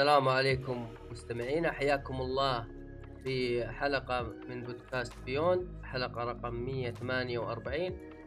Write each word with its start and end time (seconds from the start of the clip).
السلام 0.00 0.28
عليكم 0.28 0.86
مستمعينا 1.10 1.72
حياكم 1.72 2.20
الله 2.20 2.66
في 3.24 3.66
حلقة 3.66 4.32
من 4.48 4.62
بودكاست 4.62 5.12
بيوند 5.26 5.68
حلقة 5.84 6.24
رقم 6.24 6.54
148 6.54 7.80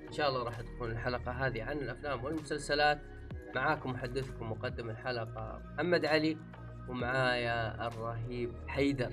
إن 0.07 0.11
شاء 0.11 0.29
الله 0.29 0.43
راح 0.43 0.61
تكون 0.61 0.91
الحلقة 0.91 1.31
هذه 1.31 1.63
عن 1.63 1.77
الأفلام 1.77 2.23
والمسلسلات. 2.23 3.01
معاكم 3.55 3.91
محدثكم 3.91 4.51
مقدم 4.51 4.89
الحلقة 4.89 5.61
محمد 5.73 6.05
علي 6.05 6.37
ومعايا 6.89 7.87
الرهيب 7.87 8.53
حيدر. 8.67 9.09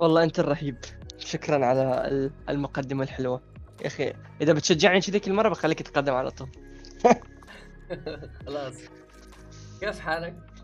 والله 0.00 0.22
أنت 0.24 0.38
الرهيب. 0.40 0.76
شكرا 1.18 1.66
على 1.66 2.08
ال- 2.08 2.32
المقدمة 2.48 3.02
الحلوة. 3.04 3.40
يا 3.82 3.86
أخي 3.86 4.12
إذا 4.40 4.52
بتشجعني 4.52 5.00
كذي 5.00 5.20
كل 5.20 5.32
مرة 5.32 5.48
بخليك 5.48 5.82
تتقدم 5.82 6.14
على 6.14 6.30
طول. 6.30 6.48
خلاص. 8.46 8.74
كيف 9.80 10.00
حالك؟ 10.00 10.55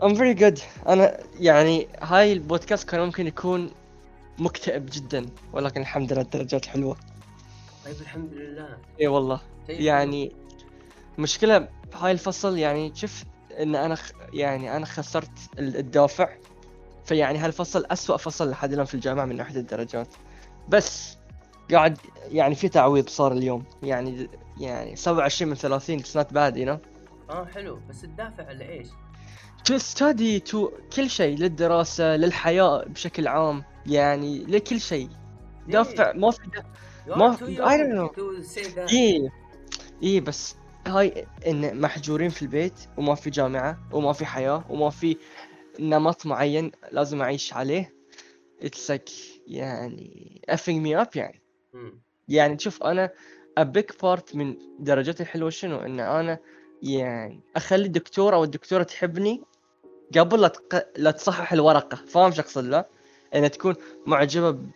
I'm 0.00 0.14
very 0.14 0.34
good. 0.34 0.60
أنا 0.88 1.18
يعني 1.40 1.88
هاي 2.02 2.32
البودكاست 2.32 2.88
كان 2.88 3.00
ممكن 3.00 3.26
يكون 3.26 3.70
مكتئب 4.38 4.86
جدا 4.92 5.26
ولكن 5.52 5.80
الحمد 5.80 6.12
لله 6.12 6.22
الدرجات 6.22 6.66
حلوة. 6.66 6.96
طيب 7.84 8.00
الحمد 8.00 8.32
لله. 8.32 8.78
اي 9.00 9.06
والله. 9.06 9.40
شيء 9.66 9.80
يعني 9.80 10.32
مشكلة 11.18 11.68
بهاي 11.92 12.12
الفصل 12.12 12.58
يعني 12.58 12.92
شفت 12.94 13.26
إن 13.60 13.74
أنا 13.74 13.94
خ... 13.94 14.10
يعني 14.32 14.76
أنا 14.76 14.86
خسرت 14.86 15.30
ال- 15.58 15.76
الدافع. 15.76 16.28
فيعني 17.04 17.38
هالفصل 17.38 17.84
أسوأ 17.90 18.16
فصل 18.16 18.50
لحد 18.50 18.72
الآن 18.72 18.86
في 18.86 18.94
الجامعة 18.94 19.24
من 19.24 19.36
ناحيه 19.36 19.56
الدرجات. 19.60 20.08
بس 20.68 21.16
قاعد 21.72 21.98
يعني 22.30 22.54
في 22.54 22.68
تعويض 22.68 23.08
صار 23.08 23.32
اليوم. 23.32 23.64
يعني 23.82 24.28
يعني 24.60 24.96
27 24.96 25.50
من 25.50 25.56
30 25.56 25.98
it's 26.02 26.02
not 26.02 26.26
bad 26.34 26.56
you 26.56 26.66
know. 26.66 26.78
آه 27.30 27.44
حلو. 27.54 27.80
بس 27.88 28.04
الدافع 28.04 28.46
على 28.46 28.64
to 29.68 29.78
study 29.78 30.40
to 30.52 30.56
كل 30.96 31.10
شيء 31.10 31.38
للدراسة 31.38 32.16
للحياة 32.16 32.84
بشكل 32.84 33.28
عام 33.28 33.64
يعني 33.86 34.44
لكل 34.44 34.80
شيء. 34.80 35.08
دافع 35.68 36.12
ما 36.12 36.30
في 36.30 36.42
ما- 37.06 37.36
say 38.42 38.64
that. 38.76 38.92
إيه. 38.92 39.28
إيه 40.02 40.20
بس 40.20 40.54
هاي 40.86 41.26
إن 41.46 41.80
محجورين 41.80 42.28
في 42.30 42.42
البيت 42.42 42.74
وما 42.96 43.14
في 43.14 43.30
جامعة 43.30 43.78
وما 43.92 44.12
في 44.12 44.26
حياة 44.26 44.64
وما 44.70 44.90
في 44.90 45.16
نمط 45.80 46.26
معين 46.26 46.72
لازم 46.92 47.22
أعيش 47.22 47.52
عليه. 47.54 47.94
It's 48.64 48.90
like 48.92 49.12
يعني 49.46 50.40
effing 50.50 50.82
me 50.86 51.04
up 51.04 51.16
يعني. 51.16 51.42
مم. 51.72 52.02
يعني 52.28 52.58
شوف 52.58 52.82
أنا 52.82 53.10
a 53.60 53.62
big 53.62 53.94
part 54.02 54.34
من 54.36 54.56
درجاتي 54.80 55.22
الحلوة 55.22 55.50
شنو؟ 55.50 55.78
إن 55.78 56.00
أنا 56.00 56.38
يعني 56.82 57.40
أخلي 57.56 57.86
الدكتور 57.86 58.34
أو 58.34 58.44
الدكتورة 58.44 58.82
تحبني 58.82 59.42
قبل 60.18 60.40
لا 60.40 60.48
تق... 60.48 60.86
لا 60.96 61.10
تصحح 61.10 61.52
الورقة. 61.52 61.96
فاهم 61.96 62.32
شو 62.32 62.40
أقصد 62.42 62.64
لا؟ 62.64 62.88
ان 63.34 63.50
تكون 63.50 63.74
معجبة 64.06 64.50
ب 64.50 64.70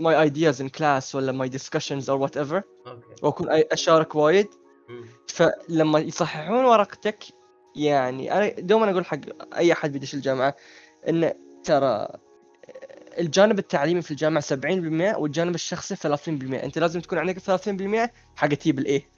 my 0.00 0.28
ideas 0.30 0.56
in 0.60 0.68
class 0.78 1.14
ولا 1.14 1.46
my 1.46 1.50
discussions 1.50 2.04
or 2.04 2.18
whatever. 2.28 2.62
أوكي. 2.86 3.14
وأكون 3.22 3.46
أشارك 3.50 4.14
وايد. 4.14 4.48
فلما 5.26 5.98
يصححون 5.98 6.64
ورقتك 6.64 7.24
يعني 7.76 8.32
أنا 8.32 8.60
دوما 8.60 8.90
أقول 8.90 9.06
حق 9.06 9.20
أي 9.56 9.72
أحد 9.72 9.92
بيدش 9.92 10.14
الجامعة 10.14 10.56
إن 11.08 11.32
ترى 11.64 12.08
الجانب 13.18 13.58
التعليمي 13.58 14.02
في 14.02 14.10
الجامعة 14.10 14.42
70% 14.42 15.18
والجانب 15.18 15.54
الشخصي 15.54 15.96
30% 15.96 16.08
أنت 16.28 16.78
لازم 16.78 17.00
تكون 17.00 17.18
عندك 17.18 17.38
30% 17.38 18.10
حق 18.36 18.48
تجيب 18.48 18.78
الايه 18.78 19.08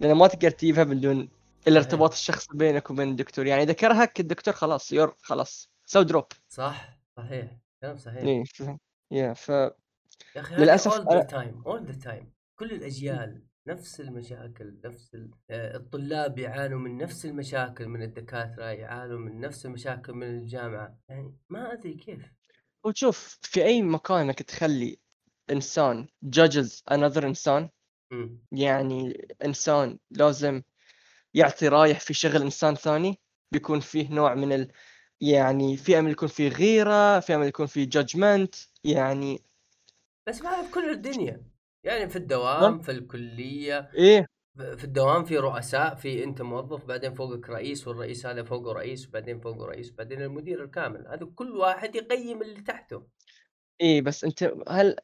لأن 0.00 0.12
ما 0.12 0.26
تقدر 0.26 0.50
تجيبها 0.50 0.84
بدون 0.84 1.28
الارتباط 1.68 2.12
الشخصي 2.12 2.48
بينك 2.54 2.90
وبين 2.90 3.08
الدكتور. 3.08 3.46
يعني 3.46 3.62
إذا 3.62 3.72
كرهك 3.72 4.20
الدكتور 4.20 4.54
خلاص 4.54 4.92
you're 4.92 5.16
خلاص. 5.22 5.70
So 5.86 6.02
drop 6.02 6.24
صح 6.48 6.98
صحيح. 7.16 7.58
كلام 7.82 7.96
صحيح؟ 7.96 8.44
yeah 9.10 9.32
ف 9.34 9.48
يا 9.48 9.72
أخي 10.36 10.54
للأسف 10.56 10.92
all 10.92 11.14
the 11.18 11.22
time 11.22 11.62
all 11.66 11.84
the 11.86 11.98
time 11.98 12.32
كل 12.58 12.72
الأجيال 12.72 13.42
نفس 13.68 14.00
المشاكل 14.00 14.80
نفس 14.84 15.14
ال- 15.14 15.30
آه، 15.50 15.76
الطلاب 15.76 16.38
يعانوا 16.38 16.78
من 16.78 16.96
نفس 16.98 17.26
المشاكل 17.26 17.88
من 17.88 18.02
الدكاترة 18.02 18.64
يعانوا 18.64 19.18
من 19.18 19.40
نفس 19.40 19.66
المشاكل 19.66 20.12
من 20.12 20.26
الجامعة. 20.26 20.98
يعني 21.08 21.36
ما 21.50 21.72
أدري 21.72 21.94
كيف. 21.94 22.32
وتشوف 22.84 23.38
في 23.42 23.64
أي 23.64 23.82
مكان 23.82 24.16
إنك 24.18 24.42
تخلي 24.42 24.98
إنسان 25.50 26.08
judges 26.36 26.82
another 26.90 27.24
إنسان. 27.24 27.68
يعني 28.52 29.26
إنسان 29.44 29.98
لازم 30.10 30.62
يعطي 31.36 31.68
رايح 31.68 32.00
في 32.00 32.14
شغل 32.14 32.42
إنسان 32.42 32.74
ثاني 32.74 33.18
بيكون 33.52 33.80
فيه 33.80 34.14
نوع 34.14 34.34
من 34.34 34.52
ال 34.52 34.72
يعني 35.20 35.76
في 35.76 35.98
امل 35.98 36.10
يكون 36.10 36.28
فيه 36.28 36.48
غيرة 36.48 37.20
في 37.20 37.34
امل 37.34 37.46
يكون 37.46 37.66
فيه 37.66 37.88
جادجمنت 37.88 38.54
يعني 38.84 39.42
بس 40.28 40.42
ما 40.42 40.62
في 40.62 40.72
كل 40.72 40.90
الدنيا 40.90 41.42
يعني 41.84 42.08
في 42.08 42.16
الدوام 42.16 42.62
نعم. 42.62 42.80
في 42.80 42.90
الكلية 42.90 43.90
إيه 43.94 44.26
في 44.56 44.84
الدوام 44.84 45.24
في 45.24 45.38
رؤساء 45.38 45.94
في 45.94 46.24
أنت 46.24 46.42
موظف 46.42 46.84
بعدين 46.84 47.14
فوقك 47.14 47.50
رئيس 47.50 47.88
والرئيس 47.88 48.26
هذا 48.26 48.42
فوقه 48.42 48.72
رئيس 48.72 49.08
وبعدين 49.08 49.40
فوقه 49.40 49.66
رئيس 49.66 49.92
وبعدين 49.92 50.22
المدير 50.22 50.64
الكامل 50.64 51.06
هذا 51.06 51.30
كل 51.34 51.56
واحد 51.56 51.96
يقيم 51.96 52.42
اللي 52.42 52.60
تحته 52.60 53.06
إيه 53.80 54.02
بس 54.02 54.24
أنت 54.24 54.52
هل 54.68 54.96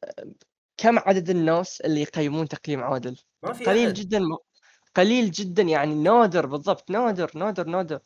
كم 0.76 0.98
عدد 0.98 1.30
الناس 1.30 1.80
اللي 1.80 2.00
يقيمون 2.02 2.48
تقييم 2.48 2.80
عادل؟ 2.80 3.16
ما 3.42 3.52
في 3.52 3.64
قليل 3.64 3.86
أحد. 3.86 3.94
جدا. 3.94 4.20
قليل 4.96 5.30
جدا 5.30 5.62
يعني 5.62 5.94
نادر 5.94 6.46
بالضبط 6.46 6.90
نادر 6.90 7.30
نادر 7.34 7.66
نادر. 7.66 8.00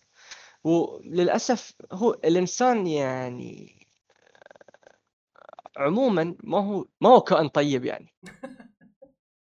وللأسف 0.64 1.74
هو 1.92 2.12
الإنسان 2.12 2.86
يعني 2.86 3.76
عموما 5.76 6.36
ما 6.44 6.58
هو 6.58 6.86
ما 7.00 7.08
هو 7.08 7.20
كائن 7.20 7.48
طيب 7.48 7.84
يعني. 7.84 8.14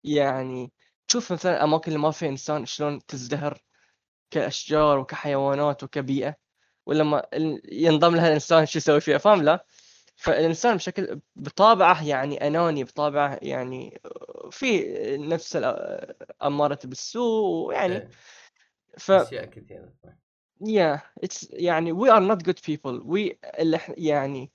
يعني 0.03 0.71
تشوف 1.07 1.33
مثلا 1.33 1.63
اماكن 1.63 1.91
اللي 1.91 1.99
ما 2.03 2.11
فيها 2.11 2.29
إنسان 2.29 2.65
شلون 2.65 3.05
تزدهر 3.05 3.63
كأشجار 4.31 4.99
وكحيوانات 4.99 5.83
وكبيئة 5.83 6.35
ولما 6.85 7.23
ينضم 7.71 8.15
لها 8.15 8.27
الإنسان 8.27 8.65
شو 8.65 8.77
يسوي 8.77 9.01
فيها؟ 9.01 9.17
فاهم؟ 9.17 9.41
لا. 9.41 9.65
فالإنسان 10.15 10.75
بشكل 10.75 11.19
بطابعه 11.35 12.07
يعني 12.07 12.47
أناني 12.47 12.83
بطابعه 12.83 13.39
يعني 13.41 14.01
في 14.51 14.83
نفس 15.17 15.59
أمارة 16.43 16.79
بالسوء 16.83 17.67
ويعني 17.67 17.95
إيه، 17.95 18.09
ف 18.97 19.11
أشياء 19.11 19.45
كثيرة 19.45 19.93
صح. 20.03 20.09
yeah 20.63 20.99
it's 21.25 21.47
يعني 21.49 21.93
we 21.93 22.09
are 22.09 22.21
not 22.21 22.43
good 22.43 22.59
people. 22.61 23.03
We 23.05 23.35
اللي 23.59 23.77
إحنا- 23.77 23.93
يعني 23.97 24.51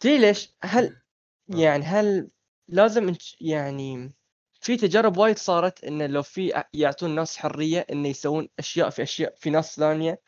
تدري 0.00 0.18
ليش؟ 0.18 0.54
هل 0.62 0.96
يعني 1.48 1.84
هل 1.84 2.30
لازم 2.68 3.14
يعني 3.40 4.12
في 4.60 4.76
تجارب 4.76 5.16
وايد 5.16 5.38
صارت 5.38 5.84
إنه 5.84 6.06
لو 6.06 6.22
في 6.22 6.64
يعطون 6.74 7.10
الناس 7.10 7.36
حرية 7.36 7.86
إنه 7.92 8.08
يسوون 8.08 8.48
أشياء 8.58 8.90
في 8.90 9.02
أشياء 9.02 9.34
في 9.36 9.50
ناس 9.50 9.76
ثانية 9.76 10.20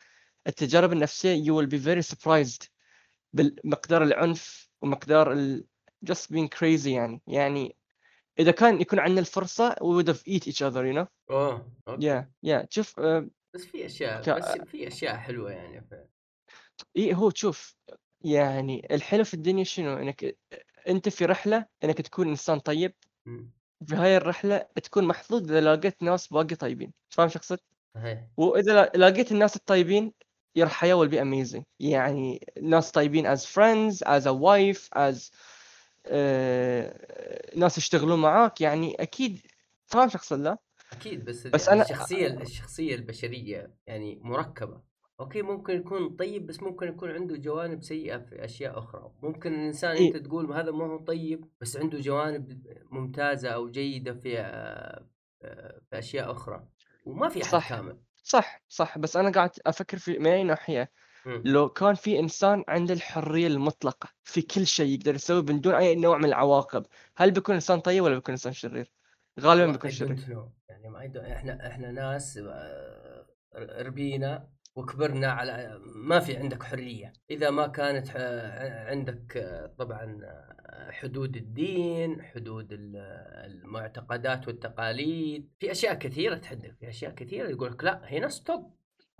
التجارب 0.47 0.93
النفسية 0.93 1.43
you 1.43 1.55
will 1.55 1.69
be 1.69 1.77
very 1.77 2.13
surprised. 2.13 2.67
بمقدار 3.33 4.03
العنف 4.03 4.69
ومقدار 4.81 5.31
ال 5.31 5.65
just 6.11 6.33
being 6.33 6.47
crazy 6.57 6.87
يعني. 6.87 7.21
يعني 7.27 7.75
إذا 8.39 8.51
كان 8.51 8.81
يكون 8.81 8.99
عندنا 8.99 9.19
الفرصة 9.19 9.71
we 9.71 10.03
would 10.03 10.07
have 10.07 10.19
eat 10.19 10.43
each 10.47 10.61
other 10.61 10.83
you 10.85 10.95
know. 10.97 11.07
أوه 11.29 11.71
أوكي. 11.87 12.21
Yeah 12.21 12.23
yeah. 12.47 12.65
شوف 12.69 12.99
آه، 12.99 13.27
بس 13.55 13.65
في 13.65 13.85
أشياء 13.85 14.21
ك- 14.21 14.29
بس 14.29 14.51
في 14.51 14.87
أشياء 14.87 15.17
حلوة 15.17 15.51
يعني 15.51 15.81
ف... 15.81 15.93
إيه 16.95 17.13
هو 17.13 17.31
شوف 17.35 17.75
يعني 18.21 18.87
الحلو 18.91 19.23
في 19.23 19.33
الدنيا 19.33 19.63
شنو؟ 19.63 19.97
إنك 19.97 20.37
أنت 20.87 21.09
في 21.09 21.25
رحلة 21.25 21.65
إنك 21.83 22.01
تكون 22.01 22.29
إنسان 22.29 22.59
طيب. 22.59 22.93
في 23.85 23.95
هاي 23.95 24.17
الرحلة 24.17 24.57
تكون 24.57 25.07
محظوظ 25.07 25.51
إذا 25.51 25.75
لقيت 25.75 26.03
ناس 26.03 26.27
باقي 26.27 26.55
طيبين. 26.55 26.93
فاهم 27.09 27.29
شو 27.29 27.39
اقصد؟ 27.39 27.59
وإذا 28.37 28.85
لقيت 28.95 29.31
الناس 29.31 29.55
الطيبين 29.55 30.13
your 30.59 30.67
حياة 30.67 30.95
will 30.95 31.09
be 31.11 31.17
amazing 31.17 31.63
يعني 31.79 32.47
ناس 32.61 32.91
طيبين 32.91 33.35
as 33.35 33.39
friends 33.39 33.97
as 34.07 34.25
a 34.25 34.33
wife 34.33 34.89
as 34.95 35.31
آه، 36.05 37.55
ناس 37.55 37.77
يشتغلون 37.77 38.21
معاك 38.21 38.61
يعني 38.61 38.95
أكيد 38.95 39.39
فاهم 39.85 40.07
اقصد 40.07 40.39
لا؟ 40.39 40.57
أكيد 40.93 41.25
بس, 41.25 41.47
بس 41.47 41.67
يعني 41.67 41.79
أنا- 41.83 41.91
الشخصية 41.91 42.27
الشخصية 42.41 42.95
البشرية 42.95 43.71
يعني 43.87 44.19
مركبة 44.23 44.81
أوكي 45.19 45.41
ممكن 45.41 45.73
يكون 45.77 46.15
طيب 46.15 46.47
بس 46.47 46.63
ممكن 46.63 46.87
يكون 46.87 47.11
عنده 47.11 47.35
جوانب 47.37 47.83
سيئة 47.83 48.17
في 48.17 48.45
أشياء 48.45 48.79
أخرى 48.79 49.11
ممكن 49.23 49.53
الإنسان 49.53 49.91
إيه. 49.91 50.07
أنت 50.15 50.25
تقول 50.25 50.51
هذا 50.53 50.71
ما 50.71 50.85
هو 50.85 50.97
طيب 50.97 51.45
بس 51.61 51.77
عنده 51.77 51.99
جوانب 51.99 52.67
ممتازة 52.91 53.49
أو 53.49 53.69
جيدة 53.71 54.13
في 54.13 54.39
آه، 54.39 55.07
آه، 55.41 55.81
في 55.89 55.99
أشياء 55.99 56.31
أخرى 56.31 56.67
وما 57.05 57.29
في 57.29 57.43
أحد 57.43 57.51
صح. 57.51 57.69
كامل 57.69 57.97
صح 58.23 58.63
صح 58.69 58.97
بس 58.97 59.17
أنا 59.17 59.31
قاعد 59.31 59.49
أفكر 59.65 59.97
في 59.97 60.19
من 60.19 60.27
اي 60.27 60.43
ناحية 60.43 60.91
مم. 61.25 61.41
لو 61.45 61.69
كان 61.69 61.93
في 61.95 62.19
إنسان 62.19 62.63
عنده 62.67 62.93
الحرية 62.93 63.47
المطلقة 63.47 64.09
في 64.23 64.41
كل 64.41 64.67
شيء 64.67 64.99
يقدر 64.99 65.15
يسوي 65.15 65.41
من 65.41 65.61
دون 65.61 65.73
أي 65.73 65.95
نوع 65.95 66.17
من 66.17 66.25
العواقب 66.25 66.85
هل 67.17 67.31
بيكون 67.31 67.55
إنسان 67.55 67.79
طيب 67.79 68.03
ولا 68.03 68.15
بيكون 68.15 68.31
إنسان 68.33 68.53
شرير 68.53 68.91
غالبا 69.39 69.71
بيكون 69.71 69.91
شرير. 69.91 70.37
يعني 70.69 70.89
ما 70.89 71.33
إحنا 71.33 71.67
إحنا 71.67 71.91
ناس 71.91 72.37
آه، 72.37 73.25
ربينا 73.55 74.49
وكبرنا 74.75 75.27
على 75.31 75.81
ما 75.85 76.19
في 76.19 76.37
عندك 76.37 76.63
حرية 76.63 77.13
إذا 77.31 77.49
ما 77.49 77.67
كانت 77.67 78.07
آه، 78.15 78.89
عندك 78.89 79.37
آه، 79.37 79.73
طبعا 79.77 80.19
آه، 80.23 80.91
حدود 80.91 81.35
الدين 81.35 82.21
حدود 82.21 82.73
ال- 82.73 82.95
المعتقدات 83.45 84.47
والتقاليد 84.47 85.49
في 85.59 85.71
أشياء 85.71 85.93
كثيرة 85.93 86.35
تحدك 86.35 86.75
في 86.79 86.89
أشياء 86.89 87.11
كثيرة 87.11 87.49
يقول 87.49 87.71
لك 87.71 87.83
لا 87.83 88.01
هنا 88.05 88.29
stop. 88.29 88.73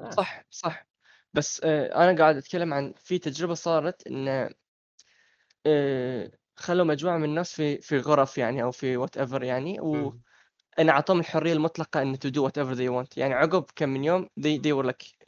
صح 0.09 0.45
صح 0.50 0.88
بس 1.33 1.63
أنا 1.63 2.18
قاعد 2.18 2.38
أتكلم 2.38 2.74
عن 2.74 2.94
في 2.98 3.18
تجربة 3.18 3.53
صارت 3.53 4.07
إن 4.07 4.50
خلوا 6.56 6.86
مجموعة 6.86 7.18
من 7.18 7.24
الناس 7.24 7.53
في 7.53 7.81
في 7.81 7.98
غرف 7.98 8.38
يعني 8.38 8.63
أو 8.63 8.71
في 8.71 8.98
whatever 8.98 9.44
يعني 9.44 9.80
مم. 9.80 10.21
وان 10.77 10.89
أعطوهم 10.89 11.19
الحرية 11.19 11.53
المطلقة 11.53 12.01
إن 12.01 12.19
to 12.19 12.30
do 12.30 12.44
whatever 12.44 12.74
they 12.74 12.90
want 13.03 13.18
يعني 13.18 13.33
عقب 13.33 13.65
كم 13.75 13.89
من 13.89 14.03
يوم 14.03 14.25
they, 14.39 14.57
they 14.57 14.74
were 14.74 14.92
like 14.92 15.21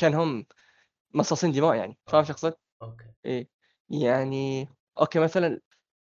كان 0.00 0.14
هم 0.14 0.46
مصاصين 1.14 1.52
دماء 1.52 1.74
يعني 1.74 1.98
فاهم 2.06 2.20
آه. 2.22 2.24
شو 2.24 2.32
اقصد؟ 2.32 2.54
okay 2.82 3.04
إيه 3.24 3.48
يعني 3.88 4.68
أوكي 5.00 5.18
مثلا 5.18 5.60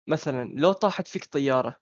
مثلا 0.08 0.50
لو 0.54 0.72
طاحت 0.72 1.08
فيك 1.08 1.26
طيارة. 1.26 1.76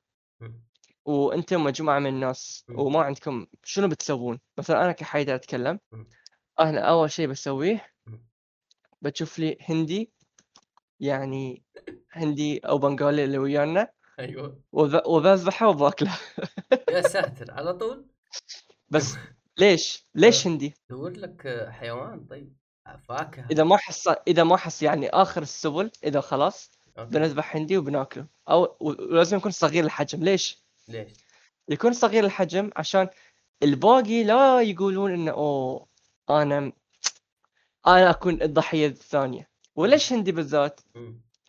وأنت 1.06 1.54
ومجموعه 1.54 2.00
من 2.00 2.08
الناس. 2.08 2.66
وما 2.70 3.02
عندكم 3.02 3.48
شنو 3.64 3.88
بتسوون؟ 3.88 4.40
مثلا 4.58 4.84
أنا 4.84 4.92
كحيدر 4.92 5.36
أتكلم. 5.36 5.80
أنا 6.60 6.82
أول 6.82 7.12
شيء 7.12 7.28
بسويه. 7.28 7.88
بتشوف 9.02 9.40
لي 9.40 9.58
هندي 9.62 10.12
يعني 11.00 11.64
هندي 12.12 12.60
أو 12.60 12.78
بنغالي 12.78 13.24
اللي 13.24 13.38
ويانا 13.38 13.92
أيوه 14.20 14.62
وبذبحه 14.72 15.68
وباكله 15.70 16.18
يا 16.90 17.02
ساتر 17.14 17.52
على 17.52 17.74
طول 17.74 18.06
بس 18.90 19.16
ليش؟ 19.58 20.06
ليش 20.16 20.48
آه. 20.48 20.52
هندي؟ 20.52 20.74
دور 20.90 21.12
لك 21.12 21.68
حيوان 21.72 22.26
طيب 22.26 22.54
فاكهة 23.08 23.48
إذا 23.52 23.64
ما 23.64 23.78
حس 23.78 24.10
إذا 24.28 24.44
ما 24.44 24.58
حس 24.58 24.84
يعني 24.84 25.10
آخر 25.10 25.42
السبل 25.42 25.92
إذا 26.04 26.22
خلاص. 26.22 26.72
بنذبح 26.98 27.56
هندي 27.56 27.78
وبناكله 27.78 28.28
أو 28.50 28.78
ولازم 28.80 29.38
يكون 29.38 29.52
صغير 29.52 29.84
الحجم 29.84 30.24
ليش؟ 30.24 30.64
ليش؟ 30.88 31.10
يكون 31.70 31.94
صغير 31.94 32.26
الحجم 32.26 32.70
عشان 32.76 33.10
الباقي 33.64 34.24
لا 34.24 34.62
يقولون 34.62 35.14
إنه 35.14 35.32
أوه 35.32 35.88
أنا 36.30 36.72
أنا 37.88 38.10
أكون 38.10 38.42
الضحية 38.42 38.88
الثانية 38.88 39.50
وليش 39.76 40.14
هندي 40.14 40.32
بالذات؟ 40.32 40.80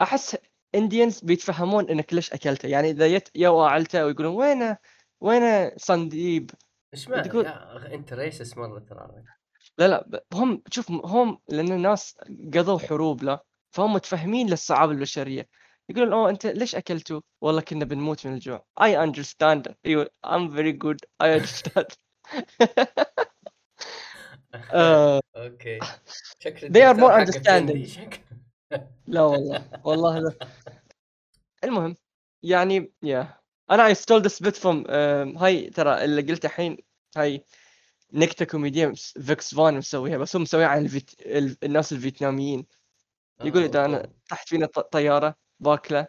أحس 0.03 0.37
Indians 0.75 1.21
بيتفهمون 1.21 1.91
إنك 1.91 2.15
ليش 2.15 2.33
أكلته 2.33 2.67
يعني 2.69 2.91
إذا 2.91 3.09
جت 3.19 3.31
يو 3.35 3.61
عائلته 3.61 4.07
ويقولون 4.07 4.35
وينه 4.35 4.77
وينه 5.21 5.73
صنديب 5.77 6.51
إيش 6.97 7.09
معنى؟ 7.09 7.29
تقول- 7.29 7.47
أنت 7.93 8.13
racist 8.13 8.57
مرة 8.57 8.79
ترى. 8.79 9.09
لا 9.79 9.89
لا 9.89 10.25
هم 10.35 10.63
شوف 10.71 10.91
هم 10.91 11.39
لأن 11.49 11.73
الناس 11.73 12.19
قضوا 12.55 12.79
حروب 12.79 13.23
لا 13.23 13.45
فهم 13.75 13.93
متفهمين 13.93 14.51
للصعاب 14.51 14.91
البشرية. 14.91 15.49
يقولون 15.89 16.13
أوه 16.13 16.31
أنت 16.31 16.47
ليش 16.47 16.75
اكلتوا؟ 16.75 17.21
والله 17.41 17.61
كنا 17.61 17.85
بنموت 17.85 18.27
من 18.27 18.33
الجوع. 18.35 18.67
I 18.81 18.85
understand. 18.85 19.73
أيوه 19.87 20.11
I'm 20.27 20.51
very 20.57 20.73
good. 20.73 20.97
I 21.23 21.41
understand. 21.41 21.87
آه. 24.73 25.21
okay. 25.37 25.79
شكل 26.41 26.69
They 26.73 26.83
are 26.83 26.97
more 27.01 27.13
understanding. 27.13 28.01
لا 29.07 29.21
والله 29.21 29.81
والله 29.85 30.19
لا. 30.19 30.33
المهم 31.65 31.97
يعني 32.43 32.93
yeah 33.03 33.41
أنا 33.71 33.95
stole 33.95 34.23
this 34.23 34.47
bit 34.47 34.57
from 34.57 34.85
آم، 34.89 35.39
هاي 35.39 35.71
ترى 35.71 36.05
اللي 36.05 36.23
قلته 36.23 36.47
الحين 36.47 36.77
هاي 37.19 37.45
نكتة 38.13 38.45
كوميدية 38.45 38.87
مس- 38.87 39.19
فيكس 39.19 39.55
فان 39.55 39.75
مسويها 39.79 40.19
بس 40.19 40.37
هو 40.37 40.43
مسويها 40.43 40.67
عن 40.69 40.85
الفيت... 40.85 41.11
ال- 41.21 41.57
الناس 41.65 41.93
الفيتناميين. 41.93 42.67
يقول 43.45 43.63
آه، 43.63 43.67
إذا 43.67 43.85
أنا. 43.85 44.13
طحت 44.31 44.49
فينا 44.49 44.67
ط- 44.67 44.79
طيارة 44.93 45.35
باكلة. 45.61 46.09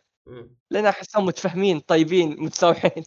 لأن 0.71 0.85
أحسهم 0.85 1.25
متفاهمين 1.25 1.79
طيبين 1.79 2.43
متسامحين 2.43 3.03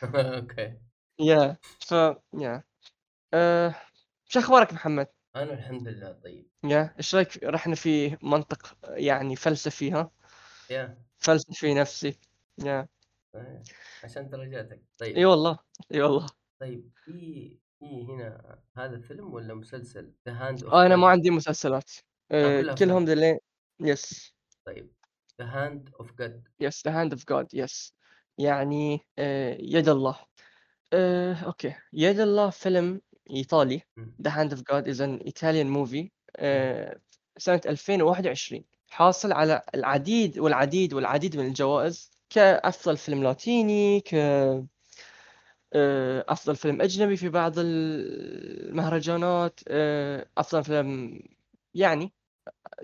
okay. 0.04 0.78
yeah 1.20 1.56
ف 1.80 1.92
yeah. 2.34 2.62
أه... 3.34 3.74
شو 4.28 4.40
أخبارك 4.40 4.72
محمد؟ 4.72 5.06
أنا 5.36 5.52
الحمد 5.52 5.88
لله 5.88 6.12
طيب. 6.12 6.48
yeah 6.64 6.94
إيش 6.98 7.14
رأيك 7.14 7.44
رحنا 7.44 7.74
في 7.74 8.16
منطق 8.22 8.76
يعني 8.84 9.36
فلسفي 9.36 9.92
ها؟ 9.92 10.10
yeah. 10.70 10.98
فلسفي 11.18 11.74
نفسي 11.74 12.18
yeah. 12.64 12.88
آه، 13.34 13.62
عشان 14.04 14.28
درجاتك. 14.30 14.82
طيب. 14.98 15.16
إي 15.16 15.24
والله 15.24 15.58
إي 15.94 16.02
والله. 16.02 16.26
طيب 16.60 16.90
في 17.04 17.56
في 17.78 18.04
هنا 18.08 18.58
هذا 18.76 18.98
فيلم 19.00 19.34
ولا 19.34 19.54
مسلسل؟ 19.54 20.12
The 20.26 20.32
Hand 20.32 20.64
of 20.64 20.74
أنا 20.74 20.96
ما 20.96 21.08
عندي 21.08 21.30
مسلسلات. 21.30 21.90
كلها 22.30 22.74
كلهم. 22.74 23.04
دلين 23.04 23.38
yes 23.80 24.34
طيب 24.64 24.92
The 25.38 25.44
Hand 25.46 25.90
of 26.00 26.12
God 26.18 26.48
yes 26.60 26.86
The 26.86 27.00
Hand 27.00 27.12
of 27.12 27.24
God 27.28 27.46
yes 27.54 27.94
يعني 28.38 29.00
آه، 29.18 29.56
يد 29.60 29.88
الله. 29.88 30.16
آه، 30.92 31.34
okay. 31.34 31.74
يد 31.92 32.20
الله 32.20 32.50
فيلم 32.50 33.00
إيطالي. 33.30 33.82
The 34.22 34.30
Hand 34.40 34.52
of 34.52 34.62
God 34.72 34.88
is 34.88 35.00
an 35.00 35.16
Italian 35.16 35.68
movie 35.68 36.10
سنة 37.38 37.60
2021 37.66 38.64
حاصل 38.90 39.32
على 39.32 39.62
العديد 39.74 40.38
والعديد 40.38 40.94
والعديد 40.94 41.36
من 41.36 41.46
الجوائز 41.46 42.10
كأفضل 42.30 42.96
فيلم 42.96 43.22
لاتيني 43.22 44.00
ك 44.00 44.14
آه، 44.14 44.66
أفضل 46.28 46.56
فيلم 46.56 46.82
أجنبي 46.82 47.16
في 47.16 47.28
بعض 47.28 47.52
المهرجانات 48.68 49.60
آه، 49.68 50.26
أفضل 50.38 50.64
فيلم 50.64 51.20
يعني 51.74 52.12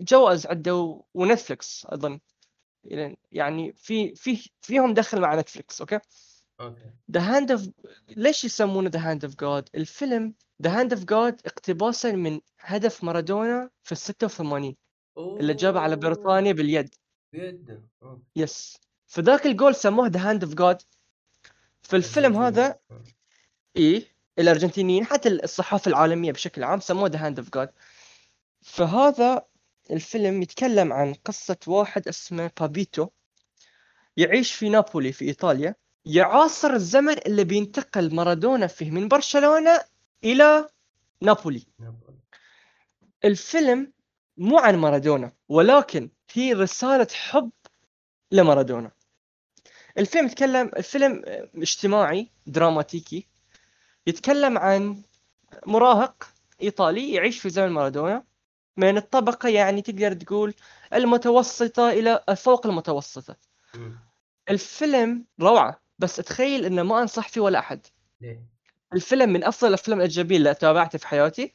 جوائز 0.01 0.47
عدة 0.47 0.77
و- 0.77 1.05
و 1.15 1.24
Netflix 1.24 1.87
أظن 1.89 2.20
يعني 3.32 3.73
في 3.73 4.15
في 4.15 4.51
فيهم 4.61 4.94
دخل 4.94 5.20
مع 5.20 5.35
Netflix 5.34 5.81
okay؟ 5.81 5.99
okay. 6.61 6.91
The 7.11 7.20
Hand 7.20 7.51
of 7.51 7.69
ليش 8.08 8.44
يسمونه 8.44 8.91
The 8.91 9.11
Hand 9.11 9.25
of 9.25 9.34
God 9.41 9.69
الفيلم 9.75 10.35
The 10.63 10.81
Hand 10.81 10.93
of 10.93 11.05
God 11.05 11.41
اقتباسا 11.47 12.13
من 12.13 12.41
هدف 12.61 13.05
مارادونا 13.05 13.70
في 13.82 13.93
ال 13.93 13.97
86 13.97 14.77
اللي 15.41 15.55
جابه 15.55 15.81
على 15.81 15.97
بريطانيا 15.97 16.53
باليد. 16.53 16.94
بيد 17.32 17.89
أوه. 18.03 18.23
yes 18.37 18.79
فذاك 19.06 19.47
الجول 19.47 19.75
سموه 19.75 20.06
The 20.06 20.31
Hand 20.31 20.44
of 20.44 20.55
God 20.55 20.82
في 21.84 21.96
الفيلم 21.96 22.36
هذا. 22.36 22.79
إيه 23.76 24.14
الأرجنتينيين 24.38 25.05
حتى 25.05 25.29
الصحافة 25.29 25.88
العالمية 25.88 26.32
بشكل 26.32 26.64
عام 26.64 26.81
سموه 26.81 27.08
The 27.08 27.27
Hand 27.27 27.39
of 27.39 27.51
God 27.55 27.70
فهذا 28.62 29.46
الفيلم 29.91 30.43
يتكلم 30.43 30.93
عن 30.93 31.14
قصة 31.14 31.56
واحد 31.67 32.08
اسمه 32.08 32.50
بابيتو 32.60 33.08
يعيش 34.17 34.53
في 34.53 34.69
نابولي 34.69 35.12
في 35.12 35.24
إيطاليا 35.24 35.74
يعاصر 36.05 36.72
الزمن 36.72 37.19
اللي 37.26 37.44
بينتقل 37.44 38.14
مارادونا 38.14 38.67
فيه 38.67 38.91
من 38.91 39.08
برشلونة 39.08 39.81
إلى 40.24 40.69
نابولي 41.20 41.67
نابولي. 41.79 42.19
الفيلم 43.24 43.93
مو 44.36 44.58
عن 44.58 44.76
مارادونا 44.76 45.32
ولكن 45.48 46.10
هي 46.32 46.53
رسالة 46.53 47.08
حب 47.14 47.50
لمارادونا 48.32 48.91
الفيلم 49.98 50.27
يتكلم 50.27 50.70
الفيلم 50.77 51.22
اجتماعي 51.56 52.29
دراماتيكي. 52.46 53.27
يتكلم 54.06 54.58
عن 54.58 55.03
مراهق 55.67 56.29
إيطالي 56.63 57.13
يعيش 57.13 57.41
في 57.41 57.51
زمن 57.51 57.69
مارادونا. 57.69 58.24
من 58.77 58.96
الطبقة 58.96 59.48
يعني 59.48 59.82
تقدر 59.82 60.13
تقول 60.13 60.55
المتوسطة 60.94 61.91
إلى 61.91 62.24
فوق 62.36 62.67
المتوسطة. 62.67 63.36
مم. 63.74 63.98
الفيلم 64.51 65.24
روعة 65.41 65.81
بس 65.98 66.17
تخيل 66.17 66.65
إنه 66.65 66.82
ما 66.82 67.03
أنصح 67.03 67.29
فيه 67.29 67.41
ولا 67.41 67.58
أحد. 67.58 67.86
ليه؟ 68.20 68.43
الفيلم 68.94 69.29
من 69.32 69.44
أفضل 69.44 69.69
الأفلام 69.69 69.98
الاجنبيه 69.98 70.36
اللي 70.36 70.55
تابعته 70.55 70.98
في 70.98 71.06
حياتي. 71.06 71.53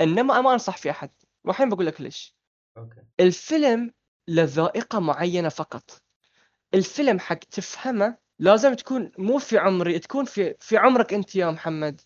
انما 0.00 0.40
ما 0.40 0.52
أنصح 0.52 0.76
فيه 0.76 0.90
أحد. 0.90 1.10
والحين 1.44 1.68
بقول 1.68 1.86
لك 1.86 2.00
ليش. 2.00 2.34
أوكي. 2.76 3.00
الفيلم 3.20 3.92
لذائقة 4.28 4.98
معينة 4.98 5.48
فقط. 5.48 6.02
الفيلم 6.74 7.18
حق 7.18 7.38
تفهمه 7.38 8.16
لازم 8.38 8.74
تكون 8.74 9.12
مو 9.18 9.38
في 9.38 9.58
عمري 9.58 9.98
تكون 9.98 10.24
في 10.24 10.54
في 10.60 10.76
عمرك 10.76 11.14
انت 11.14 11.36
يا 11.36 11.50
محمد 11.50 12.00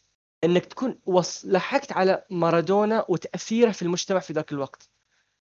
انك 0.45 0.66
تكون 0.66 0.99
وص... 1.07 1.45
لحقت 1.47 1.92
على 1.92 2.25
مارادونا 2.31 3.04
وتأثيره 3.09 3.71
في 3.71 3.83
المجتمع 3.83 4.19
في 4.19 4.33
ذاك 4.33 4.52
الوقت. 4.52 4.90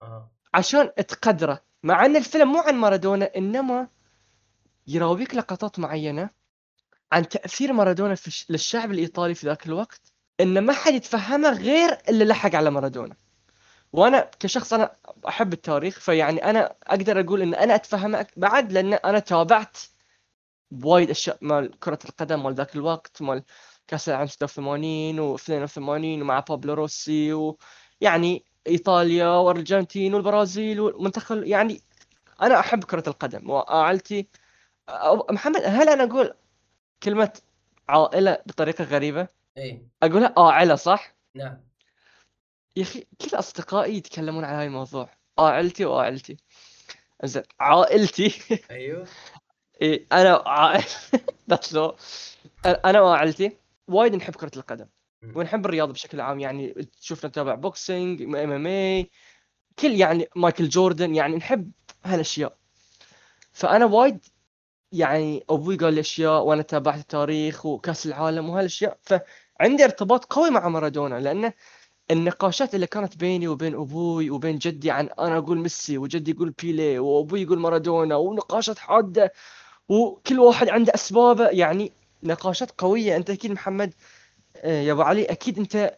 آه. 0.01 0.31
عشان 0.53 0.91
تقدره. 0.95 1.63
مع 1.83 2.05
ان 2.05 2.15
الفيلم 2.15 2.51
مو 2.51 2.59
عن 2.59 2.75
مارادونا 2.75 3.31
إنما 3.37 3.87
يراويك 4.87 5.35
لقطات 5.35 5.79
معينة 5.79 6.29
عن 7.11 7.29
تأثير 7.29 7.73
مارادونا 7.73 8.15
في. 8.15 8.45
للشعب 8.49 8.91
الإيطالي 8.91 9.35
في 9.35 9.47
ذاك 9.47 9.65
الوقت 9.65 10.01
إن 10.41 10.59
ما 10.59 10.73
حد 10.73 10.93
يتفهمه 10.93 11.49
غير 11.49 11.97
اللي 12.09 12.25
لحق 12.25 12.55
على 12.55 12.69
مارادونا. 12.69 13.15
وأنا 13.95 14.29
كشخص 14.39 14.73
أنا 14.73 14.91
أحب 15.27 15.53
التاريخ 15.53 15.99
فيعني 15.99 16.49
أنا 16.49 16.75
أقدر 16.83 17.19
أقول 17.19 17.41
إن 17.41 17.53
أنا 17.53 17.75
اتفهمه 17.75 18.27
بعد 18.37 18.71
لأن 18.71 18.93
أنا 18.93 19.19
تابعت 19.19 19.77
بوايد 20.71 21.09
أشياء 21.09 21.37
مال 21.41 21.79
كرة 21.79 21.99
القدم 22.05 22.43
مال 22.43 22.53
ذاك 22.53 22.75
الوقت 22.75 23.21
مال 23.21 23.43
كأس 23.87 24.09
العالم 24.09 24.27
86 24.27 25.37
و82 25.37 25.79
ومع 26.21 26.39
بابلو 26.39 26.73
روسي 26.73 27.33
ويعني 27.33 28.45
إيطاليا 28.67 29.27
والأرجنتين 29.27 30.13
والبرازيل 30.13 30.79
والمنتخب 30.79 31.43
يعني 31.43 31.81
أنا 32.41 32.59
أحب 32.59 32.83
كرة 32.83 33.03
القدم 33.07 33.49
وعائلتي 33.49 34.27
محمد 35.29 35.61
هل 35.65 35.89
أنا 35.89 36.03
أقول 36.03 36.33
كلمة 37.03 37.31
عائلة 37.89 38.37
بطريقة 38.45 38.83
غريبة؟ 38.83 39.27
إيه 39.57 39.87
أقولها 40.03 40.33
عائلة 40.37 40.75
صح؟ 40.75 41.15
نعم 41.35 41.64
يا 42.75 42.81
أخي 42.83 43.07
كل 43.21 43.37
أصدقائي 43.37 43.97
يتكلمون 43.97 44.43
على 44.43 44.57
هاي 44.57 44.65
الموضوع؟ 44.65 45.09
عائلتي 45.39 45.85
وعائلتي. 45.85 46.37
زين 47.23 47.43
عائلتي. 47.59 48.33
أيوه. 48.71 49.07
إيه 49.81 50.05
أنا 50.11 50.43
عائل 50.45 50.83
that's 51.49 51.75
أنا 52.85 53.01
وعائلتي. 53.01 53.57
وايد 53.87 54.15
نحب 54.15 54.35
كرة 54.35 54.51
القدم. 54.57 54.87
ونحب 55.35 55.65
الرياضة 55.65 55.93
بشكل 55.93 56.21
عام. 56.21 56.39
يعني 56.39 56.73
تشوفنا 57.01 57.29
نتابع 57.29 57.55
boxing 57.55 58.21
MMA 58.21 59.09
كل 59.79 59.91
يعني 59.91 60.29
مايكل 60.35 60.69
جوردن 60.69 61.15
يعني 61.15 61.35
نحب 61.35 61.71
هالأشياء. 62.05 62.57
فأنا 63.51 63.85
وايد 63.85 64.25
يعني 64.91 65.45
أبوي 65.49 65.75
قال 65.75 65.93
لي 65.93 65.99
أشياء 65.99 66.43
وأنا 66.43 66.61
تابعت 66.61 66.99
التاريخ 66.99 67.65
وكأس 67.65 68.05
العالم 68.05 68.49
وهالأشياء. 68.49 68.97
فعندي 69.03 69.83
ارتباط 69.83 70.25
قوي 70.25 70.49
مع 70.49 70.69
مارادونا 70.69 71.19
لأنه 71.19 71.53
النقاشات 72.11 72.75
اللي 72.75 72.87
كانت 72.87 73.17
بيني 73.17 73.47
وبين 73.47 73.75
أبوي 73.75 74.29
وبين 74.29 74.57
جدي 74.57 74.91
عن 74.91 75.09
أنا 75.19 75.37
أقول 75.37 75.57
ميسي 75.57 75.97
وجدي 75.97 76.31
يقول 76.31 76.49
بيلي 76.51 76.99
وأبوي 76.99 77.41
يقول 77.41 77.59
مارادونا 77.59 78.15
ونقاشات 78.15 78.77
حادة 78.79 79.31
وكل 79.89 80.39
واحد 80.39 80.69
عنده 80.69 80.91
أسبابه 80.95 81.49
يعني 81.49 81.91
نقاشات 82.23 82.71
قوية. 82.81 83.15
أنت 83.15 83.29
أكيد 83.29 83.51
محمد 83.51 83.93
آه، 84.57 84.81
يا 84.81 84.91
أبو 84.93 85.01
علي 85.01 85.25
أكيد 85.25 85.59
أنت 85.59 85.97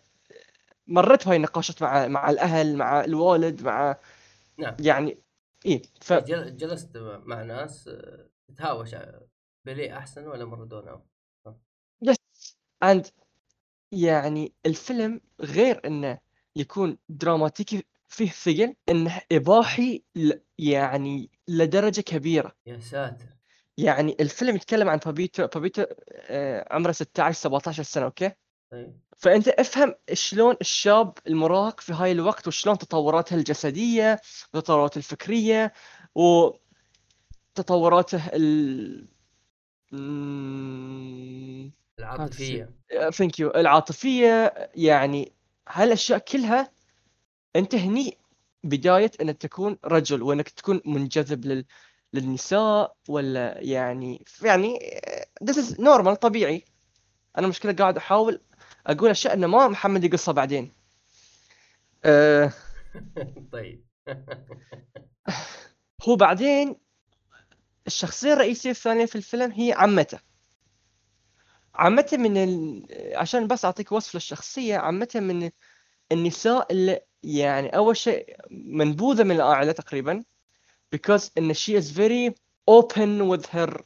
مريت 0.88 1.26
بهاي 1.26 1.38
النقاشات 1.38 1.84
مع 1.84 2.08
مع 2.08 2.30
الأهل 2.30 2.78
مع 2.78 3.04
الوالد 3.04 3.64
مع 3.64 3.98
نعم. 4.58 4.76
يعني 4.80 5.18
إيه 5.66 5.82
ف 6.02 6.14
جل- 6.14 6.58
جلست 6.58 6.98
مع 7.26 7.42
ناس 7.44 7.88
آه، 7.88 8.30
تتهاوش 8.48 8.94
على 8.94 9.22
بيليه 9.66 9.98
أحسن 9.98 10.28
ولا 10.28 10.46
مارادونا؟ 10.46 11.02
yes 12.02 12.18
and 12.84 13.08
يعني 13.92 14.54
الفيلم 14.66 15.22
غير 15.42 15.82
إنه 15.86 16.18
يكون 16.56 16.98
دراماتيكي 17.10 17.84
فيه 18.08 18.30
ثقل 18.30 18.76
إنه 18.90 19.22
اباحي 19.32 20.04
ل- 20.16 20.40
يعني 20.58 21.30
لدرجة 21.48 22.02
كبيرة. 22.02 22.52
يا 22.66 22.80
ساتر. 22.80 23.26
يعني 23.78 24.18
الفيلم 24.20 24.56
يتكلم 24.56 24.90
عن 24.90 24.98
بابيتو 24.98 25.48
بابيتو 25.48 25.84
آه، 26.12 26.68
عمره 26.74 26.92
16 26.92 27.40
17 27.40 27.84
سنة 27.84 28.06
okay؟ 28.06 28.32
طيب. 28.72 29.00
فأنت 29.18 29.48
افهم 29.48 29.96
شلون 30.14 30.56
الشاب 30.62 31.14
المراهق 31.28 31.80
في 31.80 31.94
هاي 31.94 32.12
الوقت 32.12 32.48
وشلون 32.48 32.78
تطوراته 32.78 33.36
الجسدية 33.36 34.22
وتطوراته 34.54 34.98
الفكرية 34.98 35.74
وتطوراته 37.54 38.22
ال 38.34 39.08
العاطفية. 42.00 42.70
thank 43.14 43.40
you 43.40 43.50
العاطفية 43.50 44.54
يعني 44.76 45.32
هالأشياء 45.70 46.20
كلها 46.20 46.72
أنت 47.56 47.76
هني 47.76 48.18
بداية 48.64 49.12
انك 49.22 49.38
تكون 49.38 49.78
رجل 49.86 50.22
وأنك 50.24 50.50
تكون 50.50 50.82
منجذب 50.86 51.46
لل 51.46 51.66
للنساء 52.14 52.96
ولا 53.10 53.58
يعني 53.60 54.26
يعني 54.42 54.80
this 55.44 55.54
is 55.54 55.78
normal 55.78 56.14
طبيعي. 56.14 56.64
أنا 57.38 57.48
مشكلة 57.48 57.74
قاعد 57.74 57.98
أحاول 57.98 58.42
أقول 58.88 59.10
أشياء 59.10 59.34
إنه 59.34 59.48
ما 59.48 59.68
محمد 59.68 60.04
يقصها 60.04 60.32
بعدين. 60.32 60.72
أه 62.06 62.54
طيب. 63.54 63.86
هو 66.08 66.16
بعدين 66.16 66.76
الشخصية 67.88 68.34
الرئيسية 68.34 68.70
الثانية 68.70 69.06
في 69.06 69.16
الفيلم 69.16 69.52
هي 69.52 69.74
عمته. 69.74 70.20
عمته 71.78 72.18
من 72.18 72.38
ال... 72.38 72.86
عشان 73.16 73.48
بس 73.48 73.66
أعطيك 73.66 73.92
وصف 73.92 74.16
للشخصية 74.16 74.78
عمته 74.78 75.20
من 75.20 75.52
النساء 76.12 76.72
اللي 76.72 77.02
يعني 77.24 77.70
أول 77.70 77.98
شيء 77.98 78.38
منبوذة 78.52 79.24
من 79.24 79.36
العائله 79.36 79.72
تقريبا 79.72 80.24
because 80.96 81.30
إن 81.38 81.54
she 81.54 81.74
is 81.76 81.92
very 81.92 82.34
open 82.70 83.28
with 83.30 83.46
her 83.46 83.84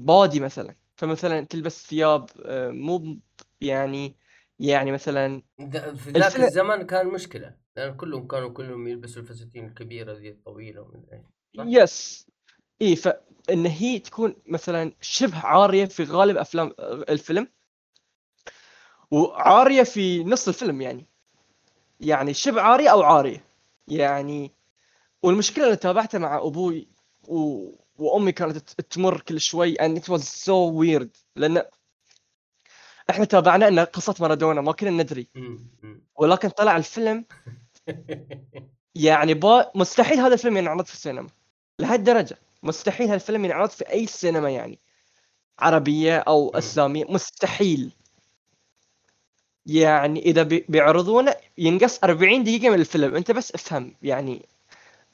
body 0.00 0.40
مثلا 0.40 0.74
فمثلا 0.96 1.40
تلبس 1.44 1.86
ثياب 1.86 2.26
آه، 2.44 2.70
مو 2.70 3.18
يعني 3.60 4.16
يعني 4.58 4.92
مثلا 4.92 5.42
في 5.58 6.10
ذاك 6.10 6.26
الفيلم- 6.36 6.44
الزمن 6.44 6.86
كان 6.86 7.06
مشكلة 7.06 7.56
لأن 7.76 7.96
كلهم 7.96 8.26
كانوا 8.26 8.48
كلهم 8.50 8.88
يلبسوا 8.88 9.22
الفساتين 9.22 9.66
الكبيرة 9.66 10.12
ذي 10.12 10.28
الطويلة 10.28 10.80
ومن؟ 10.80 11.22
يس 11.54 12.26
اي 12.82 12.96
فان 12.96 13.66
هي 13.66 13.98
تكون 13.98 14.36
مثلا 14.46 14.92
شبه 15.00 15.38
عارية 15.38 15.84
في 15.84 16.04
غالب 16.04 16.36
أفلام 16.36 16.72
الفيلم 17.08 17.48
وعارية 19.10 19.82
في 19.82 20.24
نص 20.24 20.48
الفيلم 20.48 20.80
يعني. 20.80 21.06
يعني 22.00 22.34
شبه 22.34 22.60
عارية 22.60 22.88
أو 22.88 23.02
عارية. 23.02 23.44
يعني 23.88 24.52
والمشكلة 25.22 25.64
اللي 25.64 25.76
تابعتها 25.76 26.18
مع 26.18 26.38
أبوي 26.38 26.88
و... 27.28 27.68
وأمي 27.98 28.32
كانت 28.32 28.80
تمر 28.80 29.20
كل 29.20 29.40
شوي 29.40 29.74
and 29.74 29.98
it 29.98 30.08
was 30.08 30.22
so 30.22 30.70
weird. 30.80 31.08
لأن 31.36 31.62
إحنا 33.10 33.24
تابعنا 33.24 33.68
ان 33.68 33.78
قصة 33.80 34.14
مارادونا 34.20 34.60
ما 34.60 34.72
كنا 34.72 34.90
ندري. 34.90 35.28
ولكن 36.16 36.48
طلع 36.48 36.76
الفيلم. 36.76 37.24
يعني 38.94 39.34
با... 39.34 39.70
مستحيل 39.74 40.20
هذا 40.20 40.34
الفيلم 40.34 40.56
ينعرض 40.56 40.84
في 40.84 40.92
السينما. 40.92 41.28
لهالدرجة. 41.80 42.38
مستحيل 42.64 43.10
هالفيلم 43.10 43.44
ينعرض 43.44 43.70
في 43.70 43.90
أي 43.92 44.06
سينما 44.06 44.50
يعني. 44.50 44.78
عربية 45.58 46.18
أو. 46.18 46.50
إسلامية 46.50 47.04
مستحيل. 47.08 47.92
يعني 49.66 50.20
إذا 50.22 50.42
بي... 50.42 50.64
بيعرضونه 50.68 51.34
ينقص 51.58 52.04
40 52.04 52.44
دقيقة 52.44 52.70
من 52.70 52.80
الفيلم. 52.80 53.14
أنت 53.16 53.30
بس 53.30 53.54
افهم. 53.54 53.96
يعني 54.02 54.46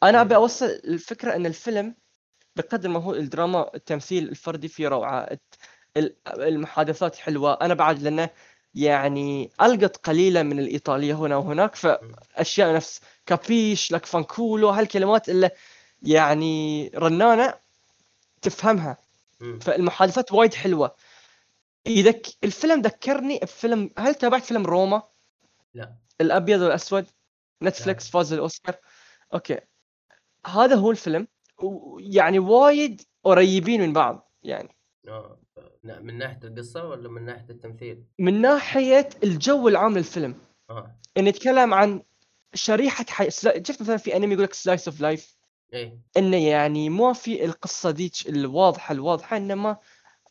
أنا 0.02 0.20
ابي. 0.20 0.34
اوصل 0.34 0.66
الفكرة 0.66 1.36
إن 1.36 1.46
الفيلم 1.46 1.94
بقدر 2.56 2.88
ما 2.88 3.00
هو 3.00 3.14
الدراما 3.14 3.74
التمثيل 3.74 4.28
الفردي 4.28 4.68
فيه 4.68 4.88
روعة 4.88 5.28
المحادثات 6.28 7.16
حلوة. 7.16 7.52
أنا 7.52 7.74
بعد 7.74 8.02
لأنه 8.02 8.30
يعني 8.74 9.50
ألقط 9.62 9.96
قليله 9.96 10.42
من 10.42 10.58
الإيطالية 10.58 11.14
هنا 11.14 11.36
وهناك 11.36 11.74
فأشياء 11.74 12.74
نفس. 12.74 13.00
capisce 13.26 13.92
لك 13.92 14.06
fanculo 14.06 14.68
هالكلمات 14.68 15.28
اللي 15.28 15.50
يعني 16.02 16.88
رنانة 16.94 17.54
تفهمها. 18.42 18.98
فالمحادثات 19.60 20.32
وايد 20.32 20.54
حلوة. 20.54 20.94
اذا 21.86 22.10
ك- 22.10 22.26
الفيلم 22.44 22.80
ذكرني 22.80 23.38
بفيلم 23.42 23.90
هل 23.98 24.14
تابعت 24.14 24.44
فيلم 24.44 24.66
روما؟ 24.66 25.02
لا. 25.74 25.94
الأبيض 26.20 26.60
والأسود؟ 26.60 27.06
Netflix 27.62 28.08
فاز 28.10 28.32
الأوسكار؟ 28.32 28.74
okay. 29.34 29.58
هذا 30.46 30.74
هو 30.74 30.90
الفيلم 30.90 31.28
ويعني 31.58 32.38
وايد 32.38 33.02
قريبين 33.24 33.80
من 33.80 33.92
بعض 33.92 34.30
يعني. 34.42 34.76
ن- 35.84 36.06
من 36.06 36.18
ناحية 36.18 36.40
القصة 36.44 36.84
ولا 36.84 37.08
من 37.08 37.24
ناحية 37.24 37.50
التمثيل؟ 37.50 38.04
من 38.18 38.40
ناحية 38.40 39.08
الجو 39.22 39.68
العام 39.68 39.98
للفيلم. 39.98 40.34
آه. 40.70 40.96
إن 41.16 41.26
يتكلم 41.26 41.74
عن 41.74 42.02
شريحة 42.54 43.04
حي... 43.08 43.30
شفت 43.30 43.82
مثلا 43.82 43.96
في 43.96 44.16
أنمي 44.16 44.32
يقول 44.32 44.44
لك 44.44 44.54
slice 44.54 44.88
of 44.88 45.00
life 45.00 45.36
إيه. 45.72 45.98
إنه 46.16 46.36
يعني 46.48 46.90
ما 46.90 47.12
في 47.12 47.44
القصة 47.44 47.90
ذيك 47.90 48.28
الواضحة 48.28 48.92
الواضحة 48.92 49.36
إنما 49.36 49.76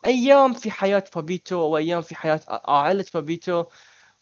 أيام 0.06 0.54
في 0.54 0.72
حياة 0.72 1.04
بابيتو 1.16 1.56
وأيام 1.58 2.02
في 2.02 2.16
حياة 2.16 2.42
عائلة 2.48 3.06
بابيتو 3.14 3.66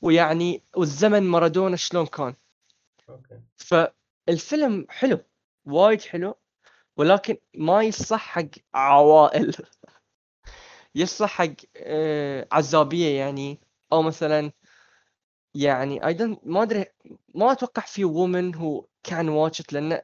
ويعني 0.02 0.64
والزمن 0.76 1.24
مارادونا 1.24 1.76
شلون 1.76 2.06
كان. 2.06 2.36
okay. 3.10 3.40
فالفيلم 3.56 4.86
حلو 4.90 5.20
وايد 5.66 6.02
حلو 6.02 6.36
ولكن 6.98 7.38
ما 7.54 7.84
يصح 7.84 8.20
حق 8.20 8.50
عوائل. 8.74 9.56
يصح 10.96 11.30
حق 11.30 11.54
آه، 11.78 12.48
عزابية 12.52 13.20
يعني 13.20 13.60
أو 13.94 14.02
مثلا 14.02 14.52
يعني 15.56 16.08
أيضا 16.08 16.38
ما 16.44 16.64
أدري 16.64 16.86
ما 17.36 17.52
أتوقع 17.52 17.82
في 17.82 18.06
women 18.06 18.56
who 18.56 18.86
can 19.04 19.30
watch 19.30 19.61
it 19.61 19.74
لأن 19.74 20.02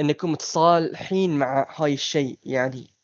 ان 0.00 0.10
يكون 0.10 0.32
متصالحين 0.32 1.38
مع 1.38 1.66
هاي 1.76 1.94
الشيء 1.94 2.38
يعني 2.42 2.94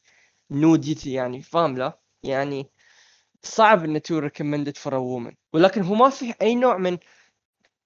nudity 0.50 1.12
يعني 1.13 1.43
فاهم 1.43 1.77
لا 1.77 1.99
يعني 2.23 2.67
صعب 3.43 3.85
إن 3.85 4.03
to 4.03 4.19
recommend 4.19 4.66
it 4.66 4.77
for 4.77 4.95
a 4.95 4.99
woman 4.99 5.33
ولكن 5.53 5.83
هو 5.83 5.95
ما 5.95 6.11
فيه 6.11 6.37
أي 6.43 6.55
نوع 6.55 6.77
من 6.77 6.99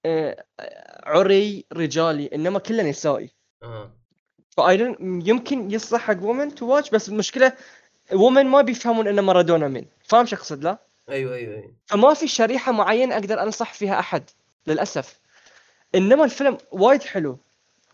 آه، 0.05 0.45
عري 1.03 1.65
رجالي 1.73 2.29
إنما 2.35 2.59
كله 2.59 2.83
نسائي. 2.83 3.29
آه. 3.63 3.91
فايضا 4.49 4.95
يمكن 5.01 5.71
يصلح 5.71 6.01
حق 6.01 6.23
women 6.23 6.55
to 6.55 6.65
watch 6.65 6.89
بس 6.89 7.09
المشكلة 7.09 7.53
وومن 8.13 8.45
ما 8.45 8.61
بيفهمون 8.61 9.07
ان 9.07 9.19
مارادونا 9.19 9.67
من. 9.67 9.85
فاهم 10.03 10.25
شو 10.25 10.35
أقصد 10.35 10.63
لا؟ 10.63 10.77
أيوه 11.09 11.35
أيوه 11.35 11.55
أيوه. 11.55 11.73
فما 11.85 12.13
في 12.13 12.27
شريحة 12.27 12.71
معينة 12.71 13.15
أقدر 13.15 13.43
أنصح 13.43 13.73
فيها 13.73 13.99
أحد 13.99 14.29
للأسف. 14.67 15.19
إنما 15.95 16.23
الفيلم 16.23 16.57
وايد 16.71 17.03
حلو. 17.03 17.39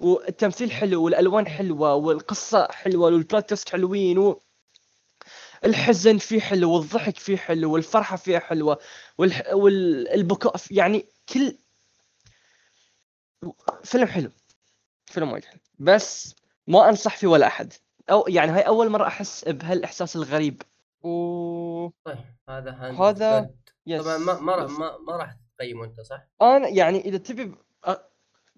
والتمثيل 0.02 0.72
حلو 0.72 1.04
والألوان 1.04 1.48
حلوة 1.48 1.96
والقصة 1.96 2.68
حلوة 2.72 3.06
والبلوت 3.06 3.70
حلوين 3.70 4.18
و 4.18 4.42
الحزن 5.66 6.18
فيه 6.18 6.40
حلو 6.40 6.72
والضحك 6.72 7.18
فيه 7.18 7.38
حلو 7.38 7.74
والفرحة 7.74 8.16
فيها 8.18 8.40
حلوة 8.40 8.80
والح... 9.18 9.54
والبكاء 9.54 10.58
في- 10.58 10.76
يعني 10.76 11.06
كل 11.34 11.58
فيلم 13.84 14.08
حلو 14.08 14.32
فيلم 15.06 15.32
وايد 15.32 15.46
حلو. 15.46 15.60
بس 15.80 16.36
ما 16.68 16.90
أنصح 16.90 17.18
فيه 17.18 17.28
ولا 17.28 17.48
أحد. 17.48 17.74
أو 18.10 18.26
يعني 18.28 18.52
هاي 18.52 18.62
أول 18.62 18.90
مرة 18.90 19.08
أحس 19.08 19.46
بهالإحساس 19.48 20.16
الغريب. 20.16 20.62
و 21.04 21.90
طيب 22.06 22.18
هذا 22.50 22.72
هاند 22.72 23.02
هذا- 23.02 23.50
طبعا 24.00 24.18
ما 24.18 24.40
ما 24.40 24.56
راح. 24.56 24.70
ما, 24.72 24.98
ما 24.98 25.18
راح 25.18 25.36
تقيمه 25.58 25.86
أنت 25.86 26.02
صح؟ 26.02 26.22
أنا 26.42 26.68
يعني 26.68 27.00
إذا 27.00 27.18
تبي 27.18 27.56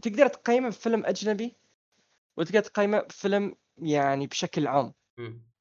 تقدر 0.01 0.27
تقيمه 0.27 0.69
بفيلم 0.69 1.05
أجنبي 1.05 1.55
وتقدر 2.37 2.59
تقيمه 2.59 2.99
بفيلم 3.01 3.55
يعني 3.77 4.27
بشكل 4.27 4.67
عام. 4.67 4.93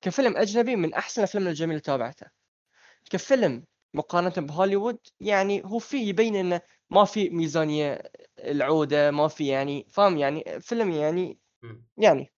كفيلم 0.00 0.36
أجنبي 0.36 0.76
من 0.76 0.94
أحسن 0.94 1.22
الأفلام 1.22 1.48
الجميلة 1.48 1.72
اللي 1.72 1.80
تابعته 1.80 2.26
كفيلم 3.10 3.64
مقارنة 3.94 4.46
بهوليوود 4.46 4.98
يعني 5.20 5.62
هو 5.64 5.78
فيه 5.78 6.08
يبين 6.08 6.36
إنه 6.36 6.60
ما 6.90 7.04
في 7.04 7.30
ميزانية 7.30 8.02
العودة 8.38 9.10
ما 9.10 9.28
في 9.28 9.46
يعني 9.46 9.86
فاهم 9.90 10.18
يعني 10.18 10.60
فيلم 10.60 10.90
يعني. 10.90 11.38
يعني 11.96 12.32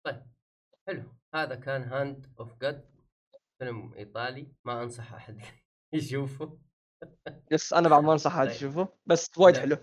حلو 0.88 1.04
هذا 1.34 1.54
كان 1.54 1.82
Hand 1.82 2.26
of 2.40 2.58
God 2.60 2.84
فيلم 3.58 3.94
إيطالي 3.94 4.52
ما 4.64 4.82
أنصح 4.82 5.14
أحد 5.14 5.40
يشوفه 5.92 6.58
yes 7.50 7.72
أنا 7.72 7.88
بعد 7.88 8.04
ما 8.04 8.12
أنصح 8.12 8.36
هذا 8.36 8.48
طيب. 8.48 8.56
تشوفه 8.56 8.88
بس 9.06 9.30
وايد. 9.38 9.56
حلو 9.56 9.76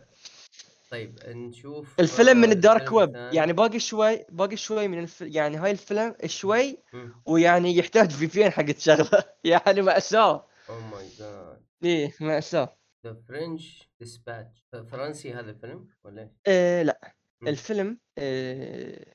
طيب 0.91 1.19
نشوف 1.27 1.99
الفيلم 1.99 2.37
من 2.37 2.47
آه، 2.47 2.53
ال 2.53 2.61
dark 2.61 2.91
web. 2.91 3.15
يعني 3.15 3.53
باقي 3.53 3.79
شوي 3.79 4.25
باقي 4.29 4.57
شوي 4.57 4.87
من 4.87 4.99
الف... 4.99 5.21
يعني 5.21 5.57
هاي 5.57 5.71
الفيلم 5.71 6.15
شوي. 6.25 6.77
ويعني 7.25 7.77
يحتاج 7.77 8.09
VPN 8.09 8.51
حق 8.51 8.65
تشغله 8.65 9.23
يعني 9.43 9.81
مأساة 9.81 10.47
أو 10.69 10.79
my 10.79 11.09
God 11.17 11.65
إيه 11.83 12.13
مأساة 12.21 12.77
The 13.05 13.13
French 13.27 13.89
Dispatch 13.99 14.65
فرنسي 14.91 15.33
هذا 15.33 15.51
الفيلم 15.51 15.87
ولا 16.03 16.21
إيش؟ 16.21 16.31
إيه 16.47 16.83
لا. 16.83 17.15
الفيلم 17.47 17.99
إيه 18.17 19.13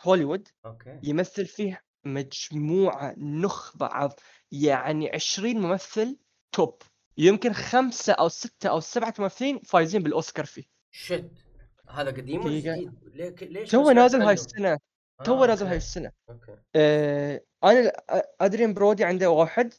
هوليوود 0.00 0.48
okay. 0.66 1.00
يمثل 1.02 1.46
فيه 1.46 1.80
مجموعة 2.04 3.14
نخبة 3.18 3.86
عظ 3.86 4.12
يعني 4.52 5.10
20 5.14 5.56
ممثل 5.56 6.18
top. 6.52 6.82
يمكن 7.18 7.52
خمسة 7.52 8.12
أو 8.12 8.28
ستة 8.28 8.70
أو 8.70 8.80
سبعة 8.80 9.14
ممثلين 9.18 9.58
فايزين 9.58 10.02
بالأوسكار 10.02 10.44
فيه. 10.44 10.73
shit 10.94 11.30
هذا 11.90 12.10
قديم 12.10 12.46
ولا. 12.46 12.58
جديد؟ 12.58 12.92
ليش 13.42 13.70
تو 13.70 13.90
نازل 13.90 14.18
هاي 14.18 14.26
عنه؟ 14.26 14.32
السنة 14.32 14.78
آه، 15.20 15.24
تو 15.24 15.44
نازل 15.44 15.66
هاي. 15.66 15.76
السنة 15.76 16.12
okay 16.30 16.56
آه، 16.76 17.40
أنا 17.64 17.92
أدريان 18.40 18.74
برودي 18.74 19.04
عنده 19.04 19.30
واحد 19.30 19.74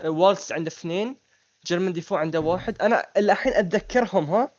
آه، 0.00 0.10
والتس 0.10 0.52
عنده 0.52 0.68
اثنين 0.68 1.16
جيرمان 1.66 1.92
ديفو 1.92 2.16
عنده 2.16 2.40
واحد 2.40 2.82
أنا 2.82 3.12
الحين 3.16 3.52
أتذكرهم 3.52 4.24
ها. 4.24 4.52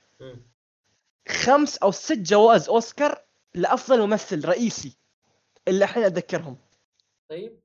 خمس 1.27 1.77
أو 1.77 1.91
ست 1.91 2.17
جوائز 2.17 2.69
أوسكار 2.69 3.25
لأفضل 3.55 4.07
ممثل 4.07 4.45
رئيسي 4.45 4.97
اللي 5.67 5.85
الحين 5.85 6.03
أتذكرهم 6.03 6.57
طيب 7.29 7.59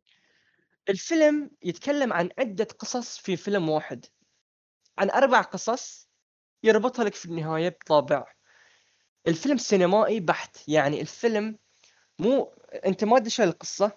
الفيلم 0.88 1.50
يتكلم 1.62 2.12
عن 2.12 2.30
عدة 2.38 2.64
قصص 2.78 3.18
في 3.18 3.36
فيلم 3.36 3.68
واحد 3.68 4.06
عن 4.98 5.10
أربع 5.10 5.40
قصص 5.40 6.07
يربطها 6.62 7.04
لك 7.04 7.14
في 7.14 7.26
النهاية 7.26 7.68
بطابع. 7.68 8.32
الفيلم 9.28 9.58
سينمائي 9.58 10.20
بحت 10.20 10.68
يعني 10.68 11.00
الفيلم 11.00 11.58
مو 12.18 12.54
أنت 12.86 13.04
ما 13.04 13.18
تدش 13.18 13.40
القصة 13.40 13.92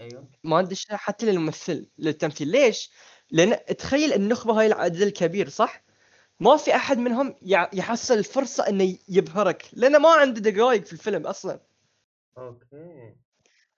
أيوه. 0.00 0.30
ما 0.44 0.60
ادري 0.60 0.76
حتى 0.90 1.26
للممثل 1.26 1.90
للتمثيل. 1.98 2.48
ليش؟ 2.48 2.90
لأن 3.30 3.76
تخيل 3.76 4.12
النخبة 4.12 4.60
هاي 4.60 4.66
العدد 4.66 5.02
الكبير 5.02 5.48
صح؟ 5.48 5.84
ما 6.40 6.56
في 6.56 6.76
أحد 6.76 6.98
منهم 6.98 7.36
يحصل 7.72 8.14
الفرصة 8.14 8.68
إنه 8.68 8.98
يبهرك 9.08 9.68
لأنه 9.72 9.98
ما 9.98 10.08
عنده 10.08 10.40
دقائق 10.40 10.84
في 10.84 10.92
الفيلم 10.92 11.26
أصلا. 11.26 11.60
okay. 12.38 13.16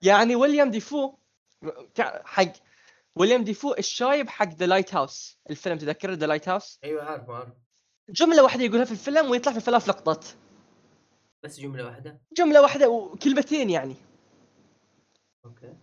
يعني 0.02 0.37
ويليام 0.37 0.70
ديفو 0.70 1.16
حق 2.24 2.52
ويليام 3.14 3.44
ديفو 3.44 3.74
الشايب 3.74 4.28
حق 4.28 4.48
The 4.49 4.66
Lighthouse 4.66 5.38
الفيلم 5.50 5.78
تذكر 5.78 6.12
The 6.12 6.27
Lighthouse 6.27 6.79
أيوه 6.85 7.04
عارف 7.04 7.31
عارف 7.31 7.48
جملة 8.09 8.42
واحدة 8.42 8.64
يقولها 8.64 8.85
في 8.85 8.92
الفيلم 8.92 9.31
ويطلع 9.31 9.53
في 9.53 9.61
ثلاث 9.61 9.88
لقطات. 9.88 10.27
بس 11.42 11.61
جملة 11.61 11.85
واحدة؟ 11.85 12.21
جملة 12.37 12.62
واحدة 12.62 12.88
وكلمتين 12.88 13.71
يعني. 13.71 13.97
okay. 15.44 15.75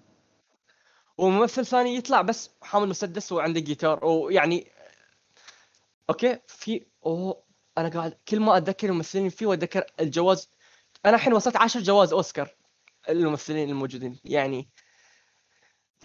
وممثل 1.18 1.66
ثاني 1.66 1.96
يطلع 1.96 2.22
بس 2.22 2.50
حامل 2.62 2.90
مسدس 2.90 3.32
وعنده 3.32 3.60
جيتار 3.60 4.06
ويعني 4.06 4.72
okay 6.10 6.40
في 6.48 6.86
أوه 7.06 7.44
أنا 7.78 7.90
قاعد 7.90 8.18
كل 8.28 8.40
ما 8.40 8.58
أتذكر 8.58 8.90
الممثلين 8.90 9.30
فيه 9.30 9.46
وأتذكر 9.46 9.86
الجوائز 10.00 10.50
أنا 11.06 11.16
الحين 11.16 11.34
وصلت 11.34 11.56
10 11.56 11.82
جوائز 11.82 12.14
أوسكار 12.14 12.56
الممثلين 13.10 13.70
الموجودين. 13.70 14.20
يعني 14.24 14.70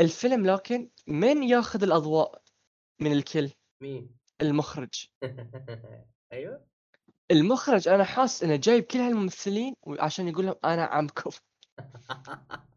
الفيلم 0.00 0.46
لكن 0.46 0.90
من 1.06 1.42
ياخذ 1.42 1.82
الأضواء 1.82 2.42
من 3.00 3.12
الكل؟ 3.12 3.50
مين؟ 3.80 4.19
المخرج. 4.42 5.06
أيوه. 6.32 6.66
المخرج 7.30 7.88
أنا 7.88 8.04
حاس 8.04 8.42
إنه 8.42 8.56
جايب 8.56 8.84
كل 8.84 8.98
هالممثلين 8.98 9.74
عشان 9.86 10.28
يقول 10.28 10.46
لهم 10.46 10.54
أنا 10.64 10.84
عمكم. 10.84 11.30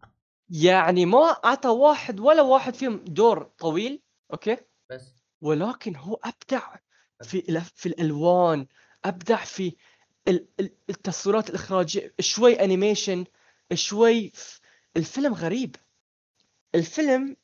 يعني 0.50 1.06
ما 1.06 1.26
اعطى 1.46 1.68
واحد 1.70 2.20
ولا 2.20 2.42
واحد 2.42 2.74
فيهم 2.74 2.98
دور 2.98 3.44
طويل 3.44 4.02
okay؟ 4.34 4.58
بس. 4.90 5.16
ولكن 5.42 5.96
هو 5.96 6.20
أبدع 6.24 6.76
في 7.24 7.62
في 7.76 7.86
الألوان 7.86 8.68
أبدع 9.06 9.44
في 9.44 9.76
ال- 10.28 10.48
ال- 10.60 10.76
التصويرات 10.90 11.50
الإخراجية 11.50 12.14
شوي 12.20 12.64
animation 12.64 13.26
شوي 13.74 14.32
الفيلم 14.98 15.34
غريب. 15.34 15.76
الفيلم 16.76 17.38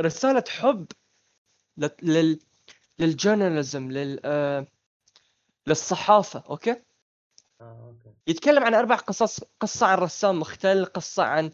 رسالة 0.00 0.44
حب 0.48 0.86
لل 2.02 2.40
لل 3.02 3.17
journalism 3.17 3.90
لل 3.90 4.20
آه، 4.24 4.66
للصحافة 5.66 6.44
okay؟ 6.50 6.76
آه 7.60 7.86
okay. 7.88 8.14
يتكلم 8.26 8.64
عن 8.64 8.74
أربع 8.74 8.96
قصص 8.96 9.40
قصة 9.60 9.86
عن 9.86 9.98
رسام 9.98 10.40
مختل 10.40 10.84
قصة 10.84 11.22
عن 11.22 11.50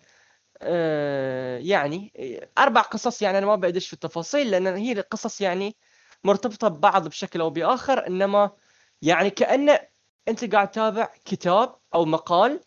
آه، 0.63 1.59
يعني 1.59 2.13
أربع 2.59 2.81
قصص 2.81 3.23
يعني 3.23 3.39
أنا 3.39 3.47
ما 3.47 3.57
بدش 3.57 3.87
في 3.87 3.93
التفاصيل 3.93 4.51
لأن 4.51 4.67
هي 4.67 4.93
القصص 4.93 5.41
يعني 5.41 5.77
مرتبطة 6.25 6.69
ببعض 6.69 7.09
بشكل 7.09 7.41
أو 7.41 7.51
بآخر 7.51 8.07
إنما 8.07 8.51
يعني 9.03 9.31
كانه 9.31 9.81
أنت 10.29 10.55
قاعد 10.55 10.71
تتابع 10.71 11.09
كتاب 11.25 11.77
أو 11.95 12.05
مقال 12.05 12.61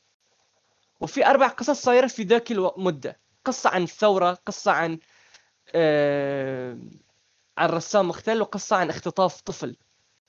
وفي 1.01 1.25
أربع 1.25 1.47
قصص 1.47 1.81
صايرة 1.81 2.07
في 2.07 2.23
ذاك 2.23 2.51
المده 2.51 3.19
قصة 3.45 3.69
عن 3.69 3.83
الثوره 3.83 4.33
قصة 4.33 4.71
عن 4.71 4.99
آه، 5.75 6.77
عن 7.61 7.69
رسام 7.69 8.07
مختل 8.07 8.41
وقصة 8.41 8.75
عن 8.75 8.89
اختطاف 8.89 9.41
طفل. 9.41 9.77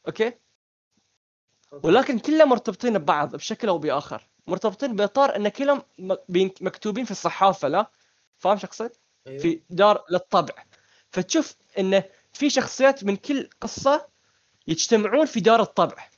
okay؟ 0.06 0.32
okay. 1.72 1.86
ولكن 1.86 2.18
كلهم 2.18 2.48
مرتبطين 2.48 2.98
ببعض 2.98 3.36
بشكل 3.36 3.68
أو 3.68 3.78
بآخر. 3.78 4.28
مرتبطين 4.46 4.96
بإطار 4.96 5.36
أن 5.36 5.48
كلهم 5.48 5.82
مكتوبين 6.60 7.04
في 7.04 7.10
الصحافة 7.10 7.68
لا؟ 7.68 7.90
فاهم 8.38 8.56
شو 8.56 8.66
أقصد؟ 8.66 8.90
أيوه. 9.26 9.38
في 9.42 9.62
دار 9.70 10.04
للطبع. 10.10 10.54
فتشوف 11.10 11.56
انه 11.78 12.04
في 12.32 12.50
شخصيات 12.50 13.04
من 13.04 13.16
كل 13.16 13.48
قصة 13.60 14.08
يجتمعون 14.66 15.26
في 15.26 15.40
دار 15.40 15.60
الطبع. 15.60 16.08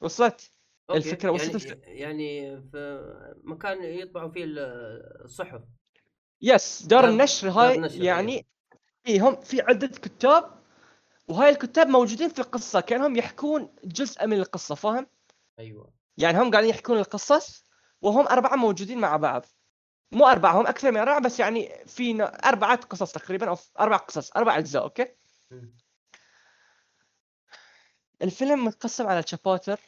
وصلت؟ 0.00 0.50
okay. 0.90 0.98
الفكرة 0.98 1.30
وصلت؟ 1.30 1.66
يعني 1.66 2.00
يعني 2.00 2.60
في 2.70 3.02
مكان 3.44 3.84
يطبعوا 3.84 4.30
فيه 4.30 4.44
ال- 4.44 4.58
الصحف. 5.24 5.62
yes 6.42 6.82
دار 6.82 7.00
دار- 7.02 7.10
النشر 7.10 7.48
دار 7.48 7.58
هاي 7.58 7.78
نشر، 7.78 8.02
يعني 8.02 8.46
إيه 9.06 9.28
هم 9.28 9.40
في 9.40 9.60
عدة 9.62 9.86
كتاب 9.86 10.60
وهاي 11.28 11.48
الكتاب 11.50 11.86
موجودين 11.86 12.28
في 12.28 12.38
القصة 12.38 12.80
كأنهم 12.80 13.16
يحكون 13.16 13.74
جزء 13.84 14.26
من 14.26 14.38
القصة 14.38 14.74
فاهم؟ 14.74 15.06
أيوه. 15.58 15.92
يعني 16.16 16.38
هم 16.38 16.50
قاعدين 16.50 16.70
يحكون 16.70 16.98
القصص 16.98 17.64
وهم 18.02 18.28
أربعة 18.28 18.56
موجودين 18.56 18.98
مع 18.98 19.16
بعض. 19.16 19.46
مو 20.12 20.26
أربعة 20.26 20.60
هم 20.60 20.66
أكثر 20.66 20.90
من 20.90 20.96
أربعة 20.96 21.20
بس 21.20 21.40
يعني 21.40 21.84
في 21.86 22.22
أربعة 22.44 22.76
قصص 22.76 23.12
تقريبا 23.12 23.48
أو 23.48 23.56
أربع 23.80 23.96
قصص 23.96 24.30
أربع 24.36 24.58
أجزاء 24.58 24.82
okay؟ 24.82 25.06
مم. 25.50 25.76
الفيلم 28.22 28.64
متقسم 28.64 29.06
على 29.06 29.22
chapters 29.26 29.80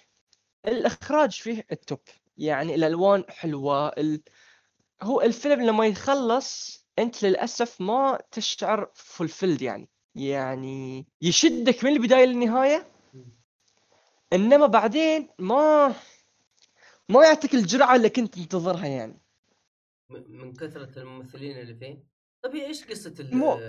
الإخراج 0.67 1.31
فيه 1.41 1.67
ال 1.73 1.80
top 1.80 2.01
يعني 2.37 2.75
الألوان 2.75 3.25
حلوة 3.29 3.89
ال... 3.89 4.23
هو 5.03 5.21
الفيلم 5.21 5.63
لما 5.63 5.87
يخلص 5.87 6.83
أنت 6.99 7.23
للأسف 7.23 7.81
ما 7.81 8.19
تشعر 8.31 8.91
fulfilled 8.95 9.63
يعني. 9.63 9.89
يعني 10.15 11.07
يشدك 11.23 11.85
من 11.85 11.93
البداية 11.93 12.25
للنهاية. 12.25 12.93
إنما 14.33 14.67
بعدين 14.67 15.29
ما 15.39 15.95
ما 17.09 17.25
يعطيك 17.25 17.55
الجرعة 17.55 17.97
اللي 17.97 18.11
كنت 18.11 18.35
تنتظرها 18.35 18.87
يعني. 18.87 19.21
من 20.11 20.53
كثرة 20.53 20.99
الممثلين 20.99 21.59
اللي 21.59 21.75
فيه؟ 21.75 22.05
طيب 22.43 22.55
هي 22.57 22.67
إيش 22.67 22.85
قصة 22.85 23.15
ال 23.21 23.37
مو- 23.37 23.61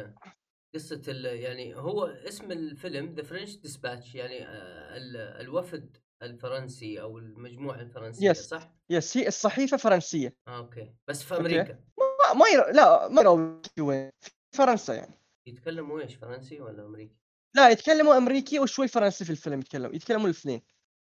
قصة 0.75 1.01
ال 1.07 1.25
يعني 1.25 1.75
هو 1.75 2.05
اسم 2.05 2.51
الفيلم 2.51 3.13
The 3.15 3.23
French 3.23 3.55
Dispatch 3.55 4.15
يعني 4.15 4.47
آه، 4.47 4.97
ال- 4.97 5.41
الوفد 5.41 5.97
الفرنسي 6.25 7.01
أو 7.01 7.17
المجموعة 7.17 7.79
الفرنسية 7.79 8.29
yes. 8.29 8.37
صح؟ 8.37 8.73
yes 8.89 9.17
هي 9.17 9.27
الصحيفة 9.27 9.77
فرنسية 9.77 10.35
آه 10.47 10.57
okay 10.57 10.93
بس 11.07 11.23
في 11.23 11.31
okay. 11.31 11.41
أمريكا 11.41 11.79
ما 11.99 12.33
ما 12.33 12.71
لا 12.71 13.07
ما 13.07 13.21
يرى 13.21 13.61
وين 13.79 14.11
في 14.21 14.31
فرنسا 14.57 14.93
يعني 14.93 15.19
يتكلموا 15.47 16.01
إيش 16.01 16.15
فرنسي 16.15 16.61
ولا 16.61 16.85
أمريكي؟ 16.85 17.15
لا 17.55 17.69
يتكلموا 17.69 18.17
أمريكي 18.17 18.59
وشوي 18.59 18.87
فرنسي 18.87 19.25
في 19.25 19.29
الفيلم 19.29 19.59
يتكلموا 19.59 19.95
يتكلموا 19.95 20.25
الاثنين 20.25 20.61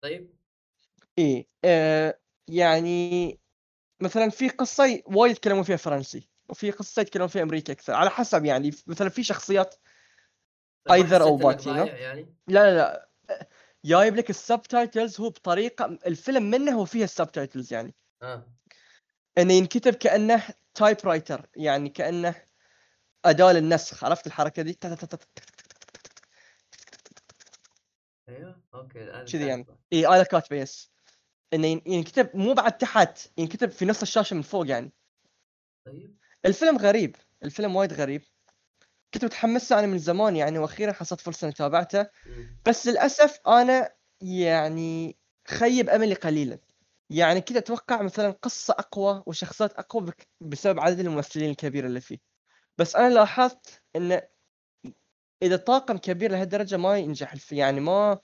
طيب 0.02 0.34
إيه 1.18 1.46
آه 1.64 2.20
يعني 2.48 3.38
مثلا 4.02 4.30
في 4.30 4.48
قصة 4.48 5.02
وايد 5.06 5.32
يتكلمون 5.32 5.62
فيها 5.62 5.76
فرنسي 5.76 6.28
وفي 6.48 6.70
قصة 6.70 7.02
يتكلمون 7.02 7.28
فيها 7.28 7.42
أمريكي 7.42 7.72
أكثر 7.72 7.92
على 7.92 8.10
حسب 8.10 8.44
يعني 8.44 8.70
مثلا 8.86 9.08
في 9.08 9.22
شخصيات 9.22 9.74
you 10.90 10.92
know? 10.92 11.66
ضايع 11.66 11.96
يعني 11.96 12.34
لا 12.48 12.70
لا 12.70 12.74
لا 12.74 13.09
جايب 13.84 14.16
لك 14.16 14.30
ال 14.30 14.39
subtitles 14.39 15.20
هو 15.20 15.30
بطريقة 15.30 15.84
الفيلم 16.06 16.42
منه 16.42 16.72
هو 16.72 16.84
فيها 16.84 17.04
ال 17.04 17.11
subtitles 17.11 17.72
يعني. 17.72 17.94
آه. 18.22 18.52
إنه 19.38 19.52
ينكتب 19.52 19.94
كأنه 19.94 20.42
typewriter 20.74 21.46
يعني 21.56 21.88
كأنه 21.88 22.34
أداة 23.24 23.52
للنسخ. 23.52 24.04
عرفت 24.04 24.26
الحركة 24.26 24.62
دي؟ 24.62 24.78
أيوه 28.28 28.62
okay 28.74 29.24
كذي 29.24 29.46
يعني. 29.46 29.66
اي 29.92 30.06
أنا 30.06 30.22
كاتبه 30.22 30.56
يس 30.56 30.92
إنه 31.52 31.66
ين- 31.66 31.82
ينكتب 31.86 32.36
مو 32.36 32.54
بعد 32.54 32.78
تحت 32.78 33.18
ينكتب 33.38 33.70
في 33.70 33.84
نص 33.84 34.02
الشاشة 34.02 34.34
من 34.34 34.42
فوق 34.42 34.68
يعني. 34.68 34.92
طيب. 35.86 36.16
الفيلم 36.46 36.78
غريب 36.78 37.16
الفيلم 37.44 37.76
وايد 37.76 37.92
غريب. 37.92 38.22
كنت 39.14 39.24
متحمس 39.24 39.72
له 39.72 39.78
أنا 39.78 39.86
من 39.86 39.98
زمان 39.98 40.36
يعني 40.36 40.58
وأخيرا 40.58 40.92
حصلت 40.92 41.20
فرصة 41.20 41.44
إني 41.44 41.54
تابعته. 41.54 42.06
بس 42.66 42.86
للأسف 42.86 43.40
أنا 43.46 43.94
يعني 44.20 45.16
خيب 45.48 45.88
أملي 45.88 46.14
قليلا. 46.14 46.58
يعني 47.10 47.40
كنت 47.40 47.56
أتوقع 47.56 48.02
مثلا 48.02 48.30
قصة 48.30 48.74
أقوى 48.78 49.22
وشخصيات 49.26 49.72
أقوى 49.72 50.12
بسبب 50.40 50.80
عدد 50.80 51.00
الممثلين 51.00 51.50
الكبير 51.50 51.86
اللي 51.86 52.00
فيه. 52.00 52.18
بس 52.78 52.96
أنا 52.96 53.14
لاحظت 53.14 53.82
إن 53.96 54.20
إذا 55.42 55.56
طاقم 55.56 55.98
كبير 55.98 56.30
لهالدرجة 56.30 56.76
ما 56.76 56.98
ينجح. 56.98 57.32
الف- 57.32 57.52
يعني 57.52 57.80
ما 57.80 58.18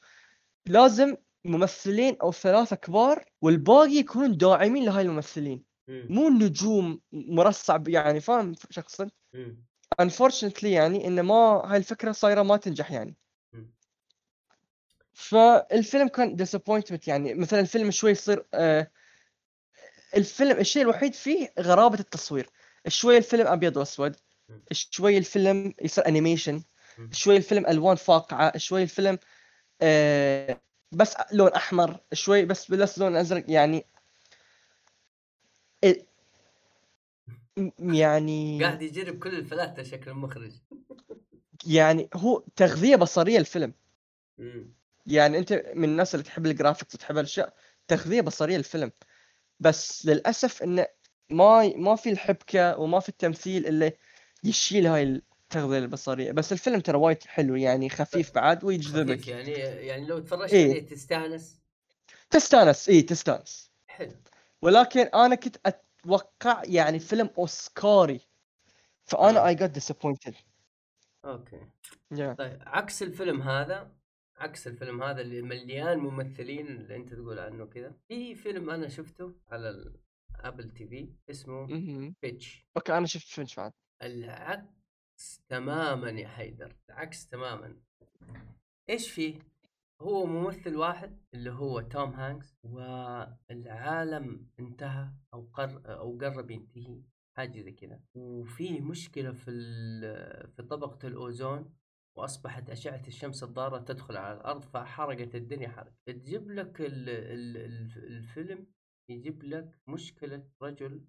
لازم 0.66 1.16
ممثلين 1.44 2.16
أو 2.22 2.32
ثلاثة 2.32 2.76
كبار 2.76 3.24
والباقي 3.42 3.94
يكونون 3.94 4.36
داعمين 4.36 4.84
لهاي 4.84 5.02
الممثلين. 5.02 5.64
مم. 5.88 6.06
مو 6.10 6.28
النجوم 6.28 7.00
مرصع 7.12 7.78
يعني 7.88 8.20
فاهم؟ 8.20 8.54
شخصا. 8.70 9.10
Unfortunately 10.02 10.64
يعني 10.64 11.06
إن 11.06 11.20
ما 11.20 11.34
هاي 11.64 11.76
الفكرة 11.76 12.12
صايرة 12.12 12.42
ما 12.42 12.56
تنجح 12.56 12.92
يعني. 12.92 13.14
فالفيلم 15.12 16.08
كان 16.08 16.46
disappointment 16.46 17.08
يعني 17.08 17.34
مثلا 17.34 17.60
الفيلم 17.60 17.90
شوي 17.90 18.10
يصير 18.10 18.46
آه 18.54 18.90
الفيلم 20.16 20.58
الشيء 20.58 20.82
الوحيد 20.82 21.14
فيه 21.14 21.52
غرابة 21.58 21.98
التصوير 22.00 22.50
شوي 22.88 23.16
الفيلم 23.16 23.46
أبيض 23.46 23.76
وأسود. 23.76 24.16
شوي 24.72 25.18
الفيلم 25.18 25.74
يصير 25.82 26.08
animation. 26.08 26.62
شوي 27.12 27.36
الفيلم 27.36 27.66
ألوان 27.66 27.96
فاقعة 27.96 28.58
شوي 28.58 28.82
الفيلم 28.82 29.18
آه 29.82 30.60
بس 30.92 31.16
لون 31.32 31.52
أحمر 31.52 32.00
شوي 32.12 32.44
بس 32.44 32.70
بس 32.70 32.98
لون 32.98 33.16
أزرق 33.16 33.44
يعني 33.48 33.86
يعني 37.78 38.64
قاعد 38.64 38.82
يجرب 38.82 39.18
كل 39.18 39.34
الفلاتر 39.34 39.82
شكل 39.82 40.10
المخرج 40.10 40.52
يعني 41.66 42.08
هو 42.14 42.44
تغذية 42.56 42.96
بصرية 42.96 43.38
الفيلم. 43.38 43.72
يعني 45.06 45.38
أنت 45.38 45.72
من 45.74 45.84
الناس 45.84 46.14
اللي 46.14 46.24
تحب 46.24 46.46
ال 46.46 46.52
graphics 46.52 46.94
وتحب 46.94 47.18
الأشياء 47.18 47.54
تغذية 47.88 48.20
بصرية 48.20 48.56
الفيلم. 48.56 48.92
بس 49.60 50.06
للأسف 50.06 50.62
انه 50.62 50.86
ما 51.30 51.76
ما 51.76 51.96
في 51.96 52.10
الحبكة 52.10 52.78
وما 52.78 53.00
في 53.00 53.08
التمثيل 53.08 53.66
اللي 53.66 53.92
يشيل 54.44 54.86
هاي 54.86 55.02
التغذية 55.02 55.78
البصرية. 55.78 56.32
بس 56.32 56.52
الفيلم 56.52 56.80
ترى 56.80 56.98
وايد 56.98 57.22
حلو 57.22 57.54
يعني 57.54 57.88
خفيف 57.88 58.34
بعد 58.34 58.64
ويجذبك. 58.64 59.28
يعني 59.28 59.52
يعني 59.52 60.06
لو 60.06 60.18
تفرجت 60.18 60.52
إيه. 60.52 60.70
عليه 60.70 60.86
تستانس. 60.86 61.60
تستانس 62.30 62.88
اي 62.88 63.02
تستانس. 63.02 63.70
حلو. 63.86 64.12
ولكن 64.62 65.00
أنا 65.00 65.34
كنت 65.34 65.56
أتوقع 66.06 66.62
يعني 66.64 66.98
فيلم 66.98 67.30
أوسكاري. 67.38 68.20
فأنا. 69.04 69.46
I 69.46 69.54
got 69.54 69.62
disappointed 69.62 70.34
okay. 71.24 71.60
يا 72.10 72.32
طيب 72.34 72.62
عكس 72.66 73.02
الفيلم 73.02 73.42
هذا 73.42 73.92
عكس 74.36 74.66
الفيلم 74.66 75.02
هذا 75.02 75.20
اللي 75.20 75.42
مليان 75.42 75.98
ممثلين 75.98 76.66
اللي 76.66 76.96
أنت 76.96 77.14
تقول 77.14 77.38
عنه 77.38 77.66
كذا 77.66 77.94
في 78.08 78.34
فيلم 78.34 78.70
أنا 78.70 78.88
شفته 78.88 79.34
على 79.48 79.94
ال 80.40 80.70
Apple 80.70 80.86
TV 80.86 81.08
اسمه 81.30 81.66
Finch 82.22 82.66
okay 82.76 82.96
أنا 82.96 83.06
شفت 83.06 83.26
Finch 83.26 83.56
بعد. 83.56 83.72
العكس 84.02 85.40
تماما 85.48 86.10
يا 86.10 86.28
حيدر 86.28 86.76
العكس 86.88 87.28
تماما. 87.28 87.76
إيش 88.90 89.10
فيه؟ 89.10 89.38
هو 90.02 90.26
ممثل 90.26 90.76
واحد 90.76 91.20
اللي 91.34 91.50
هو 91.50 91.80
توم 91.80 92.10
هانكس 92.10 92.56
والعالم 92.62 94.46
انتهى 94.60 95.10
أو 95.34 95.48
قر 95.52 95.82
أو 95.98 96.18
قرب 96.18 96.50
ينتهي 96.50 97.02
حاجة 97.36 97.60
زي 97.60 97.72
كذا. 97.72 98.00
وفي 98.14 98.80
مشكلة 98.80 99.32
في 99.32 99.50
في 100.56 100.62
طبقة 100.62 101.08
الأوزون 101.08 101.74
وأصبحت 102.16 102.70
أشعة 102.70 103.02
الشمس 103.08 103.42
الضارة 103.42 103.78
تدخل 103.78 104.16
على 104.16 104.36
الأرض 104.36 104.62
فحرقت 104.62 105.34
الدنيا 105.34 105.68
حرق 105.68 105.92
تجيب 106.06 106.50
لك 106.50 106.80
ال 106.80 107.08
ال 107.10 107.56
ال 107.56 108.06
الفيلم 108.06 108.66
يجيب 109.10 109.42
لك 109.44 109.78
مشكلة 109.88 110.48
رجل 110.62 111.04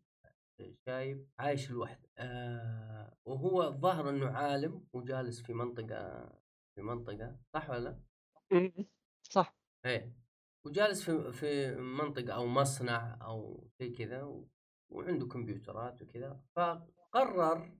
شايب 0.85 1.27
عايش 1.39 1.71
لوحده. 1.71 2.09
آه 2.17 3.13
وهو 3.25 3.63
الظاهر 3.63 4.09
إنه 4.09 4.27
عالم 4.29 4.87
وجالس 4.93 5.41
في 5.41 5.53
منطقة 5.53 6.29
في 6.75 6.81
منطقة 6.81 7.37
صح 7.53 7.69
ولا 7.69 7.79
لا؟ 7.79 8.06
صح. 9.23 9.57
إيه 9.85 10.13
وجالس 10.65 11.03
في 11.09 11.31
في 11.31 11.75
منطقة 11.75 12.33
أو 12.33 12.45
مصنع 12.47 13.17
أو 13.21 13.67
زي 13.79 13.89
كذا 13.89 14.23
و- 14.23 14.47
وعنده 14.91 15.25
كمبيوترات 15.27 16.01
وكذا 16.01 16.41
فقرر 16.55 17.77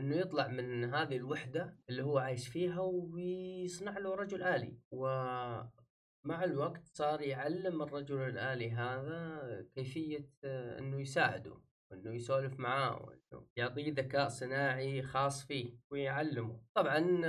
إنه 0.00 0.16
يطلع 0.16 0.46
من 0.48 0.94
هذه 0.94 1.16
الوحدة 1.16 1.78
اللي 1.88 2.02
هو 2.02 2.18
عايش 2.18 2.48
فيها 2.48 2.80
ويصنع 2.80 3.98
له 3.98 4.14
رجل 4.14 4.42
آلي. 4.42 4.78
ومع 4.90 6.44
الوقت 6.44 6.84
صار 6.86 7.20
يعلم 7.20 7.82
الرجل 7.82 8.20
الآلي 8.20 8.70
هذا 8.70 9.66
كيفية 9.74 10.30
إنه 10.44 11.00
يساعده 11.00 11.60
وإنه 11.90 12.14
يسولف 12.14 12.60
معاه 12.60 13.02
وإنه 13.02 13.46
يعطيه 13.56 13.92
ذكاء 13.92 14.28
صناعي 14.28 15.02
خاص 15.02 15.44
فيه 15.46 15.78
ويعلمه. 15.92 16.60
طبعا 16.74 17.20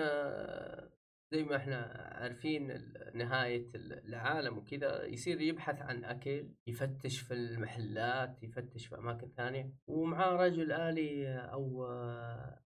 زي 1.31 1.43
ما 1.43 1.55
إحنا 1.55 1.77
عارفين 2.15 2.67
نهاية 3.13 3.69
ال- 3.75 4.05
العالم 4.07 4.57
وكذا 4.57 5.05
يصير 5.05 5.41
يبحث 5.41 5.81
عن 5.81 6.03
أكل 6.05 6.49
يفتش 6.67 7.19
في 7.19 7.33
المحلات 7.33 8.43
يفتش 8.43 8.85
في 8.87 8.95
أماكن 8.97 9.29
ثانية. 9.37 9.73
ومعاه 9.87 10.35
رجل 10.35 10.71
آلي 10.71 11.35
أو 11.39 11.85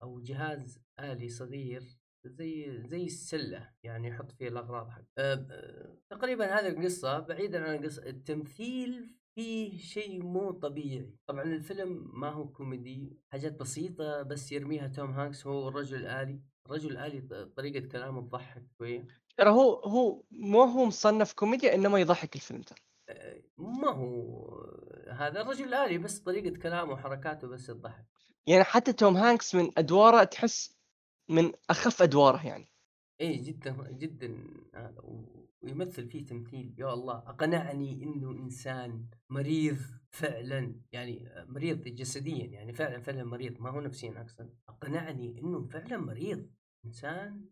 أو 0.02 0.20
جهاز 0.20 0.80
آلي 1.00 1.28
صغير 1.28 1.82
زي 2.24 2.82
زي 2.86 3.04
السلة 3.04 3.70
يعني 3.82 4.08
يحط 4.08 4.32
فيه 4.32 4.48
الأغراض 4.48 4.88
حق 4.90 5.04
تقريبا 6.10 6.44
هذه 6.60 6.68
القصة 6.68 7.18
بعيدا 7.18 7.64
عن 7.64 7.74
القصة 7.74 8.06
التمثيل 8.06 9.16
فيه 9.34 9.78
شيء 9.78 10.22
مو 10.22 10.50
طبيعي. 10.50 11.14
طبعا 11.26 11.42
الفيلم 11.42 12.10
ما 12.20 12.28
هو 12.28 12.48
كوميدي 12.48 13.18
حاجات 13.32 13.60
بسيطة 13.60 14.22
بس 14.22 14.52
يرميها 14.52 14.86
توم 14.88 15.10
هانكس 15.10 15.46
هو 15.46 15.68
الرجل 15.68 15.96
الآلي. 16.00 16.40
الرجل 16.66 16.90
الآلي 16.90 17.20
ط- 17.20 17.56
طريقة 17.56 17.86
كلامه 17.88 18.20
تضحك 18.20 18.62
شوية. 18.78 19.06
ترى 19.36 19.50
هو 19.50 19.74
هو 19.74 20.22
ما 20.30 20.58
هو 20.58 20.84
مصنف 20.84 21.32
كوميديا 21.32 21.74
إنما 21.74 21.98
يضحك 22.00 22.34
الفيلم 22.36 22.62
ترى. 22.62 22.78
أه، 23.08 23.42
ما 23.58 23.90
هو 23.90 24.50
هذا 25.10 25.40
الرجل 25.40 25.68
الآلي 25.68 25.98
بس 25.98 26.18
طريقة 26.18 26.58
كلامه 26.58 26.92
وحركاته 26.92 27.48
بس 27.48 27.66
تضحك. 27.66 28.04
يعني 28.46 28.64
حتى 28.64 28.92
توم 28.92 29.16
هانكس 29.16 29.54
من 29.54 29.70
أدواره 29.78 30.24
تحس 30.24 30.76
من 31.28 31.52
أخف 31.70 32.02
أدواره 32.02 32.46
يعني. 32.46 32.66
إيه 33.20 33.42
جدا 33.42 33.88
جدا 33.90 34.36
هذا. 34.74 35.02
ويمثل 35.62 36.08
فيه 36.08 36.24
تمثيل. 36.26 36.74
يا 36.78 36.92
الله 36.94 37.14
أقنعني 37.18 38.02
إنه 38.02 38.30
إنسان 38.30 39.06
مريض 39.30 39.78
فعلا. 40.10 40.74
يعني 40.92 41.28
مريض 41.48 41.82
جسديا 41.82 42.46
يعني 42.46 42.72
فعلا 42.72 43.00
فعلا 43.00 43.24
مريض. 43.24 43.60
ما 43.60 43.70
هو 43.70 43.80
نفسيا 43.80 44.20
أقصد. 44.20 44.54
أقنعني 44.68 45.38
إنه 45.40 45.66
فعلا 45.66 45.96
مريض. 45.96 46.50
إنسان 46.84 47.44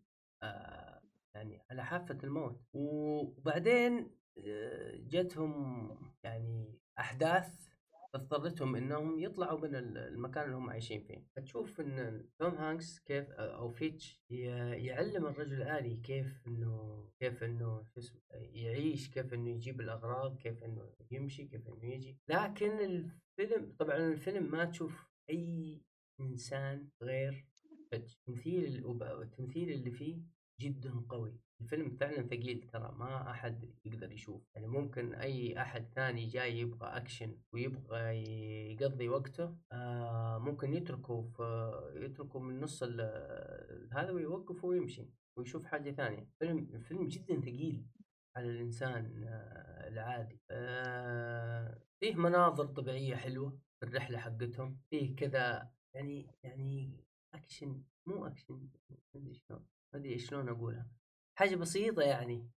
آه 0.43 1.01
يعني 1.35 1.61
على 1.71 1.85
حافة 1.85 2.17
الموت. 2.23 2.61
وبعدين 2.73 4.11
آه، 4.37 4.95
جتهم 4.95 5.89
يعني 6.23 6.79
أحداث 6.99 7.68
اضطرتهم 8.15 8.75
إنهم 8.75 9.19
يطلعوا 9.19 9.59
من 9.59 9.75
المكان 9.75 10.45
اللي 10.45 10.55
هم 10.55 10.69
عايشين 10.69 11.03
فيه. 11.03 11.25
فتشوف 11.35 11.79
إن 11.81 12.25
توم 12.39 12.55
هانكس 12.55 12.99
كيف 12.99 13.29
أو 13.31 13.71
فيتش 13.71 14.21
يعلم 14.29 15.25
الرجل 15.25 15.61
الالي 15.61 15.95
كيف 15.97 16.47
إنه 16.47 17.05
كيف 17.19 17.43
إنه 17.43 17.85
يعيش 18.53 19.09
كيف 19.11 19.33
إنه 19.33 19.49
يجيب 19.49 19.81
الأغراض 19.81 20.37
كيف 20.37 20.63
إنه 20.63 20.93
يمشي 21.11 21.45
كيف 21.45 21.67
إنه 21.67 21.93
يجي. 21.93 22.17
لكن 22.27 22.79
الفيلم 22.79 23.75
طبعا 23.79 23.97
الفيلم 23.97 24.51
ما 24.51 24.65
تشوف 24.65 25.07
أي 25.29 25.81
إنسان 26.19 26.89
غير 27.03 27.45
فيتش. 27.91 28.17
تمثيل 28.27 28.85
التمثيل 29.21 29.71
اللي 29.71 29.91
فيه 29.91 30.21
جدا 30.59 31.05
قوي. 31.09 31.39
الفيلم 31.61 31.89
فعلا 31.89 32.27
ثقيل 32.27 32.69
ترى 32.73 32.95
ما 32.97 33.31
أحد 33.31 33.73
يقدر 33.85 34.11
يشوف. 34.11 34.41
يعني 34.55 34.67
ممكن 34.67 35.13
أي 35.15 35.61
أحد 35.61 35.85
ثاني 35.95 36.25
جاي 36.25 36.59
يبغى 36.59 36.87
أكشن 36.97 37.37
ويبغى 37.53 38.15
يقضي 38.71 39.09
وقته 39.09 39.57
آه 39.71 40.37
ممكن 40.39 40.73
يتركه 40.73 41.21
في 41.37 41.43
يتركه 41.95 42.39
من 42.39 42.59
نص 42.61 42.83
هذا 43.91 44.11
ويوقف 44.11 44.63
ويمشي 44.65 45.09
ويشوف 45.37 45.65
حاجة 45.65 45.91
ثانية. 45.91 46.27
فيلم 46.39 46.57
الفيلم 46.73 47.07
جدا 47.07 47.41
ثقيل 47.41 47.85
على 48.37 48.49
الإنسان 48.49 49.23
آه 49.23 49.87
العادي. 49.87 50.39
آه 50.51 51.81
فيه 51.99 52.15
مناظر 52.15 52.65
طبيعية 52.65 53.15
حلوة 53.15 53.59
في 53.79 53.85
الرحلة 53.85 54.17
حقتهم. 54.17 54.79
فيه 54.89 55.15
كذا 55.15 55.69
يعني 55.95 56.27
يعني 56.43 57.03
أكشن 57.33 57.83
مو 58.07 58.25
أدري 58.25 59.33
شلون. 59.33 59.65
ما 59.93 59.99
أدري 59.99 60.19
شلون 60.19 60.49
أقولها. 60.49 60.87
حاجة 61.35 61.55
بسيطة 61.55 62.01
يعني 62.01 62.49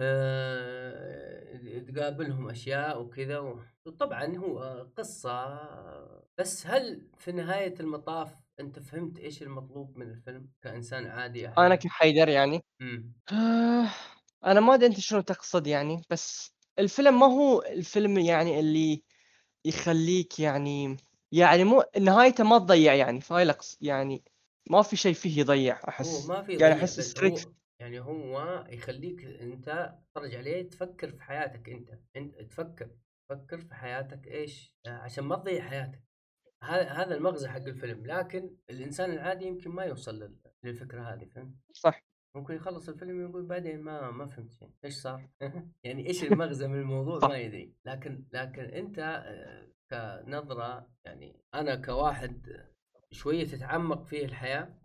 أه... 0.00 1.80
تقابلهم 1.88 2.50
أشياء 2.50 3.02
وكذا 3.02 3.38
وطبعا 3.86 4.36
هو 4.36 4.86
قصة 4.96 5.60
بس 6.38 6.66
هل 6.66 7.08
في 7.18 7.32
نهاية 7.32 7.74
المطاف 7.80 8.34
أنت 8.60 8.78
فهمت 8.78 9.18
إيش 9.18 9.42
المطلوب 9.42 9.98
من 9.98 10.10
الفيلم 10.10 10.48
كإنسان 10.62 11.06
عادي 11.06 11.48
أحيانا. 11.48 11.66
أنا 11.66 11.74
كحيدر 11.74 12.28
يعني. 12.28 12.62
امم 12.80 13.14
أنا 14.46 14.60
ما 14.60 14.74
أدري 14.74 14.86
أنت 14.86 15.00
شنو 15.00 15.20
تقصد 15.20 15.66
يعني 15.66 16.02
بس 16.10 16.52
الفيلم 16.78 17.20
ما 17.20 17.26
هو 17.26 17.62
الفيلم 17.62 18.18
يعني 18.18 18.60
اللي 18.60 19.02
يخليك 19.64 20.40
يعني 20.40 20.96
يعني 21.32 21.64
مو 21.64 21.84
نهايته 22.00 22.44
ما 22.44 22.58
تضيع 22.58 22.94
يعني 22.94 23.20
فايلكس 23.20 23.78
يعني 23.80 24.24
ما 24.70 24.82
في 24.82 24.96
شيء 24.96 25.14
فيه 25.14 25.40
يضيع 25.40 25.80
أحس. 25.88 26.28
ما 26.28 26.42
في 26.42 26.52
يعني 26.52 26.74
أحس 26.74 27.00
straight 27.00 27.56
يعني 27.80 28.00
هو 28.00 28.64
يخليك 28.70 29.24
أنت 29.24 29.94
تتفرج 30.04 30.34
عليه 30.34 30.70
تفكر 30.70 31.10
في 31.10 31.22
حياتك 31.22 31.68
أنت. 31.68 31.98
أنت 32.16 32.42
تفكر 32.42 32.90
تفكر 33.28 33.60
في 33.60 33.74
حياتك 33.74 34.26
إيش؟ 34.26 34.74
عشان 34.86 35.24
ما 35.24 35.36
تضيع 35.36 35.68
حياتك. 35.68 36.02
هذا 36.62 36.88
هذا 36.88 37.14
المغزى 37.14 37.48
حق 37.48 37.62
الفيلم. 37.66 38.06
لكن 38.06 38.56
الإنسان 38.70 39.12
العادي 39.12 39.44
يمكن 39.46 39.70
ما 39.70 39.84
يوصل 39.84 40.36
للفكرة 40.64 41.02
هذه 41.02 41.24
فهمت؟ 41.24 41.54
صح. 41.72 42.02
ممكن 42.36 42.54
يخلص 42.54 42.88
الفيلم 42.88 43.18
ويقول 43.18 43.46
بعدين 43.46 43.80
ما 43.80 44.10
ما 44.10 44.26
فهمت 44.26 44.52
شيء. 44.52 44.70
إيش 44.84 44.94
صار؟ 44.94 45.28
يعني 45.84 46.06
إيش 46.06 46.24
المغزى 46.24 46.68
من 46.68 46.78
الموضوع؟ 46.78 47.28
ما 47.28 47.38
يدري. 47.38 47.74
لكن 47.84 48.24
لكن 48.32 48.64
أنت 48.64 48.98
آه، 48.98 49.68
كنظرة 49.90 50.90
يعني 51.04 51.40
أنا 51.54 51.74
كواحد 51.74 52.66
شوية 53.16 53.44
تتعمق 53.46 54.04
فيه 54.04 54.24
الحياة. 54.24 54.78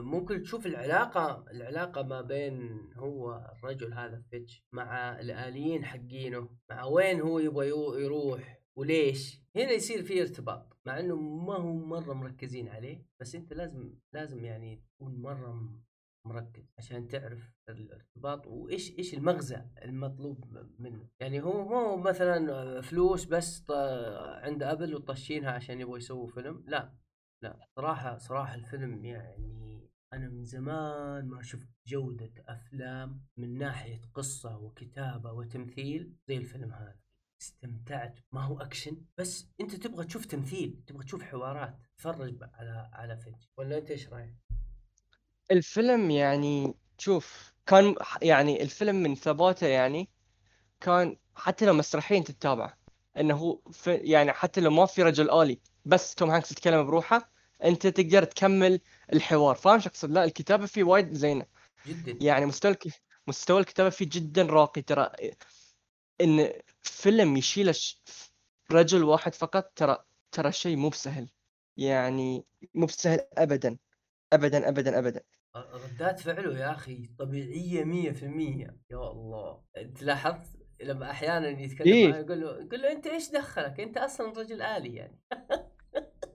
ممكن 0.00 0.42
تشوف 0.42 0.66
العلاقة 0.66 1.44
العلاقة 1.50 2.02
ما 2.02 2.20
بين 2.20 2.80
هو 2.96 3.52
الرجل 3.52 3.94
هذا 3.94 4.22
فيتش 4.30 4.64
مع 4.72 5.20
الآليين 5.20 5.84
حقينه 5.84 6.48
مع 6.70 6.84
وين 6.84 7.20
هو 7.20 7.38
يبغى 7.38 7.68
يروح 8.02 8.60
وليش. 8.76 9.42
هنا 9.56 9.70
يصير 9.72 10.02
في 10.02 10.20
ارتباط 10.22 10.76
مع 10.86 11.00
إنه 11.00 11.16
ما 11.16 11.54
هو 11.56 11.72
مرة 11.72 12.12
مركزين 12.12 12.68
عليه 12.68 13.06
بس 13.20 13.34
أنت 13.34 13.52
لازم 13.52 13.94
لازم 14.12 14.44
يعني 14.44 14.82
تكون 14.94 15.22
مرة 15.22 15.78
مركز 16.26 16.72
عشان 16.78 17.08
تعرف 17.08 17.52
الارتباط 17.68 18.46
وإيش 18.46 18.98
إيش 18.98 19.14
المغزى 19.14 19.62
المطلوب 19.84 20.44
منه. 20.78 21.08
يعني 21.20 21.42
هو 21.42 21.64
مو 21.68 21.96
مثلا 21.96 22.80
فلوس 22.80 23.24
بس 23.24 23.70
عند 24.42 24.62
أبل 24.62 24.94
وطشينها 24.94 25.50
عشان 25.50 25.80
يبغوا 25.80 25.98
يسووا 25.98 26.26
فيلم 26.26 26.64
لا. 26.66 26.94
لا 27.42 27.68
صراحة 27.76 28.18
صراحة 28.18 28.54
الفيلم 28.54 29.04
يعني 29.04 29.88
أنا 30.12 30.28
من 30.28 30.44
زمان 30.44 31.28
ما 31.28 31.42
شفت 31.42 31.68
جودة 31.86 32.32
أفلام 32.48 33.24
من 33.36 33.58
ناحية 33.58 34.00
قصة 34.14 34.58
وكتابة 34.58 35.32
وتمثيل 35.32 36.16
زي 36.28 36.36
الفيلم 36.36 36.72
هذا. 36.72 36.96
استمتعت 37.42 38.18
ما 38.32 38.40
هو 38.40 38.60
أكشن 38.60 38.96
بس 39.18 39.48
أنت 39.60 39.76
تبغى 39.76 40.04
تشوف 40.04 40.24
تمثيل 40.26 40.82
تبغى 40.86 41.04
تشوف 41.04 41.22
حوارات 41.22 41.78
تفرج 41.98 42.36
على 42.54 42.90
على 42.92 43.16
فيلم. 43.16 43.38
ولا 43.56 43.78
أنت 43.78 43.90
إيش 43.90 44.08
رأيك؟ 44.08 44.34
الفيلم 45.50 46.10
يعني 46.10 46.74
شوف 46.98 47.54
كان 47.66 47.94
يعني 48.22 48.62
الفيلم 48.62 48.96
من 48.96 49.14
ثباته 49.14 49.66
يعني 49.66 50.08
كان 50.80 51.16
حتى 51.34 51.66
لو 51.66 51.72
مسرحيا 51.72 52.20
تتابع 52.20 52.74
إنه 53.16 53.34
هو 53.34 53.60
يعني 53.86 54.32
حتى 54.32 54.60
لو 54.60 54.70
ما 54.70 54.86
في 54.86 55.02
رجل 55.02 55.30
آلي. 55.30 55.60
بس 55.88 56.14
توم 56.14 56.30
هانكس 56.30 56.52
يتكلم 56.52 56.86
بروحه 56.86 57.32
انت 57.64 57.86
تقدر 57.86 58.24
تكمل 58.24 58.80
الحوار. 59.12 59.54
فاهم 59.54 59.80
شو 59.80 59.88
أقصد؟ 59.88 60.10
لا 60.10 60.24
الكتابة 60.24 60.66
فيه 60.66 60.84
وايد 60.84 61.14
زينة. 61.14 61.46
جدا. 61.86 62.18
يعني 62.20 62.46
مستوى 62.46 62.76
مستوى 63.26 63.60
الكتابة 63.60 63.90
فيه 63.90 64.08
جدا 64.12 64.42
راقي. 64.42 64.82
ترى 64.82 65.10
إن 66.20 66.52
فيلم 66.82 67.36
يشيل 67.36 67.72
رجل 68.72 69.04
واحد 69.04 69.34
فقط 69.34 69.72
ترى 69.76 69.98
ترى 70.32 70.52
شيء 70.52 70.76
مو 70.76 70.88
بسهل. 70.88 71.28
يعني 71.76 72.44
مو 72.74 72.86
بسهل 72.86 73.20
ابدا. 73.38 73.78
ابدا 74.32 74.68
ابدا 74.68 74.98
ابدا. 74.98 75.22
ردات 75.56 76.20
فعله 76.20 76.58
يا 76.58 76.72
أخي 76.72 77.10
طبيعية 77.18 77.84
100% 77.84 78.74
يا 78.90 79.10
الله. 79.10 79.62
أنت 79.76 80.02
لاحظت؟ 80.02 80.58
لما 80.82 81.10
أحيانا 81.10 81.48
يتكلم 81.48 81.92
إيه؟ 81.92 82.08
معي 82.08 82.20
يقول 82.20 82.40
له 82.40 82.50
يقول 82.50 82.82
له 82.82 82.92
أنت 82.92 83.06
إيش 83.06 83.30
دخلك؟ 83.30 83.80
أنت 83.80 83.96
أصلا 83.96 84.32
رجل 84.38 84.62
آلي 84.62 84.94
يعني. 84.94 85.18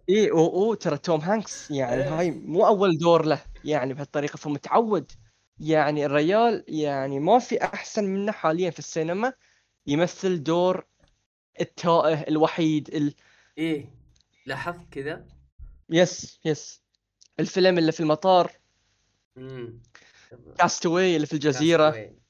إي 0.09 0.31
أو 0.31 0.73
ترى 0.73 0.97
توم 0.97 1.19
هانكس 1.19 1.71
يعني 1.71 2.03
إيه. 2.03 2.19
هاي 2.19 2.31
مو 2.31 2.67
أول 2.67 2.97
دور 2.97 3.25
له 3.25 3.41
يعني 3.63 3.93
بهالطريقة 3.93 4.37
فمتعود 4.37 5.11
يعني 5.59 6.05
الريال 6.05 6.63
يعني 6.67 7.19
ما 7.19 7.39
في 7.39 7.63
أحسن 7.63 8.03
منه 8.03 8.31
حاليا 8.31 8.69
في 8.69 8.79
السينما 8.79 9.33
يمثل 9.87 10.43
دور 10.43 10.85
التائه 11.61 12.27
الوحيد 12.27 12.95
ال... 12.95 13.13
إيه 13.57 13.89
لاحظت 14.45 14.89
كذا؟ 14.91 15.25
yes 15.89 16.39
yes. 16.45 16.83
الفيلم 17.39 17.77
اللي 17.77 17.91
في 17.91 17.99
المطار. 17.99 18.51
امم 19.37 19.81
Cast 20.57 20.86
Away 20.86 21.15
اللي 21.15 21.27
في 21.27 21.33
الجزيرة. 21.33 21.89
نعم 21.89 22.22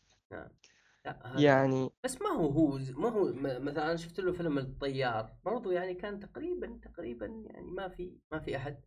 يعني 1.36 1.90
بس 2.04 2.22
ما 2.22 2.30
هو 2.30 2.48
هو 2.48 2.80
ما 2.92 3.10
هو 3.10 3.34
مثلا 3.60 3.86
أنا 3.86 3.96
شفت 3.96 4.20
له 4.20 4.32
فيلم 4.32 4.58
الطيار 4.58 5.34
برضو 5.46 5.72
يعني 5.72 5.94
كان 5.94 6.20
تقريبا 6.20 6.80
تقريبا 6.84 7.26
يعني 7.26 7.72
ما 7.72 7.88
في 7.88 8.18
ما 8.32 8.40
في 8.40 8.58
أحد. 8.58 8.82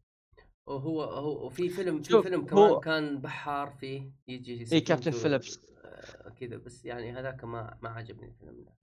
وهو 0.66 1.02
هو 1.02 1.46
وفي 1.46 1.68
فيلم 1.68 2.02
في 2.02 2.22
فيلم 2.22 2.46
كمان 2.46 2.70
هو... 2.70 2.80
كان 2.80 3.18
بحار 3.18 3.70
فيه 3.70 4.12
يجي 4.28 4.66
اي 4.72 4.80
Captain 4.80 5.10
Phillips. 5.10 5.60
آه، 5.84 6.28
كذا. 6.30 6.56
بس 6.56 6.84
يعني 6.84 7.12
هذاك 7.12 7.44
ما 7.44 7.78
ما 7.82 7.88
عجبني 7.88 8.28
الفيلم 8.28 8.64
ده 8.64 8.76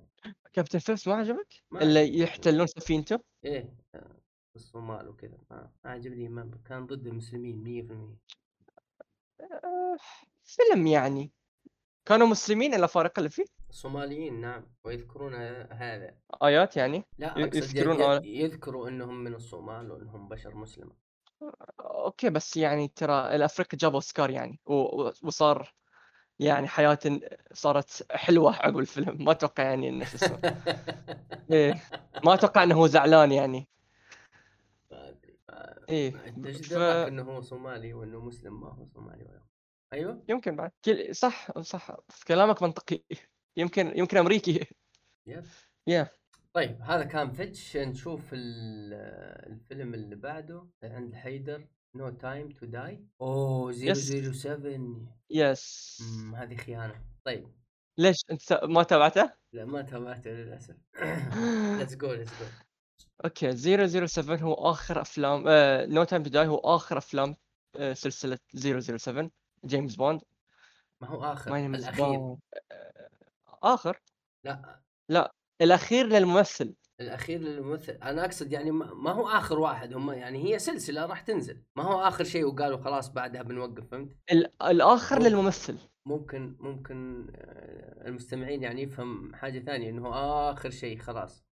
Captain 0.53 0.79
Phillips 0.79 1.08
ما 1.08 1.13
عجبك؟ 1.13 1.54
ما 1.72 1.82
اللي 1.82 2.19
يحتلون 2.19 2.67
سفينته؟ 2.67 3.19
إيه 3.46 3.76
آه، 3.96 4.17
الصومال 4.56 5.08
وكذا. 5.08 5.38
ما 5.52 5.72
عجبني 5.86 6.30
ما 6.30 6.52
كان 6.65 6.86
ضد 6.86 7.08
المسلمين 7.08 7.63
100% 7.63 8.34
آه، 9.41 9.98
فيلم 10.43 10.88
يعني 10.88 11.32
كانوا 12.05 12.27
مسلمين 12.27 12.73
الافارقه 12.73 13.19
اللي 13.19 13.29
فيه؟ 13.29 13.45
صوماليين 13.69 14.41
نعم 14.41 14.65
ويذكرون 14.83 15.35
هذا. 15.71 16.15
آيات 16.43 16.77
يعني؟ 16.77 17.03
لا 17.17 17.33
يذكرون. 17.37 18.23
يذكروا 18.25 18.89
إنهم 18.89 19.23
من 19.23 19.33
الصومال 19.33 19.91
وإنهم 19.91 20.27
بشر 20.27 20.55
مسلمة. 20.55 20.91
أوكي 21.79 22.29
بس 22.29 22.57
يعني 22.57 22.87
ترى 22.87 23.35
الأفريقيا 23.35 23.79
جابوا 23.79 23.95
أوسكار 23.95 24.29
يعني 24.29 24.59
وصار 25.23 25.73
يعني 26.39 26.67
حياة 26.67 26.99
صارت 27.53 28.11
حلوة 28.11 28.55
عقب 28.55 28.79
الفيلم. 28.79 29.23
ما 29.25 29.31
أتوقع 29.31 29.63
يعني 29.63 29.89
إنه 29.89 30.05
شو 30.05 30.15
اسمه. 30.15 30.39
إيه 31.51 31.81
ما 32.25 32.33
أتوقع 32.33 32.63
إنه 32.63 32.75
هو 32.75 32.87
زعلان 32.87 33.31
يعني. 33.31 33.67
ما 34.91 35.09
أدري 35.09 35.37
إيه 35.89 36.27
أنت 36.27 36.45
إيش 36.45 36.73
ف... 36.73 36.77
إنه 36.77 37.23
هو 37.23 37.41
صومالي 37.41 37.93
وإنه 37.93 38.19
مسلم 38.19 38.61
ما 38.61 38.67
هو 38.67 38.85
صومالي 38.85 39.23
ولا؟ 39.23 39.52
أيوه. 39.93 40.23
يمكن 40.29 40.56
بعد. 40.56 40.71
صح 41.12 41.60
صح. 41.62 41.97
في 42.10 42.25
كلامك 42.25 42.63
منطقي. 42.63 43.03
يمكن 43.58 43.97
يمكن 43.97 44.17
أمريكي. 44.17 44.67
yep. 45.27 45.45
Yeah 45.88 46.10
طيب 46.53 46.82
هذا 46.82 47.03
كان 47.03 47.32
Finch. 47.32 47.77
نشوف 47.77 48.21
الفيلم 48.34 49.93
اللي 49.93 50.15
بعده. 50.15 50.67
عند 50.84 51.15
حيدر 51.15 51.67
No 51.95 52.10
Time 52.10 52.49
To 52.49 52.65
Die 52.65 53.06
أوه 53.21 53.73
Yes. 53.73 53.97
007 53.97 55.08
yes 55.29 56.01
هذه 56.36 56.56
خيانة. 56.56 57.06
طيب. 57.25 57.47
ليش؟ 57.97 58.17
انت 58.32 58.60
ما 58.63 58.84
تابعته؟ 58.84 59.34
لا 59.53 59.65
ما 59.65 59.82
تابعته 59.82 60.29
للأسف. 60.29 60.75
let's 61.77 61.95
go 61.95 62.13
let's 62.13 62.32
go 62.39 62.45
okay 63.25 63.51
007 64.08 64.36
هو 64.38 64.53
آخر 64.53 65.01
أفلام 65.01 65.43
No 65.93 66.03
Time 66.03 66.23
To 66.23 66.29
Die 66.29 66.47
هو 66.47 66.58
آخر 66.58 66.97
أفلام 66.97 67.36
آه، 67.75 67.93
سلسلة 67.93 68.38
007 68.56 69.32
جيمس 69.65 69.95
بوند. 69.95 70.21
ما 71.02 71.08
هو 71.08 71.23
آخر 71.23 71.52
my 71.51 71.62
name 71.62 71.75
is 71.75 71.84
الاخير 71.84 72.36
آخر. 73.63 74.02
لا. 75.10 75.34
الأخير 75.62 76.06
للممثل. 76.08 76.73
الأخير 76.99 77.39
للممثل. 77.39 77.91
أنا 77.91 78.26
أقصد 78.26 78.52
يعني 78.52 78.71
ما 78.71 78.93
ما 78.93 79.12
هو 79.12 79.28
آخر 79.28 79.60
واحد. 79.60 79.93
هم 79.93 80.12
يعني 80.12 80.43
هي 80.43 80.60
سلسلة 80.60 81.06
راح 81.06 81.21
تنزل. 81.21 81.63
ما 81.76 81.84
هو 81.84 82.02
آخر 82.02 82.23
شيء 82.23 82.45
وقالوا 82.45 82.78
خلاص 82.78 83.10
بعدها 83.10 83.41
بنوقف 83.41 83.88
فهمت؟ 83.91 84.15
ال- 84.32 84.63
الأخر 84.63 85.17
okay. 85.17 85.29
للممثل. 85.30 85.78
ممكن 86.06 86.56
ممكن 86.60 87.28
آه، 87.36 88.08
المستمعين 88.08 88.63
يعني 88.63 88.82
يفهم 88.82 89.36
حاجة 89.36 89.60
ثانية 89.60 89.89
إنه 89.89 90.10
آخر 90.52 90.69
شيء 90.69 90.97
خلاص. 90.99 91.45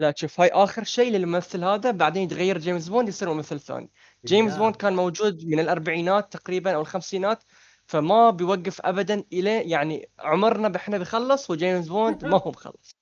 لا 0.00 0.14
شوف 0.16 0.40
هاي 0.40 0.48
آخر 0.48 0.84
شيء 0.84 1.12
للممثل 1.12 1.64
هذا 1.64 1.90
بعدين 1.90 2.22
يتغير 2.22 2.58
جيمس 2.58 2.88
بوند 2.88 3.08
يصير 3.08 3.34
ممثل 3.34 3.60
ثاني. 3.60 3.90
جيمس. 4.24 4.56
بوند 4.56 4.76
كان 4.76 4.96
موجود 4.96 5.44
من 5.46 5.60
الأربعينات 5.60 6.32
تقريبا 6.32 6.74
أو 6.74 6.80
الخمسينات 6.80 7.44
فما 7.86 8.30
بيوقف 8.30 8.80
ابدا 8.80 9.24
إلى 9.32 9.70
يعني 9.70 10.08
عمرنا 10.18 10.76
إحنا 10.76 10.98
بيخلص 10.98 11.50
وجيمس 11.50 11.88
بوند 11.88 12.24
ما 12.24 12.40
هو 12.42 12.50
مخلص 12.50 12.96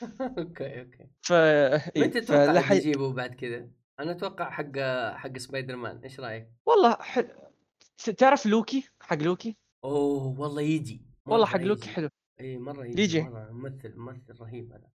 okay 0.38 0.80
okay 0.80 1.06
ف 1.22 1.32
إيه، 1.32 1.82
متى 1.96 2.20
تتوقع 2.20 2.46
فلحي- 2.52 2.76
يجيبوا 2.76 3.12
بعد 3.12 3.34
كذا؟ 3.34 3.68
أنا 4.00 4.10
أتوقع 4.12 4.50
حق 4.50 4.78
حق 5.16 5.38
سبايدر 5.38 5.76
مان 5.76 6.00
إيش 6.04 6.20
رأيك؟ 6.20 6.48
والله 6.66 6.94
حل... 7.00 7.28
تعرف 8.18 8.46
لوكي 8.46 8.88
حق 9.00 9.16
لوكي 9.18 9.56
أوه 9.84 10.40
والله 10.40 10.62
يجي 10.62 11.02
والله 11.26 11.46
حق 11.46 11.60
لوكي. 11.60 11.88
حلو 11.88 12.08
اي 12.40 12.58
مرة 12.58 12.84
يجي, 12.84 13.02
يجي. 13.02 13.22
ممثل 13.50 13.96
ممثل 13.96 14.40
رهيب 14.40 14.72
هذا 14.72 14.88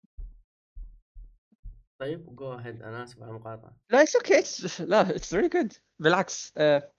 طيب 1.98 2.36
go 2.36 2.52
ahead 2.52 2.82
أنا 2.82 3.04
آسف 3.04 3.22
على 3.22 3.30
المقاطعة. 3.30 3.76
لا 3.90 4.02
it's 4.02 4.16
okay 4.16 4.42
لا 4.90 5.00
it's 5.00 5.34
very 5.34 5.48
good 5.48 5.72
بالعكس 5.98 6.52
آه... 6.56 6.92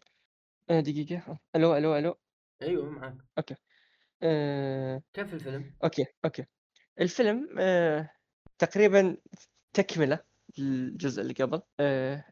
آه، 0.70 0.80
دقيقة 0.80 1.40
ألو 1.56 1.78
ألو 1.78 1.96
ألو. 1.96 2.18
أيوه 2.62 2.90
معك 2.90 3.16
آه... 4.24 5.02
كيف 5.14 5.34
الفيلم؟ 5.34 5.76
okay 5.84 6.06
okay. 6.26 6.46
الفيلم 7.02 7.56
آه... 7.60 8.10
تقريبا 8.58 9.18
تكملة 9.74 10.20
الجزء 10.60 11.22
اللي 11.22 11.34
قبل. 11.34 11.62
آه... 11.80 12.26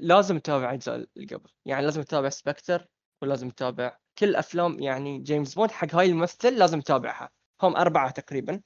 لازم 0.00 0.38
تتابع 0.38 0.72
اجزاء 0.72 0.96
اللي 0.96 1.26
قبل. 1.34 1.50
يعني 1.64 1.84
لازم 1.84 2.02
تتابع 2.02 2.28
Spectre 2.28 2.88
ولازم 3.22 3.50
تتابع 3.50 3.96
كل 4.18 4.36
أفلام 4.36 4.80
يعني 4.80 5.18
جيمس 5.18 5.54
بوند 5.54 5.70
حق 5.70 5.94
هاي 5.94 6.06
الممثل 6.06 6.58
لازم 6.58 6.80
تتابعها. 6.80 7.30
هم 7.62 7.76
أربعة 7.76 8.10
تقريبا. 8.10 8.60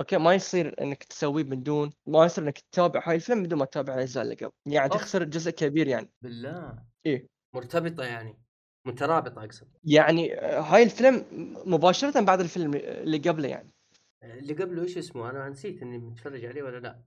okay 0.00 0.18
ما 0.18 0.34
يصير 0.34 0.74
إنك 0.80 1.04
تسويه 1.04 1.44
من 1.44 1.62
دون 1.62 1.90
ما 2.06 2.24
يصير 2.24 2.44
إنك 2.44 2.58
تتابع 2.58 3.02
هاي 3.08 3.14
الفيلم 3.14 3.42
بدون 3.42 3.58
ما 3.58 3.64
تتابع 3.64 3.94
الأجزاء 3.94 4.24
اللي 4.24 4.34
قبل. 4.34 4.52
يعني 4.66 4.92
أوف. 4.92 5.00
تخسر 5.00 5.24
جزء 5.24 5.50
كبير 5.50 5.88
يعني. 5.88 6.10
بالله. 6.22 6.84
إيه. 7.06 7.26
مرتبطة 7.54 8.04
يعني. 8.04 8.38
مترابطة 8.86 9.44
أقصد. 9.44 9.68
يعني 9.84 10.34
آه، 10.40 10.60
هاي 10.60 10.82
الفيلم 10.82 11.24
مباشرة 11.66 12.20
بعد 12.20 12.40
الفيلم 12.40 12.74
اللي 12.74 13.18
قبله 13.18 13.48
يعني. 13.48 13.74
اللي 14.22 14.54
قبله 14.54 14.82
إيش 14.82 14.98
اسمه؟ 14.98 15.30
أنا 15.30 15.48
نسيت 15.48 15.82
إني 15.82 15.98
متفرج 15.98 16.44
عليه 16.44 16.62
ولا 16.62 16.78
لا. 16.80 17.02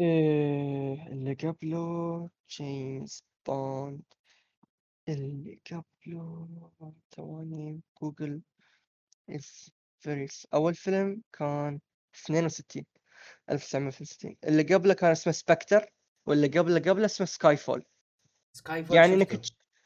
إيه 0.00 1.06
اللي 1.06 1.34
قبله 1.34 2.28
جيمس 2.50 3.24
بوند 3.46 4.02
اللي 5.08 5.60
قبله 5.72 6.48
ثواني 7.16 7.80
جوجل 8.02 8.42
فيريس 10.00 10.46
أول 10.54 10.74
فيلم 10.74 11.22
كان 11.32 11.80
62 12.14 12.84
1962 13.50 14.36
اللي 14.44 14.62
قبله 14.74 14.94
كان 14.94 15.10
اسمه 15.10 15.32
Spectre 15.32 15.86
واللي 16.26 16.46
قبله 16.46 16.78
قبله 16.90 17.04
اسمه 17.04 17.26
Skyfall 17.26 17.84
Skyfall 18.52 18.96
يعني 18.96 19.14
انك 19.14 19.40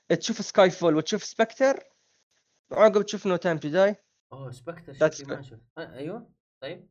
تشوف 0.08 0.44
Skyfall 0.44 0.96
وتشوف 0.96 1.24
Spectre 1.24 1.84
عقب 2.72 3.02
تشوف 3.02 3.26
No 3.26 3.36
Time 3.36 3.58
To 3.58 3.68
Die 3.68 3.96
اوه 4.32 4.50
Spectre 4.50 4.92
شكلي 4.92 5.36
ما 5.36 5.42
شفت. 5.42 5.60
أيوه 5.78 6.30
طيب. 6.60 6.88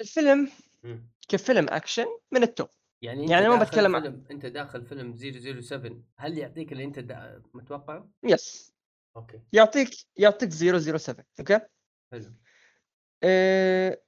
الفيلم 0.00 0.50
مم. 0.82 1.10
كفيلم 1.28 1.66
أكشن 1.68 2.06
من 2.32 2.42
ال 2.42 2.47
top. 2.47 2.68
يعني 3.02 3.22
أنت 3.22 3.30
يعني 3.30 3.48
ما 3.48 3.62
بتكلم 3.64 3.96
عن- 3.96 4.24
أنت 4.30 4.46
داخل 4.46 4.86
فيلم 4.86 5.16
007 5.60 6.02
هل 6.16 6.38
يعطيك 6.38 6.72
اللي 6.72 6.84
أنت 6.84 6.98
دا... 6.98 7.42
متوقعه؟ 7.54 8.10
yes 8.24 8.72
okay. 9.16 9.40
يعطيك 9.52 9.90
يعطيك 10.16 10.50
007 10.52 11.24
okay؟ 11.40 11.60
حلو. 12.12 12.34
آه، 13.22 14.00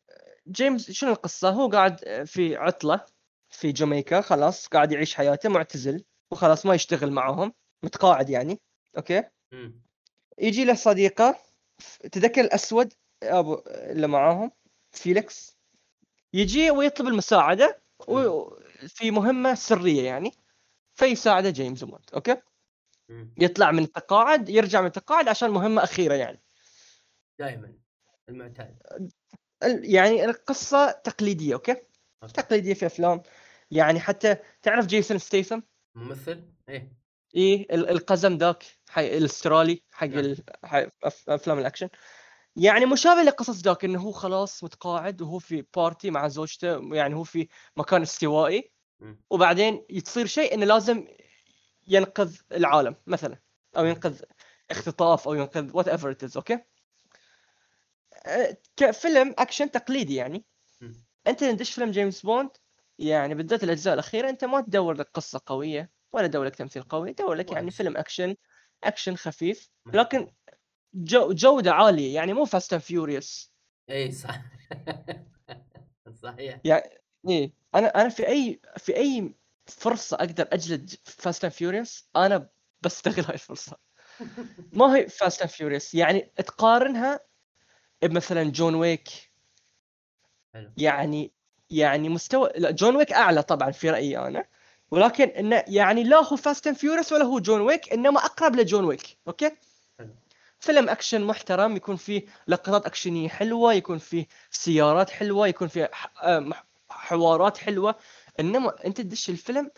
جيمس 0.48 0.90
شنو 0.90 1.10
القصة؟ 1.12 1.50
هو 1.50 1.68
قاعد 1.68 2.24
في 2.26 2.56
عطلة 2.56 3.04
في 3.50 3.72
جامايكا 3.72 4.20
خلاص 4.20 4.66
قاعد 4.66 4.92
يعيش 4.92 5.14
حياته 5.14 5.48
معتزل 5.48 6.04
وخلاص 6.30 6.66
ما 6.66 6.74
يشتغل 6.74 7.12
معاهم 7.12 7.52
متقاعد 7.82 8.30
يعني 8.30 8.60
okay 8.96 9.22
مم. 9.52 9.82
يجي 10.38 10.64
له 10.64 10.74
صديقة 10.74 11.38
تذكر 12.12 12.40
الأسود 12.40 12.92
أبو 13.22 13.62
اللي 13.66 14.06
معاهم 14.06 14.50
فيليكس 14.92 15.56
يجي 16.32 16.70
ويطلب 16.70 17.06
المساعدة 17.08 17.82
و- 18.08 18.54
في 18.88 19.10
مهمة 19.10 19.54
سرية 19.54 20.02
يعني 20.02 20.32
فيساعده 20.94 21.50
جيمس 21.50 21.84
بوند 21.84 22.10
okay 22.14 22.36
مم. 23.08 23.34
يطلع 23.38 23.70
من 23.70 23.82
التقاعد 23.82 24.48
يرجع 24.48 24.80
من 24.80 24.86
التقاعد 24.86 25.28
عشان 25.28 25.50
مهمة 25.50 25.82
أخيرة 25.84 26.14
يعني 26.14 26.42
دائما 27.38 27.74
المعتاد. 28.28 28.82
ال- 29.62 29.94
يعني 29.94 30.24
القصة 30.24 30.90
تقليدية 30.90 31.54
okay؟ 31.54 31.76
okay. 32.22 32.32
تقليدية 32.32 32.74
في 32.74 32.86
أفلام. 32.86 33.22
يعني 33.70 34.00
حتى 34.00 34.36
تعرف 34.62 34.86
جيسون 34.86 35.18
ستاثام؟ 35.18 35.60
ممثل؟ 35.94 36.44
إيه. 36.68 36.92
إيه 37.34 37.74
ال- 37.74 37.88
القزم 37.88 38.36
ذاك 38.36 38.64
حق 38.88 39.02
الأسترالي 39.02 39.82
حق 39.92 40.06
نعم. 40.06 40.34
أفلام 41.28 41.58
الأكشن. 41.58 41.88
يعني 42.56 42.86
مشابه 42.86 43.22
لقصص 43.22 43.62
ذاك 43.62 43.84
إنه 43.84 44.00
هو 44.00 44.12
خلاص 44.12 44.64
متقاعد 44.64 45.22
وهو 45.22 45.38
في 45.38 45.64
party 45.76 46.10
مع 46.10 46.28
زوجته 46.28 46.94
يعني 46.94 47.14
هو 47.14 47.24
في 47.24 47.48
مكان 47.76 48.02
استوائي. 48.02 48.72
مم. 49.00 49.20
وبعدين 49.30 49.86
يصير 49.90 50.26
شيء 50.26 50.54
إنه 50.54 50.66
لازم 50.66 51.06
ينقذ 51.86 52.36
العالم 52.52 52.96
مثلا. 53.06 53.38
أو 53.76 53.84
ينقذ 53.84 54.22
اختطاف 54.70 55.28
أو 55.28 55.34
ينقذ 55.34 55.76
whatever 55.76 56.16
okay؟ 56.36 56.58
كفيلم 58.76 59.34
أكشن 59.38 59.70
تقليدي 59.70 60.14
يعني. 60.14 60.44
أنت 61.26 61.44
تدش 61.44 61.72
فيلم 61.74 61.90
جيمس 61.90 62.22
بوند 62.22 62.50
يعني 62.98 63.34
بالذات 63.34 63.64
الأجزاء 63.64 63.94
الأخيرة 63.94 64.28
أنت 64.28 64.44
ما 64.44 64.60
تدور 64.60 64.94
لك 64.94 65.10
قصة 65.14 65.40
قوية 65.46 65.90
ولا 66.12 66.26
تدور 66.26 66.44
لك 66.44 66.56
تمثيل 66.56 66.82
قوي 66.82 67.12
تدور 67.14 67.34
لك 67.34 67.52
يعني. 67.52 67.70
فيلم 67.70 67.96
أكشن 67.96 68.36
أكشن 68.84 69.16
خفيف 69.16 69.70
لكن 69.86 70.32
جو 70.94 71.32
جودة 71.32 71.72
عالية 71.72 72.14
يعني 72.14 72.32
مو 72.32 72.44
Fast 72.44 72.72
and 72.72 72.82
Furious 72.82 73.52
إيه 73.88 74.10
صح. 74.10 74.42
صحيح. 76.22 76.60
إيه. 77.28 77.52
أنا 77.74 77.86
أنا 77.86 78.08
في 78.08 78.28
أي 78.28 78.60
في 78.76 78.96
أي 78.96 79.34
فرصة 79.66 80.16
أقدر 80.16 80.48
أجلد 80.52 80.90
Fast 81.04 81.44
and 81.44 81.52
Furious 81.54 82.10
أنا 82.16 82.48
بستغل 82.82 83.24
هاي 83.24 83.34
الفرصة. 83.34 83.76
ما 84.72 84.96
هي 84.96 85.08
Fast 85.08 85.42
and 85.42 85.50
Furious 85.50 85.94
يعني 85.94 86.20
تقارنها 86.20 87.20
بمثلا 88.08 88.42
جون 88.50 88.74
ويك. 88.74 89.08
حلو. 90.54 90.72
يعني 90.76 91.32
يعني 91.70 92.08
مستوى 92.08 92.50
لا 92.56 92.70
جون 92.70 92.96
ويك 92.96 93.12
أعلى 93.12 93.42
طبعا 93.42 93.70
في 93.70 93.90
رأيي 93.90 94.18
أنا. 94.18 94.44
ولكن 94.90 95.28
إنه 95.28 95.64
يعني 95.68 96.04
لا 96.04 96.16
هو 96.16 96.36
Fast 96.36 96.66
and 96.66 96.76
Furious 96.76 97.12
ولا 97.12 97.24
هو 97.24 97.38
جون 97.38 97.60
ويك 97.60 97.92
إنما 97.92 98.20
أقرب 98.24 98.56
لجون 98.56 98.84
ويك. 98.84 99.18
okay؟ 99.28 99.56
حلو. 99.98 100.14
فيلم 100.60 100.88
أكشن 100.88 101.24
محترم 101.24 101.76
يكون 101.76 101.96
فيه 101.96 102.26
لقطات 102.48 102.86
أكشنية 102.86 103.28
حلوة 103.28 103.72
يكون 103.72 103.98
فيه 103.98 104.26
سيارات 104.50 105.10
حلوة 105.10 105.46
يكون 105.46 105.68
فيه 105.68 105.90
حوارات 106.90 107.58
حلوة. 107.58 107.94
إنما 108.40 108.86
أنت 108.86 109.00
تدش 109.00 109.30
الفيلم 109.30 109.70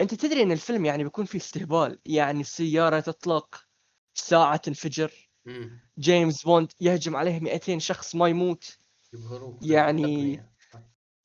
أنت 0.00 0.14
تدري 0.14 0.42
إن 0.42 0.52
الفيلم 0.52 0.84
يعني 0.84 1.04
بيكون 1.04 1.24
فيه 1.24 1.38
استهبال. 1.38 1.98
يعني 2.06 2.44
سياره 2.44 3.00
تطلق 3.00 3.64
ساعة 4.14 4.56
تنفجر. 4.56 5.31
مم. 5.44 5.80
جيمس 5.98 6.42
بوند 6.42 6.72
يهجم 6.80 7.16
عليه 7.16 7.40
200 7.40 7.78
شخص 7.78 8.14
ما 8.14 8.28
يموت 8.28 8.76
يبهروك 9.12 9.58
يعني-. 9.62 10.42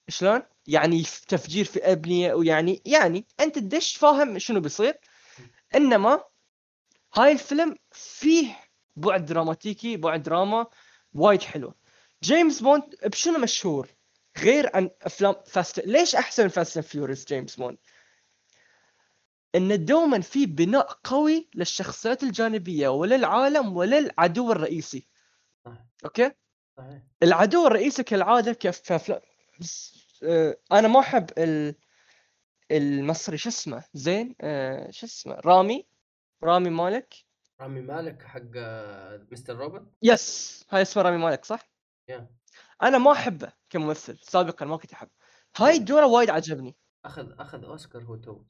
شلون؟ 0.09 0.41
يعني 0.67 1.03
تفجير 1.27 1.65
في 1.65 1.91
أبنية 1.91 2.33
ويعني 2.33 2.81
يعني 2.85 3.25
أنت 3.39 3.59
تدش 3.59 3.95
فاهم 3.95 4.39
شنو 4.39 4.59
بيصير 4.59 4.97
إنما 5.75 6.23
هاي 7.15 7.31
الفيلم 7.31 7.75
فيه 7.91 8.59
بعد 8.95 9.25
دراماتيكي 9.25 9.97
بعد 9.97 10.23
دراما 10.23 10.67
وايد 11.13 11.41
حلوة 11.41 11.75
جيمس 12.23 12.61
بوند 12.61 12.83
بشنو 13.05 13.39
مشهور 13.39 13.87
غير 14.37 14.75
عن 14.75 14.89
أفلام 15.01 15.35
Fast 15.47 15.79
ليش 15.79 16.15
أحسن 16.15 16.43
من 16.43 16.49
Fast 16.49 16.77
and 16.77 16.85
Furious 16.85 17.25
جيمس 17.25 17.55
بوند 17.55 17.77
إن 19.57 19.85
دوما 19.85 20.21
في 20.21 20.45
بناء 20.45 20.99
قوي 21.03 21.49
للشخصيات 21.55 22.23
الجانبية 22.23 22.87
وللعالم 22.87 23.77
وللعدو 23.77 24.51
الرئيسي. 24.51 25.07
okay؟ 26.05 26.31
صحيح 26.77 27.01
العدو 27.23 27.67
الرئيسي 27.67 28.03
كالعادة 28.03 28.53
كيف 28.53 28.93
بس 29.59 29.97
آه 30.23 30.57
أنا 30.71 30.87
ما 30.87 30.99
أحب 30.99 31.29
ال... 31.37 31.75
المصري 32.71 33.37
شو 33.37 33.49
اسمه؟ 33.49 33.83
زين 33.93 34.35
آه 34.41 34.91
شو 34.91 35.05
اسمه؟ 35.05 35.33
رامي. 35.33 35.87
رامي 36.43 36.69
مالك. 36.69 37.15
رامي 37.61 37.81
مالك 37.81 38.23
حق 38.23 38.41
آه، 38.55 39.27
Mr. 39.31 39.55
Robot؟ 39.55 39.93
yes 40.01 40.65
هاي 40.69 40.81
اسمه 40.81 41.03
رامي 41.03 41.17
مالك 41.17 41.45
صح؟ 41.45 41.69
yeah. 42.09 42.29
أنا 42.83 42.97
ما 42.97 43.11
أحبه 43.11 43.53
كممثل 43.69 44.19
سابقا 44.21 44.65
ما 44.65 44.77
كنت 44.77 44.93
أحبه. 44.93 45.11
هاي 45.57 45.79
دوره 45.79 46.05
وايد 46.05 46.29
عجبني. 46.29 46.75
اخذ 47.05 47.31
أخذ 47.39 47.65
أوسكار 47.65 48.03
هو 48.03 48.15
تو؟ 48.15 48.43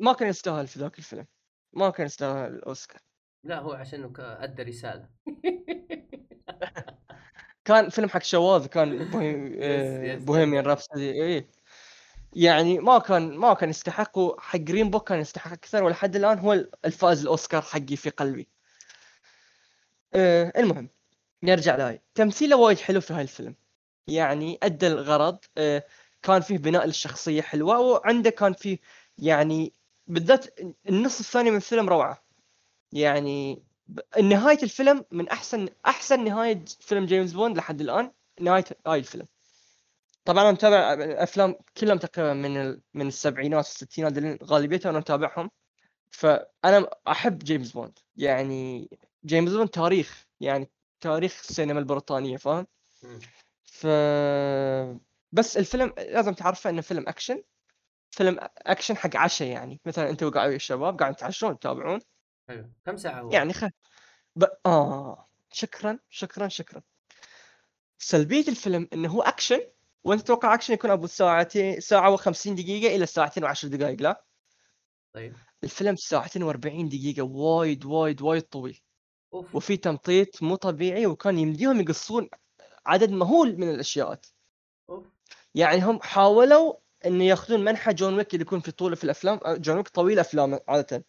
ما 0.00 0.12
كان 0.12 0.28
يستاهل 0.28 0.66
في 0.66 0.78
ذاك 0.78 0.98
الفيلم. 0.98 1.26
ما 1.72 1.90
كان 1.90 2.06
يستاهل 2.06 2.54
الأوسكار. 2.54 3.00
لا 3.44 3.58
هو 3.58 3.72
عشان 3.72 4.12
ادى 4.18 4.62
رسالة. 4.62 5.08
كان 7.64 7.88
فيلم 7.88 8.08
حق 8.08 8.22
شواذ 8.22 8.66
كان 8.66 9.10
آه، 9.62 10.16
Bohemian 10.16 10.64
Rhapsody 10.64 11.24
اي 11.24 11.46
يعني 12.32 12.78
ما 12.78 12.98
كان 12.98 13.36
ما 13.36 13.54
كان 13.54 13.70
يستحق 13.70 14.18
وحق 14.18 14.58
Green 14.58 14.90
Book 14.90 15.08
كان 15.08 15.20
يستحق 15.20 15.52
أكثر 15.52 15.84
ولحد 15.84 16.16
الآن 16.16 16.38
هو 16.38 16.52
الفائز 16.84 17.22
الأوسكار 17.22 17.62
حقي 17.62 17.96
في 17.96 18.10
قلبي. 18.10 18.48
آه 20.14 20.52
المهم 20.56 20.88
نرجع 21.42 21.76
لاي 21.76 22.02
تمثيله 22.14 22.56
وايد 22.56 22.78
حلو 22.78 23.00
في 23.00 23.12
هاي 23.14 23.22
الفيلم. 23.22 23.54
يعني 24.06 24.58
أدى 24.62 24.86
الغرض 24.86 25.38
آه 25.58 25.84
كان 26.22 26.40
فيه 26.40 26.58
بناء 26.58 26.86
للشخصية 26.86 27.42
حلوة 27.42 27.80
وعنده 27.80 28.30
كان 28.30 28.52
فيه 28.52 28.78
يعني 29.18 29.72
بالذات 30.10 30.60
النص 30.88 31.18
الثاني 31.20 31.50
من 31.50 31.56
الفيلم 31.56 31.88
روعة. 31.88 32.24
يعني 32.92 33.62
نهاية 34.22 34.62
الفيلم 34.62 35.04
من 35.10 35.28
أحسن 35.28 35.68
أحسن 35.86 36.24
نهاية 36.24 36.64
فيلم 36.80 37.06
جيمس 37.06 37.32
بوند 37.32 37.56
لحد 37.56 37.80
الآن 37.80 38.12
نهاية 38.40 38.64
هاي 38.86 38.98
الفيلم. 38.98 39.26
طبعا 40.24 40.42
أنا 40.42 40.52
متابع 40.52 40.96
أفلام 41.22 41.54
كلهم 41.76 41.98
تقريبا 41.98 42.32
من 42.32 42.56
ال... 42.56 42.80
من 42.94 43.08
السبعينات 43.08 43.66
والستينات 43.66 44.42
غالبيتها 44.44 44.90
أنا 44.90 44.98
متابعهم. 44.98 45.50
فأنا 46.10 46.90
أحب 47.08 47.38
جيمس 47.38 47.72
بوند. 47.72 47.98
يعني 48.16 48.90
جيمس 49.24 49.52
بوند 49.52 49.68
تاريخ 49.68 50.26
يعني 50.40 50.70
تاريخ 51.00 51.42
السينما 51.48 51.78
البريطانية 51.78 52.36
فاهم. 52.36 52.66
ف 53.64 53.86
بس 55.32 55.56
الفيلم 55.56 55.92
لازم 55.98 56.32
تعرفه 56.34 56.70
إنه 56.70 56.80
فيلم 56.80 57.08
أكشن. 57.08 57.42
فيلم 58.10 58.38
أكشن 58.58 58.96
حق 58.96 59.16
عشاء 59.16 59.48
يعني. 59.48 59.80
مثلا 59.86 60.10
انت 60.10 60.22
وقاعد 60.22 60.52
الشباب 60.52 60.98
قاعد 60.98 61.14
تتعشون 61.14 61.58
تتابعون؟ 61.58 62.00
حلو. 62.48 62.70
كم 62.86 62.96
ساعة 62.96 63.20
هو؟ 63.20 63.30
يعني 63.30 63.52
خ... 63.52 63.64
ب... 64.36 64.44
آه. 64.66 65.28
شكرا 65.52 65.98
شكرا 66.10 66.48
شكرا. 66.48 66.82
سلبية 67.98 68.48
الفيلم 68.48 68.88
إنه 68.92 69.08
هو 69.08 69.22
أكشن 69.22 69.60
وأنت 70.04 70.20
تتوقع 70.20 70.54
أكشن 70.54 70.74
يكون 70.74 70.90
أبو 70.90 71.06
ساعتين 71.06 71.80
ساعة 71.80 72.16
و50 72.16 72.48
دقيقة 72.48 72.96
إلى 72.96 73.06
ساعتين 73.06 73.48
و10 73.48 73.66
دقائق 73.66 74.02
لا؟ 74.02 74.24
طيب. 75.12 75.34
الفيلم 75.64 75.96
ساعتين 75.96 76.52
و40 76.52 76.88
دقيقة 76.88 77.22
وايد 77.22 77.84
وايد 77.84 78.22
وايد 78.22 78.42
طويل. 78.42 78.80
أوف. 79.34 79.54
وفي 79.54 79.76
تمطيط 79.76 80.42
مو 80.42 80.56
طبيعي 80.56 81.06
وكان 81.06 81.38
يمديهم 81.38 81.80
يقصون 81.80 82.28
عدد 82.86 83.10
مهول 83.10 83.56
من 83.56 83.70
الاشياء 83.70 84.20
أوف. 84.90 85.06
يعني 85.54 85.84
هم 85.84 86.00
حاولوا 86.02 86.74
انه 87.06 87.24
يأخذون 87.24 87.64
منحى 87.64 87.94
جون 87.94 88.14
ويك 88.14 88.34
اللي 88.34 88.42
يكون 88.42 88.60
في 88.60 88.70
طول 88.72 88.96
في 88.96 89.04
الأفلام 89.04 89.40
آه، 89.44 89.56
جون 89.56 89.76
ويك 89.76 89.88
طويل 89.88 90.18
أفلام 90.18 90.60
عادة. 90.68 91.04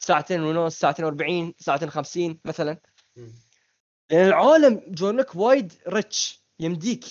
ساعتين 0.00 0.42
ونص 0.42 0.78
ساعتين 0.78 1.10
و40 1.10 1.52
ساعتين 1.58 1.90
50 1.90 2.40
مثلا. 2.44 2.80
لأن 4.10 4.28
العالم 4.28 4.82
جون 4.88 5.16
ويك 5.16 5.36
وايد 5.36 5.72
rich 5.88 6.44
يمديك. 6.60 7.04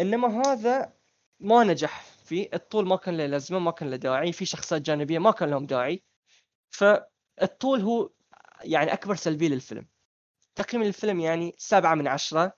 إنما 0.00 0.42
هذا 0.42 0.92
ما 1.40 1.64
نجح. 1.64 2.04
فيه 2.24 2.48
الطول 2.54 2.86
ما 2.86 2.96
كان 2.96 3.16
له 3.16 3.26
لازمة 3.26 3.58
ما 3.58 3.70
كان 3.70 3.90
له 3.90 3.96
داعي. 3.96 4.32
في 4.32 4.44
شخصيات 4.44 4.82
جانبية 4.82 5.18
ما 5.18 5.30
كان 5.30 5.50
لهم 5.50 5.66
داعي. 5.66 6.02
فالطول 6.70 7.80
هو 7.80 8.10
يعني 8.62 8.92
أكبر 8.92 9.14
سلبيه 9.14 9.48
للفيلم. 9.48 9.86
تقييم 10.54 10.82
الفيلم 10.82 11.20
يعني 11.20 11.54
سبعة 11.58 11.94
من 11.94 12.08
عشرة 12.08 12.52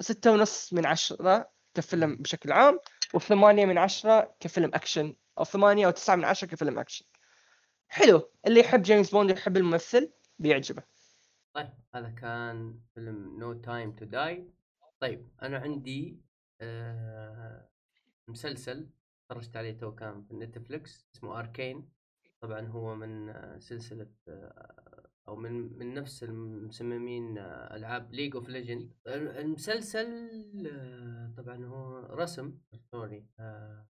ستة 0.00 0.32
ونص 0.32 0.72
من 0.72 0.86
عشرة 0.86 1.50
كفيلم 1.74 2.16
بشكل 2.16 2.52
عام. 2.52 2.78
وثمانية 3.14 3.66
من 3.66 3.78
عشرة 3.78 4.36
كفيلم 4.40 4.70
أكشن 4.74 5.16
أو 5.38 5.44
ثمانية 5.44 5.86
أو 5.86 5.90
تسعة 5.90 6.16
من 6.16 6.24
عشرة 6.24 6.48
كفيلم 6.48 6.78
أكشن. 6.78 7.04
حلو. 7.88 8.32
اللي 8.46 8.60
يحب 8.60 8.82
جيمس 8.82 9.10
بوند 9.10 9.30
يحب 9.30 9.56
الممثل 9.56 10.12
بيعجبه. 10.38 10.82
طيب 11.54 11.72
هذا 11.94 12.10
كان 12.10 12.80
فيلم 12.94 13.38
No 13.38 13.52
Time 13.52 13.92
to 13.92 14.04
Die 14.04 14.50
طيب 15.00 15.28
أنا 15.42 15.58
عندي 15.58 16.20
آه 16.60 17.68
مسلسل 18.28 18.90
تفرجت 19.28 19.56
عليه 19.56 19.78
تو 19.78 19.94
كان 19.94 20.24
في 20.24 20.34
نتفلكس 20.34 21.08
اسمه 21.14 21.38
Arcane 21.38 21.88
طبعا 22.40 22.66
هو 22.66 22.94
من 22.94 23.28
آه، 23.28 23.58
سلسلة 23.58 24.10
آه، 24.28 25.05
أو 25.28 25.36
من 25.36 25.78
من 25.78 25.94
نفس 25.94 26.22
المصممين 26.22 27.38
آه، 27.38 27.76
ألعاب 27.76 28.12
League 28.12 28.36
of 28.36 28.48
Legends 28.48 28.92
المسلسل 29.06 30.06
آه، 30.66 31.34
طبعا 31.36 31.64
هو 31.64 31.98
رسم 32.10 32.58
story 32.74 33.26
آه، 33.40 33.86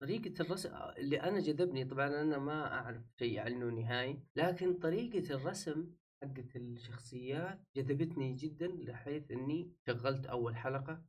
طريقة 0.00 0.42
الرسم 0.42 0.70
اللي 0.98 1.20
أنا 1.20 1.40
جذبني 1.40 1.84
طبعا 1.84 2.06
أنا 2.06 2.38
ما 2.38 2.72
أعرف 2.74 3.02
شيء 3.18 3.40
عنه 3.40 3.70
نهائي 3.70 4.22
لكن 4.36 4.74
طريقة 4.74 5.34
الرسم 5.34 5.90
حقت 6.22 6.56
الشخصيات 6.56 7.60
جذبتني 7.76 8.34
جدا 8.34 8.66
لحيث 8.66 9.30
إني 9.30 9.72
شغلت 9.86 10.26
أول 10.26 10.56
حلقة. 10.56 11.02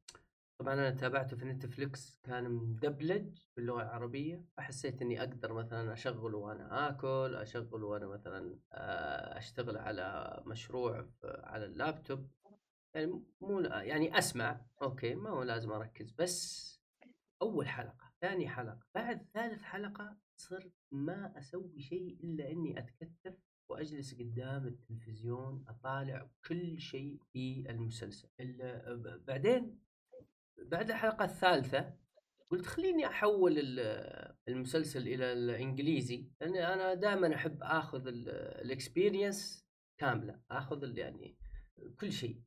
طبعا 0.60 0.74
أنا 0.74 0.90
تابعته 0.90 1.38
في 1.38 1.46
نتفليكس 1.46 2.20
كان 2.24 2.50
مدبلج 2.50 3.40
باللغة 3.58 3.82
العربية 3.82 4.46
فحسيت 4.58 5.02
إني 5.02 5.20
أقدر 5.20 5.54
مثلا 5.54 5.94
أشغله 5.94 6.38
وأنا 6.38 6.90
آكل 6.90 7.36
أشغله 7.36 7.86
وأنا 7.88 8.08
مثلا 8.08 8.60
آه، 8.74 9.38
أشتغل 9.38 9.78
على 9.78 10.38
مشروع 10.46 11.10
على 11.24 11.66
اللابتوب. 11.66 12.30
يعني 12.96 13.24
مو 13.42 13.60
يعني 13.60 14.18
أسمع 14.18 14.66
okay 14.82 15.16
ما 15.16 15.30
هو 15.30 15.44
لازم 15.44 15.72
أركز 15.72 16.12
بس 16.12 16.66
أول 17.42 17.68
حلقة 17.68 18.12
ثاني 18.22 18.50
حلقة 18.50 18.80
بعد 18.96 19.28
ثالث 19.34 19.62
حلقة 19.62 20.18
صرت 20.38 20.74
ما 20.92 21.40
أسوي 21.40 21.80
شيء 21.82 22.20
إلا 22.24 22.52
إني 22.52 22.80
أتكتف 22.80 23.36
وأجلس 23.70 24.14
قدام 24.14 24.68
التلفزيون 24.68 25.66
أطالع 25.68 26.30
كل 26.48 26.80
شيء 26.80 27.20
في 27.34 27.70
المسلسل. 27.70 28.30
بعدين 29.28 29.85
بعد 30.72 30.90
الحلقة 30.90 31.26
الثالثة 31.26 31.94
قلت 32.52 32.66
خليني 32.66 33.08
أحول 33.08 33.58
ال- 33.58 34.36
المسلسل 34.48 35.08
إلى 35.08 35.34
الإنجليزي 35.34 36.28
لأن 36.42 36.56
أنا 36.56 36.94
دائما 36.94 37.36
أحب 37.36 37.64
آخذ 37.64 38.04
ال 38.08 38.22
experience 38.22 39.66
كاملة 39.98 40.40
آخذ 40.52 40.98
يعني 40.98 41.38
كل 42.00 42.12
شيء. 42.12 42.42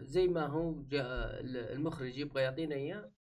زي 0.00 0.28
ما 0.28 0.46
هو 0.46 0.82
جاء 0.82 1.40
المخرج 1.40 2.18
يبغى 2.18 2.42
يعطينا 2.42 2.74
إياه 2.74 3.12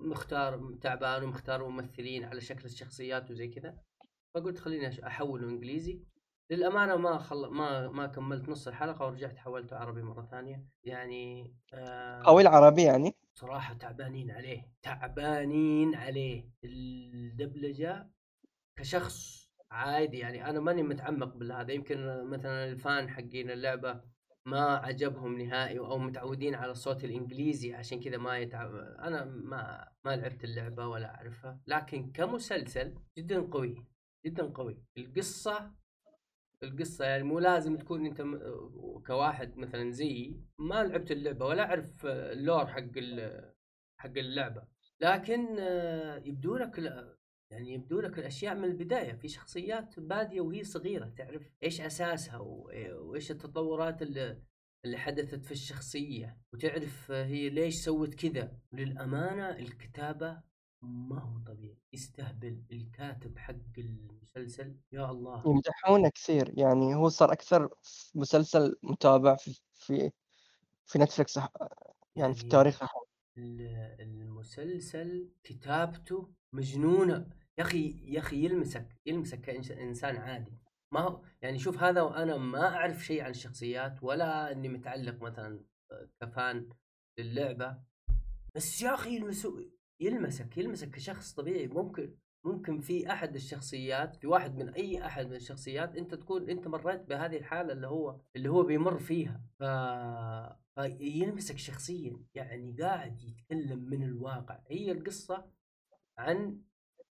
مختار 0.00 0.74
تعبان 0.80 1.22
ومختار 1.24 1.68
ممثلين 1.68 2.24
على 2.24 2.40
شكل 2.40 2.64
الشخصيات 2.64 3.30
وزي 3.30 3.48
كذا 3.48 3.78
فقلت 4.34 4.58
خليني 4.58 5.06
أحوله 5.06 5.48
إنجليزي. 5.48 6.02
للأمانة 6.50 6.96
ما 6.96 7.18
خل... 7.18 7.46
ما 7.46 7.88
ما 7.88 8.06
كملت 8.06 8.48
نص 8.48 8.68
الحلقة 8.68 9.06
ورجعت 9.06 9.36
حولته 9.36 9.76
عربي 9.76 10.02
مرة 10.02 10.22
ثانية. 10.30 10.64
يعني 10.84 11.54
آه 11.74 12.22
قوي 12.24 12.42
العربي 12.42 12.82
يعني؟ 12.82 13.14
صراحة 13.34 13.74
تعبانين 13.74 14.30
عليه 14.30 14.72
تعبانين 14.82 15.94
عليه. 15.94 16.48
الدبلجة 16.64 18.10
كشخص 18.76 19.48
عادي 19.70 20.18
يعني. 20.18 20.50
أنا 20.50 20.60
ماني 20.60 20.82
متعمق 20.82 21.36
بالهذا. 21.36 21.72
يمكن 21.72 22.24
مثلا 22.24 22.64
الفان 22.64 23.08
حقين 23.10 23.50
اللعبة 23.50 24.00
ما 24.46 24.76
عجبهم 24.76 25.38
نهائي 25.38 25.78
أو 25.78 25.98
متعودين 25.98 26.54
على 26.54 26.70
الصوت 26.70 27.04
الإنجليزي 27.04 27.74
عشان 27.74 28.00
كذا 28.00 28.16
ما 28.16 28.38
يتعب 28.38 28.74
أنا 28.74 29.24
ما 29.24 29.88
ما 30.04 30.16
لعبت 30.16 30.44
اللعبة 30.44 30.86
ولا 30.86 31.14
أعرفها. 31.14 31.60
لكن 31.66 32.12
كمسلسل 32.12 32.94
جدا 33.18 33.40
قوي 33.40 33.84
جدا 34.26 34.46
قوي. 34.46 34.82
القصة 34.98 35.72
القصة 36.62 37.04
يعني 37.04 37.22
مو 37.22 37.38
لازم 37.38 37.76
تكون 37.76 38.06
أنت 38.06 38.22
كواحد 39.06 39.56
مثلا 39.56 39.90
زيي 39.90 40.40
ما 40.58 40.84
لعبت 40.84 41.10
اللعبة 41.10 41.46
ولا 41.46 41.62
أعرف 41.62 42.06
اللور 42.06 42.66
حق 42.66 42.90
حق 44.00 44.18
اللعبة. 44.18 44.62
لكن 45.00 45.56
آه، 45.58 46.16
يبدو 46.16 46.56
لك 46.56 46.78
يعني 47.50 47.74
يبدو 47.74 48.00
لك 48.00 48.18
الأشياء 48.18 48.54
من 48.54 48.64
البداية. 48.64 49.12
في 49.12 49.28
شخصيات 49.28 50.00
بادية 50.00 50.40
وهي 50.40 50.64
صغيرة 50.64 51.08
تعرف 51.16 51.50
إيش 51.62 51.80
أساسها 51.80 52.38
وإيش 52.38 53.30
التطورات 53.30 54.02
اللي 54.02 54.42
اللي 54.84 54.98
حدثت 54.98 55.44
في 55.44 55.52
الشخصية. 55.52 56.38
وتعرف 56.52 57.10
هي 57.10 57.50
ليش 57.50 57.74
سوت 57.74 58.14
كذا. 58.14 58.58
للأمانة 58.72 59.50
الكتابة 59.50 60.42
ما 60.82 61.20
هو 61.20 61.38
طبيعي. 61.38 61.78
يستهبل 61.92 62.62
الكاتب 62.72 63.38
حق 63.38 63.78
المسلسل. 63.78 64.76
يا 64.92 65.10
الله. 65.10 65.42
يمدحونه 65.46 66.08
كثير. 66.08 66.58
يعني 66.58 66.94
هو 66.94 67.08
صار 67.08 67.32
أكثر 67.32 67.68
مسلسل 68.14 68.76
متابع 68.82 69.36
في 69.36 69.60
في 69.74 70.10
في 70.86 70.98
نتفلكس 70.98 71.38
يعني, 72.16 72.34
في 72.34 72.42
التاريخ 72.42 72.82
المسلسل 74.00 75.30
كتابته 75.44 76.32
مجنونة. 76.52 77.26
يا 77.58 77.62
أخي 77.62 78.12
يا 78.14 78.20
أخي 78.20 78.44
يلمسك 78.44 78.96
يلمسك 79.06 79.40
كإنسان 79.40 80.16
عادي. 80.16 80.58
ما 80.92 81.00
هو 81.00 81.22
يعني 81.42 81.58
شوف 81.58 81.82
هذا 81.82 82.02
وأنا 82.02 82.36
ما 82.36 82.76
أعرف 82.76 83.04
شيء 83.04 83.22
عن 83.22 83.30
الشخصيات 83.30 84.02
ولا 84.02 84.52
إني 84.52 84.68
متعلق 84.68 85.22
مثلا 85.22 85.64
كفان 86.20 86.68
للعبة. 87.18 87.78
بس 88.54 88.82
يا 88.82 88.94
أخي 88.94 89.16
يلمسوا 89.16 89.60
يلمسك 90.00 90.58
يلمسك 90.58 90.90
كشخص 90.90 91.34
طبيعي. 91.34 91.66
ممكن 91.66 92.14
ممكن 92.44 92.80
في 92.80 93.12
أحد 93.12 93.34
الشخصيات 93.34 94.16
في 94.16 94.26
واحد 94.26 94.56
من 94.56 94.68
أي 94.68 95.06
أحد 95.06 95.26
من 95.26 95.34
الشخصيات 95.34 95.96
أنت 95.96 96.14
تكون 96.14 96.50
أنت 96.50 96.68
مريت 96.68 97.00
بهذه 97.08 97.36
الحالة 97.36 97.72
اللي 97.72 97.86
هو 97.86 98.20
اللي 98.36 98.48
هو 98.48 98.62
بيمر 98.62 98.98
فيها. 98.98 99.40
ف 99.58 99.62
فيلمسك 100.74 101.58
شخصيا 101.58 102.22
يعني 102.34 102.76
قاعد 102.80 103.22
يتكلم 103.22 103.78
من 103.78 104.02
الواقع. 104.02 104.60
هي 104.70 104.92
القصة 104.92 105.50
عن 106.18 106.60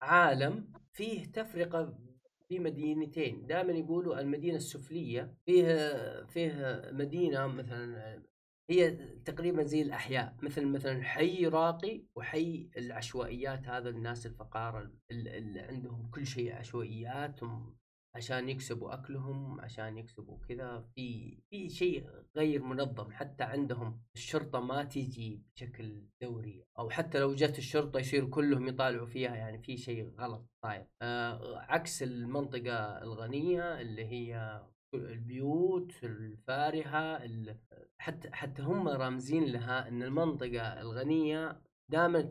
عالم 0.01 0.73
فيه 0.93 1.25
تفرقة 1.25 1.97
في 2.47 2.59
مدينتين. 2.59 3.47
دائما 3.47 3.73
يقولوا 3.73 4.19
المدينة 4.19 4.55
السفلية 4.55 5.35
فيه 5.45 6.25
فيه 6.25 6.81
مدينة 6.91 7.47
مثلا 7.47 8.23
هي 8.69 8.91
تقريبا 9.25 9.63
زي 9.63 9.81
الأحياء 9.81 10.35
مثل 10.41 10.65
مثلا 10.65 11.03
حي 11.03 11.47
راقي 11.47 12.03
وحي 12.15 12.69
العشوائيات 12.77 13.67
هذا 13.67 13.89
الناس 13.89 14.25
الفقارة 14.25 14.91
اللي 15.11 15.59
عندهم 15.59 16.09
كل 16.11 16.25
شيء 16.25 16.53
عشوائيات 16.55 17.39
عشان 18.15 18.49
يكسبوا 18.49 18.93
أكلهم 18.93 19.61
عشان 19.61 19.97
يكسبوا 19.97 20.37
كذا 20.49 20.85
في 20.95 21.37
في 21.49 21.69
شيء 21.69 22.09
غير 22.35 22.63
منظم 22.63 23.11
حتى 23.11 23.43
عندهم 23.43 24.01
الشرطة 24.15 24.59
ما 24.59 24.83
تيجي 24.83 25.43
بشكل 25.55 26.03
دوري 26.21 26.65
أو 26.79 26.89
حتى 26.89 27.19
لو 27.19 27.35
جت 27.35 27.57
الشرطة 27.57 27.99
يصير 27.99 28.25
كلهم 28.25 28.67
يطالعوا 28.67 29.07
فيها 29.07 29.35
يعني 29.35 29.59
في 29.59 29.77
شيء 29.77 30.13
غلط 30.19 30.45
صاير 30.63 30.87
آه 31.01 31.57
عكس 31.57 32.03
المنطقة 32.03 33.03
الغنية 33.03 33.81
اللي 33.81 34.05
هي 34.05 34.61
البيوت 34.95 36.03
الفارهة 36.03 37.21
حتى 37.97 38.29
حتى 38.31 38.61
هم 38.61 38.87
رامزين 38.87 39.43
لها 39.45 39.87
إن 39.87 40.03
المنطقة 40.03 40.81
الغنية 40.81 41.61
دائما 41.89 42.29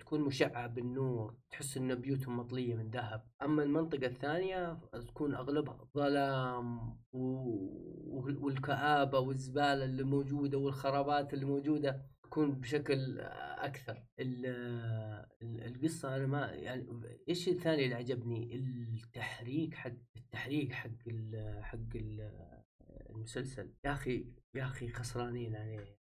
تكون 0.00 0.20
مشعة 0.20 0.66
بالنور 0.66 1.34
تحس 1.50 1.76
إن 1.76 1.94
بيوتهم 1.94 2.36
مطلية 2.36 2.74
من 2.74 2.90
ذهب. 2.90 3.22
أما 3.42 3.62
المنطقة 3.62 4.06
الثانية 4.06 4.78
تكون 4.92 5.34
أغلبها 5.34 5.88
ظلام 5.94 6.96
و... 7.12 7.20
والكآبة 8.40 9.18
والزبالة 9.18 9.84
اللي 9.84 10.02
موجودة 10.02 10.58
والخرابات 10.58 11.34
اللي 11.34 11.44
موجودة. 11.44 12.09
تكون 12.30 12.60
بشكل 12.60 13.20
أكثر. 13.20 14.04
القصة 15.42 16.16
أنا 16.16 16.26
ما 16.26 16.46
يعني 16.46 16.86
إيش 17.28 17.48
الثاني 17.48 17.84
اللي 17.84 17.94
عجبني؟ 17.94 18.54
التحريك 18.54 19.74
حق 19.74 19.92
التحريك 20.16 20.72
حق 20.72 20.90
ال 21.06 21.64
حق 21.64 21.96
ال 21.96 22.32
المسلسل. 23.10 23.72
يا 23.84 23.92
أخي 23.92 24.26
يا 24.54 24.64
أخي 24.64 24.88
خسرانين 24.88 25.56
عليه. 25.56 25.98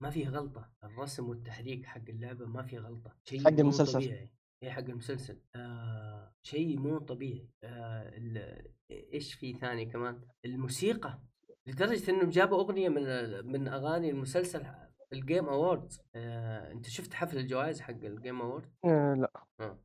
ما 0.00 0.10
فيه 0.10 0.28
غلطة. 0.28 0.72
الرسم 0.84 1.28
والتحريك 1.28 1.86
حق 1.86 2.08
اللعبة 2.08 2.46
ما 2.46 2.62
فيه 2.62 2.78
غلطة. 2.78 3.16
شيء 3.24 3.44
حق 3.44 3.48
المسلسل. 3.48 3.92
طبيعي. 3.92 4.32
اي 4.62 4.70
حق 4.70 4.84
المسلسل. 4.84 5.40
آه 5.56 6.34
شيء 6.42 6.78
مو 6.78 6.98
طبيعي. 6.98 7.50
آه 7.64 8.62
إيش 8.90 9.34
في 9.34 9.52
ثاني 9.52 9.86
كمان؟ 9.86 10.20
الموسيقى. 10.44 11.20
لدرجة 11.66 12.10
إنهم 12.10 12.30
جابوا 12.30 12.58
أغنية 12.58 12.88
من 12.88 13.02
من 13.46 13.68
أغاني 13.68 14.10
المسلسل 14.10 14.64
في 14.64 14.86
ال 15.12 15.19
Game 15.19 15.48
Awards 15.48 16.00
آه، 16.14 16.72
انت 16.72 16.88
شفت 16.88 17.14
حفل 17.14 17.38
الجوائز 17.38 17.80
حق 17.80 17.90
ال 17.90 18.00
Game 18.00 18.40
Award؟ 18.40 18.72
آه 18.84 19.14
لا 19.14 19.32
آه. 19.60 19.78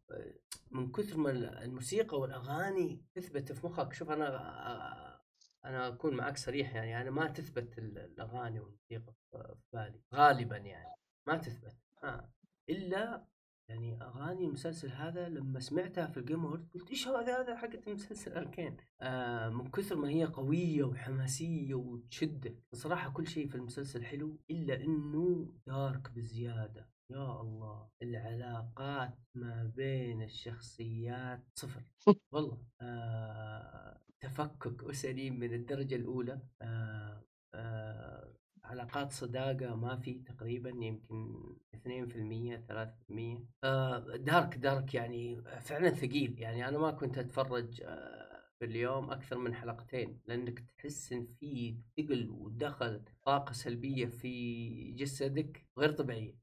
من 0.71 0.91
كثر 0.91 1.17
ما 1.17 1.31
الموسيقى 1.63 2.19
والأغاني 2.19 3.01
تثبت 3.15 3.51
في 3.51 3.65
مخك 3.67 3.93
شوف 3.93 4.11
أنا 4.11 4.27
آه، 4.27 5.21
أنا 5.65 5.87
أكون 5.87 6.15
معك 6.15 6.37
صريح 6.37 6.75
يعني 6.75 7.01
أنا 7.01 7.11
ما 7.11 7.27
تثبت 7.27 7.77
الأغاني 7.77 8.59
والموسيقى 8.59 9.13
في 9.31 9.55
بالي 9.73 10.01
غالبا 10.13 10.57
يعني 10.57 10.95
ما 11.27 11.37
تثبت 11.37 11.77
آه. 12.03 12.31
إلا 12.69 13.25
يعني 13.69 14.01
أغاني 14.01 14.45
المسلسل 14.45 14.89
هذا 14.89 15.29
لما 15.29 15.59
سمعتها 15.59 16.07
في 16.07 16.17
ال 16.17 16.23
Game 16.23 16.45
Award 16.45 16.67
قلت 16.73 16.89
إيش 16.89 17.07
هذا 17.07 17.41
هذا 17.41 17.57
حقت 17.57 17.87
المسلسل؟ 17.87 18.33
Arcane 18.33 18.77
آه 19.01 19.49
من 19.49 19.71
كثر 19.71 19.95
ما 19.95 20.09
هي 20.09 20.25
قوية 20.25 20.83
وحماسية 20.83 21.75
وتشدك. 21.75 22.55
بصراحة 22.73 23.09
كل 23.11 23.27
شيء 23.27 23.47
في 23.49 23.55
المسلسل 23.55 24.03
حلو 24.03 24.39
إلا 24.51 24.81
إنه 24.83 25.53
dark 25.67 26.11
بزيادة. 26.11 26.89
يا 27.11 27.41
الله 27.41 27.89
العلاقات 28.01 29.17
ما 29.35 29.71
بين 29.75 30.21
الشخصيات 30.21 31.43
صفر. 31.55 31.83
والله 32.33 32.57
آه 32.81 34.01
تفكك 34.21 34.83
أسري 34.83 35.29
من 35.29 35.53
الدرجة 35.53 35.95
الأولى. 35.95 36.41
آه 36.61 37.23
آه 37.55 38.33
علاقات 38.63 39.11
صداقة 39.11 39.75
ما 39.75 39.95
في 39.95 40.13
تقريبا 40.13 40.69
يمكن 40.69 41.43
2% 41.73 42.65
3% 42.67 43.37
آه 43.63 43.99
دارك 44.15 44.57
دارك 44.57 44.93
يعني 44.93 45.41
فعلا 45.61 45.89
ثقيل. 45.89 46.39
يعني 46.39 46.67
أنا 46.67 46.77
ما 46.77 46.91
كنت 46.91 47.17
أتفرج 47.17 47.81
آه 47.85 48.41
في 48.59 48.65
اليوم 48.65 49.11
أكثر 49.11 49.37
من 49.37 49.55
حلقتين 49.55 50.19
لأنك 50.25 50.59
تحس 50.59 51.13
إن 51.13 51.27
في 51.39 51.75
ثقل 51.97 52.29
ودخل 52.29 53.01
طاقة 53.25 53.53
سلبية 53.53 54.05
في 54.05 54.91
جسدك 54.91 55.65
غير 55.77 55.91
طبيعية. 55.91 56.33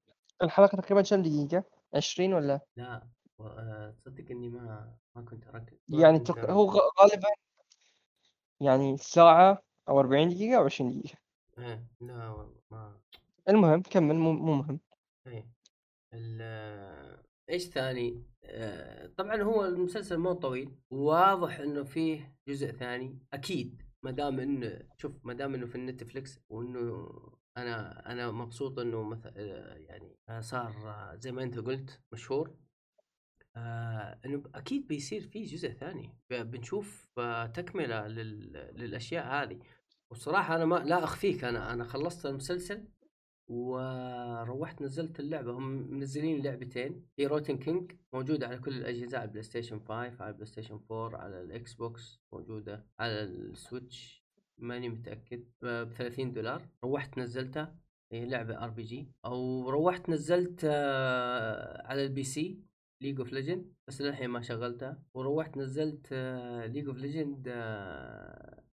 الحلقة 0.43 0.77
تقريبا 0.77 1.03
كم 1.03 1.23
دقيقة؟ 1.23 1.65
20 1.95 2.33
ولا؟ 2.33 2.61
لا 2.77 3.09
آه، 3.41 3.91
تصدق 3.91 4.31
إني 4.31 4.49
ما 4.49 4.95
ما 5.17 5.23
كنت 5.23 5.47
أركز 5.47 5.77
يعني 5.89 6.19
تق... 6.19 6.51
هو 6.51 6.71
غالبا 7.01 7.29
يعني 8.61 8.97
ساعة 8.97 9.63
أو 9.89 10.01
40 10.01 10.29
دقيقة 10.29 10.59
أو 10.59 10.65
20 10.65 10.91
دقيقة. 10.91 11.19
إيه 11.59 11.87
لا 12.01 12.51
ما 12.71 13.01
المهم 13.49 13.83
كمل 13.83 14.15
مو 14.15 14.33
مو 14.33 14.55
مهم. 14.55 14.81
إيه 15.27 15.59
إيش 17.51 17.63
ثاني؟ 17.67 18.23
آه، 18.45 19.07
طبعا 19.07 19.43
هو 19.43 19.65
المسلسل 19.65 20.19
مو 20.19 20.33
طويل 20.33 20.75
واضح 20.91 21.59
إنه 21.59 21.85
فيه 21.85 22.37
جزء 22.49 22.73
ثاني 22.73 23.19
أكيد 23.33 23.83
ما 24.03 24.11
دام 24.11 24.41
إنه 24.41 24.81
شوف 24.97 25.13
ما 25.25 25.33
دام 25.33 25.55
إنه 25.55 25.67
في 25.67 25.75
النتفلكس 25.75 26.41
وإنه 26.49 27.09
أنا 27.57 28.13
أنا 28.13 28.31
مبسوط 28.31 28.79
إنه 28.79 29.03
مثلا 29.03 29.33
يعني 29.77 30.17
صار 30.41 30.73
زي 31.19 31.33
ما 31.33 31.43
أنت 31.43 31.59
قلت 31.59 32.01
مشهور. 32.13 32.57
آه 33.57 34.21
إنه 34.27 34.43
أكيد 34.55 34.87
بيصير 34.87 35.21
في 35.21 35.45
جزء 35.45 35.73
ثاني. 35.73 36.15
بنشوف 36.31 37.09
تكملة 37.55 38.09
للأشياء 38.09 39.27
هذه. 39.27 39.61
والصراحه 40.11 40.57
أنا 40.57 40.65
ما 40.65 40.77
لا 40.77 41.05
أخفيك 41.05 41.45
أنا 41.45 41.73
أنا 41.73 41.85
خلصت 41.85 42.27
المسلسل 42.27 42.85
وروحت 43.49 44.83
نزلت 44.83 45.21
اللعبة. 45.21 45.53
هم 45.53 45.93
منزلين 45.93 46.43
لعبتين 46.43 47.07
هي 47.19 47.27
Ruined 47.27 47.59
King 47.59 47.93
موجودة 48.13 48.47
على 48.47 48.59
كل 48.59 48.77
الأجهزة 48.77 49.19
على 49.19 49.25
ال 49.25 49.43
PlayStation 49.43 49.79
5 49.81 49.95
على 49.95 50.29
ال 50.31 50.47
PlayStation 50.47 50.81
4 50.91 51.21
على 51.21 51.41
ال 51.43 51.75
Xbox 51.75 52.21
موجودة 52.33 52.87
على 53.01 53.23
ال 53.23 53.37
Switch 53.37 54.25
ماني 54.59 54.89
متأكد 54.89 55.45
ب 55.63 55.85
30 55.85 56.33
دولار. 56.33 56.69
روحت 56.85 57.19
نزلتها 57.19 57.75
هي 58.13 58.27
لعبة 58.27 58.65
RPG 58.65 59.09
أو 59.25 59.71
روحت 59.71 60.09
نزلت 60.11 60.61
آه، 60.65 61.87
على 61.87 62.05
ال 62.05 62.25
PC 62.25 62.61
League 63.01 63.19
of 63.21 63.33
Legends 63.33 63.73
بس 63.89 64.01
للحين 64.03 64.31
ما 64.31 64.41
شغلتها. 64.41 65.03
وروحت 65.15 65.57
نزلت 65.57 66.13
League 66.67 66.87
of 66.89 66.97
Legends 66.97 67.49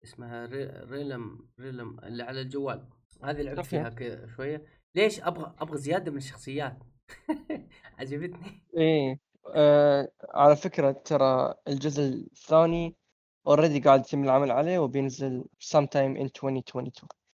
اسمها 0.06 0.45
Realm 0.86 1.47
Realm 1.59 1.99
اللي 1.99 2.24
على 2.24 2.41
الجوال. 2.41 2.88
هذه 3.24 3.41
لعبت 3.41 3.66
فيها 3.66 3.95
شوية. 4.36 4.66
ليش 4.95 5.22
أبغى 5.22 5.56
أبغى 5.60 5.78
زيادة 5.78 6.12
من 6.12 6.18
الشخصيات؟ 6.18 6.78
عجبتني. 7.99 8.64
إيه. 8.78 9.20
آه 9.56 10.12
على 10.34 10.56
فكرة 10.56 10.91
ترى 10.91 11.53
الجزء 11.68 12.03
الثاني 12.03 12.95
already 13.47 13.80
قاعد 13.80 13.99
يتم 13.99 14.24
العمل 14.24 14.51
عليه 14.51 14.80
وبينزل 14.80 15.43
sometime 15.64 16.18
in 16.18 16.22
2022 16.22 16.91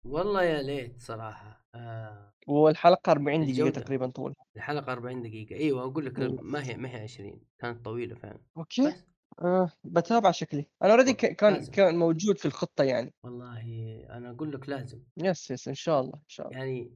والله 0.05 0.43
يا 0.43 0.61
ليت 0.61 1.01
صراحة. 1.01 1.65
آه. 1.75 2.33
والحلقة 2.47 3.11
40 3.11 3.45
دقيقة 3.45 3.69
تقريبا 3.69 4.07
طول 4.07 4.33
الحلقة 4.55 4.91
40 4.91 5.21
دقيقة. 5.21 5.55
أيوه 5.55 5.81
أقول 5.83 6.05
لك 6.05 6.19
ما 6.41 6.63
هي 6.67 6.77
ما 6.77 6.89
هي 6.89 7.03
20 7.03 7.41
كانت 7.59 7.85
طويلة 7.85 8.15
فعلا. 8.15 8.39
okay. 8.57 8.87
بس. 8.87 9.16
آه 9.41 9.71
بتابع 9.83 10.31
شكلي. 10.31 10.65
أنا 10.83 10.91
already 10.91 11.13
كان 11.13 11.53
لازم. 11.53 11.71
كان 11.71 11.95
موجود 11.97 12.37
في 12.37 12.45
الخطة 12.45 12.83
يعني. 12.83 13.13
والله 13.23 13.61
أنا 14.09 14.31
أقول 14.31 14.51
لك 14.51 14.69
لازم. 14.69 14.99
yes 15.17 15.51
yes 15.51 15.67
إن 15.67 15.73
شاء 15.73 16.01
الله 16.01 16.13
إن 16.13 16.27
شاء 16.27 16.47
الله. 16.47 16.59
يعني 16.59 16.91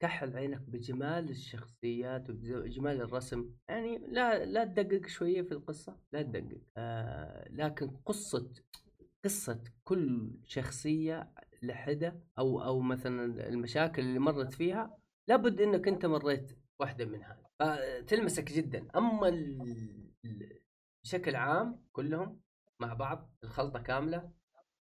كحل 0.00 0.36
عينك 0.36 0.60
بجمال 0.60 1.30
الشخصيات 1.30 2.30
وبجمال 2.30 3.00
الرسم. 3.02 3.50
يعني 3.68 3.98
لا 3.98 4.44
لا 4.44 4.64
تدقق 4.64 5.06
شوية 5.06 5.42
في 5.42 5.52
القصة 5.52 5.96
لا 6.12 6.22
تدقق. 6.22 6.60
آه 6.76 7.48
لكن 7.50 7.90
قصة 8.06 8.50
قصة 9.24 9.64
كل 9.84 10.30
شخصية 10.46 11.30
لحدة 11.62 12.20
أو 12.38 12.62
أو 12.62 12.80
مثلا 12.80 13.48
المشاكل 13.48 14.02
اللي 14.02 14.18
مرت 14.18 14.52
فيها 14.52 14.98
لابد 15.28 15.60
إنك 15.60 15.88
أنت 15.88 16.06
مريت 16.06 16.58
واحدة 16.80 17.04
من 17.04 17.22
هذه. 17.24 17.48
فتلمسك 17.60 18.52
جدا. 18.52 18.88
أما 18.96 19.28
بشكل 21.08 21.36
عام 21.36 21.84
كلهم 21.92 22.40
مع 22.80 22.94
بعض 22.94 23.30
الخلطة 23.44 23.82
كاملة 23.82 24.30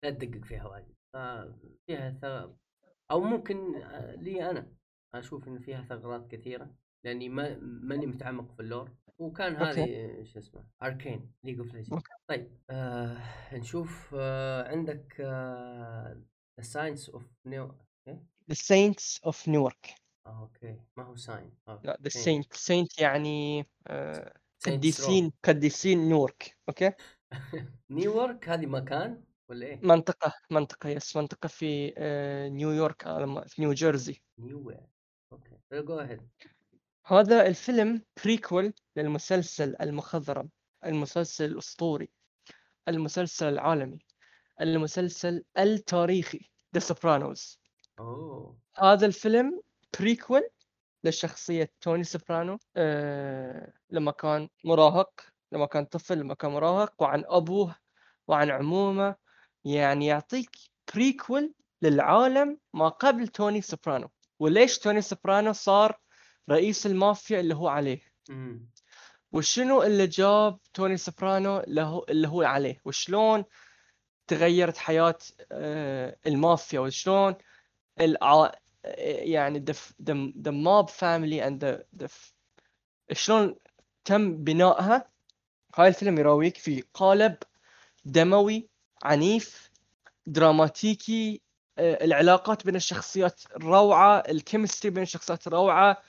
لا 0.04 0.10
تدقق 0.10 0.46
فيها 0.46 0.68
واجد 0.68 0.96
فيها 1.88 2.12
ثغ... 2.22 2.52
أو 3.12 3.22
ممكن 3.22 3.76
آه، 3.76 4.16
لي 4.16 4.50
أنا 4.50 4.74
أشوف 5.14 5.48
إن 5.48 5.60
فيها 5.60 5.82
ثغرات 5.82 6.32
كثيرة 6.32 6.76
لأني 7.06 7.30
ما 7.30 7.58
ماني 7.62 8.06
متعمق 8.06 8.52
في 8.52 8.60
ال 8.60 8.66
lore 8.66 8.92
وكان 9.18 9.56
هذه 9.56 10.24
شو 10.24 10.40
اسمه 10.40 10.68
Arcane 10.84 11.34
League 11.44 11.60
of 11.60 11.74
Legends 11.74 12.02
طيب 12.30 12.58
آه 12.70 13.18
نشوف 13.54 14.16
آه 14.20 14.68
عندك 14.68 15.22
The 16.58 16.62
Saints 16.62 17.10
of 17.10 17.26
New 17.46 17.76
The 18.50 18.54
Saints 18.54 19.22
of 19.26 19.48
Newark 19.48 19.96
okay. 20.28 20.80
ما 20.98 21.04
هو 21.04 21.16
Science 21.16 21.52
لا 21.84 21.98
the 22.02 22.10
Saint 22.10 22.54
Saint 22.54 23.02
يعني 23.02 23.66
آه 23.88 24.34
قديسين 24.66 25.32
قديسين 25.44 26.00
نيوارك 26.00 26.58
okay؟ 26.70 26.92
نيوارك 27.90 28.50
هذه 28.50 28.66
مكان 28.66 29.24
ولا 29.50 29.66
إيه؟ 29.66 29.80
منطقة 29.84 30.34
منطقة 30.52 30.90
yes 30.90 31.18
منطقة 31.18 31.48
في 31.48 31.94
آه 31.98 32.50
نيوارك 32.50 33.04
في 33.48 33.62
نيو 33.62 33.74
جيرسي. 33.74 34.22
نيوارك 34.40 34.90
okay. 35.34 35.58
go 35.74 36.00
ahead 36.00 36.22
هذا 37.06 37.48
الفيلم 37.48 38.02
prequel 38.24 38.74
للمسلسل 38.96 39.76
المخضرم 39.82 40.50
المسلسل 40.86 41.46
الأسطوري 41.46 42.10
المسلسل 42.88 43.48
العالمي 43.48 44.00
المسلسل 44.62 45.44
التاريخي 45.58 46.50
The 46.74 46.80
Sopranos 46.80 47.60
هذا 48.78 49.06
الفيلم 49.06 49.62
prequel 50.00 50.50
لشخصية 51.04 51.72
توني 51.82 52.04
سوبرانو 52.04 52.58
أه 52.76 53.74
لما 53.90 54.12
كان 54.12 54.50
مراهق 54.64 55.22
لما 55.52 55.66
كان 55.66 55.86
طفل 55.86 56.18
لما 56.18 56.34
كان 56.34 56.52
مراهق 56.52 56.94
وعن 57.02 57.24
أبوه 57.28 57.76
وعن 58.28 58.50
عمومه 58.50 59.16
يعني 59.66 60.06
يعطيك 60.06 60.50
prequel 60.94 61.54
للعالم 61.82 62.60
ما 62.74 62.88
قبل 62.90 63.28
توني 63.28 63.62
سوبرانو. 63.62 64.10
وليش 64.40 64.80
توني 64.80 65.02
سوبرانو 65.02 65.54
صار 65.54 66.00
رئيس 66.50 66.86
المافيا 66.86 67.40
اللي 67.40 67.56
هو 67.56 67.68
عليه؟ 67.68 68.02
وشنو 69.32 69.84
اللي 69.84 70.08
جاب 70.08 70.60
توني 70.74 70.98
سوبرانو 70.98 71.64
له 71.68 72.06
اللي 72.10 72.28
هو 72.28 72.42
عليه؟ 72.44 72.82
وشلون 72.86 73.46
تغيرت 74.28 74.78
حياة 74.78 75.18
آه، 75.52 76.18
المافيا؟ 76.28 76.80
وشلون. 76.80 77.36
يعني 78.84 79.66
the, 79.70 79.74
the, 80.04 80.34
the 80.42 80.52
mob 80.52 80.90
family 80.90 81.42
and 81.42 81.60
the, 81.60 82.04
the 82.04 82.10
شلون 83.12 83.56
تم 84.06 84.44
بنائها؟ 84.44 85.10
هاي 85.76 85.88
الفيلم 85.88 86.18
يراويك 86.20 86.58
في 86.58 86.84
قالب 86.94 87.38
دموي 88.06 88.70
عنيف 89.04 89.72
دراماتيكي 90.26 91.42
آه، 91.80 92.06
العلاقات 92.06 92.66
بين 92.66 92.76
الشخصيات 92.76 93.42
روعة 93.58 94.18
ال 94.18 94.25
chemistry 94.25 94.92
بين 94.92 95.04
الشخصيات 95.04 95.48
روعة. 95.48 96.02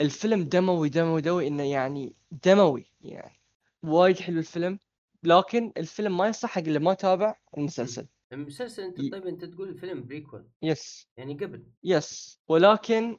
الفيلم 0.00 0.44
دموي 0.44 0.88
دموي 0.88 1.20
دموي 1.20 1.48
إنه 1.48 1.70
يعني 1.70 2.16
دموي 2.44 2.92
يعني 3.00 3.40
وايد 3.82 4.20
حلو 4.20 4.38
الفيلم. 4.38 4.78
لكن 5.22 5.72
الفيلم 5.76 6.16
ما 6.16 6.28
يصح 6.28 6.48
حق 6.48 6.58
اللي 6.58 6.78
ما 6.78 6.94
تابع 6.94 7.34
المسلسل. 7.58 8.06
المسلسل 8.32 8.82
أنت 8.82 9.12
طيب 9.12 9.26
أنت 9.26 9.44
تقول 9.44 9.68
الفيلم 9.68 10.06
prequel 10.06 10.48
yes. 10.62 11.08
يعني 11.16 11.34
قبل. 11.34 11.66
yes. 11.84 12.40
ولكن 12.48 13.18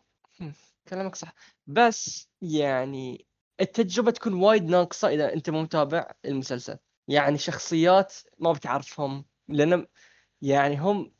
كلامك 0.87 1.15
صح. 1.15 1.33
بس 1.67 2.29
يعني 2.41 3.25
التجربة 3.61 4.11
تكون 4.11 4.33
وايد 4.33 4.63
ناقصة 4.63 5.07
إذا 5.07 5.33
أنت 5.33 5.49
مو 5.49 5.61
متابع 5.61 6.11
المسلسل. 6.25 6.77
يعني 7.07 7.37
شخصيات 7.37 8.13
ما 8.39 8.51
بتعرفهم. 8.51 9.25
لأن 9.47 9.87
يعني 10.41 10.77
هم 10.79 11.11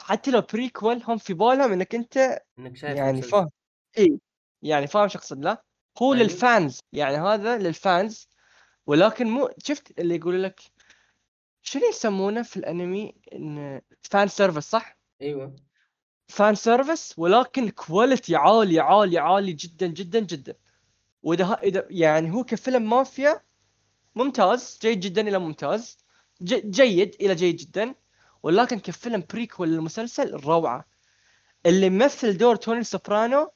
حتى 0.00 0.30
لو 0.30 0.40
prequel 0.40 1.02
هم 1.08 1.18
في 1.18 1.34
بالهم 1.34 1.72
إنك 1.72 1.94
أنت 1.94 2.38
إنك 2.58 2.76
شايف 2.76 2.96
يعني 2.98 3.22
فاهم. 3.22 3.50
إي. 3.98 4.20
يعني 4.62 4.86
فاهم 4.86 5.08
شو 5.08 5.18
اقصد 5.18 5.44
لا. 5.44 5.64
هو 6.02 6.14
أيوه. 6.14 6.24
لل 6.24 6.40
fans. 6.40 6.80
يعني 6.92 7.16
هذا 7.16 7.58
لل 7.58 7.78
fans. 7.78 8.28
ولكن 8.86 9.26
مو 9.26 9.50
شفت 9.58 10.00
اللي 10.00 10.16
يقول 10.16 10.42
لك 10.42 10.60
شنو 11.68 11.82
يسمونه 11.88 12.42
في 12.42 12.56
الانمي؟ 12.56 13.14
إن 13.32 13.80
fan 14.02 14.28
service 14.28 14.64
صح؟ 14.64 14.98
أيوه. 15.22 15.56
fan 16.28 16.54
service 16.54 17.14
ولكن 17.18 17.68
quality 17.70 18.36
عالي 18.36 18.80
عالي 18.80 19.18
عالي 19.18 19.52
جدا 19.52 19.86
جدا 19.86 20.20
جدا. 20.20 20.54
وإذا 21.22 21.58
إذا 21.62 21.86
يعني 21.90 22.30
هو 22.30 22.44
كفيلم 22.44 22.90
مافيا 22.90 23.40
ممتاز 24.14 24.78
جيد 24.82 25.00
جدا 25.00 25.28
إلى 25.28 25.38
ممتاز 25.38 25.98
جيد 26.42 27.16
إلى 27.20 27.34
جيد 27.34 27.56
جدا 27.56 27.94
ولكن 28.42 28.78
كفيلم 28.78 29.24
prequel 29.32 29.68
للمسلسل 29.68 30.34
روعة. 30.34 30.84
اللي 31.66 31.90
مثل 31.90 32.38
دور 32.38 32.56
توني 32.56 32.84
سوبرانو 32.84 33.50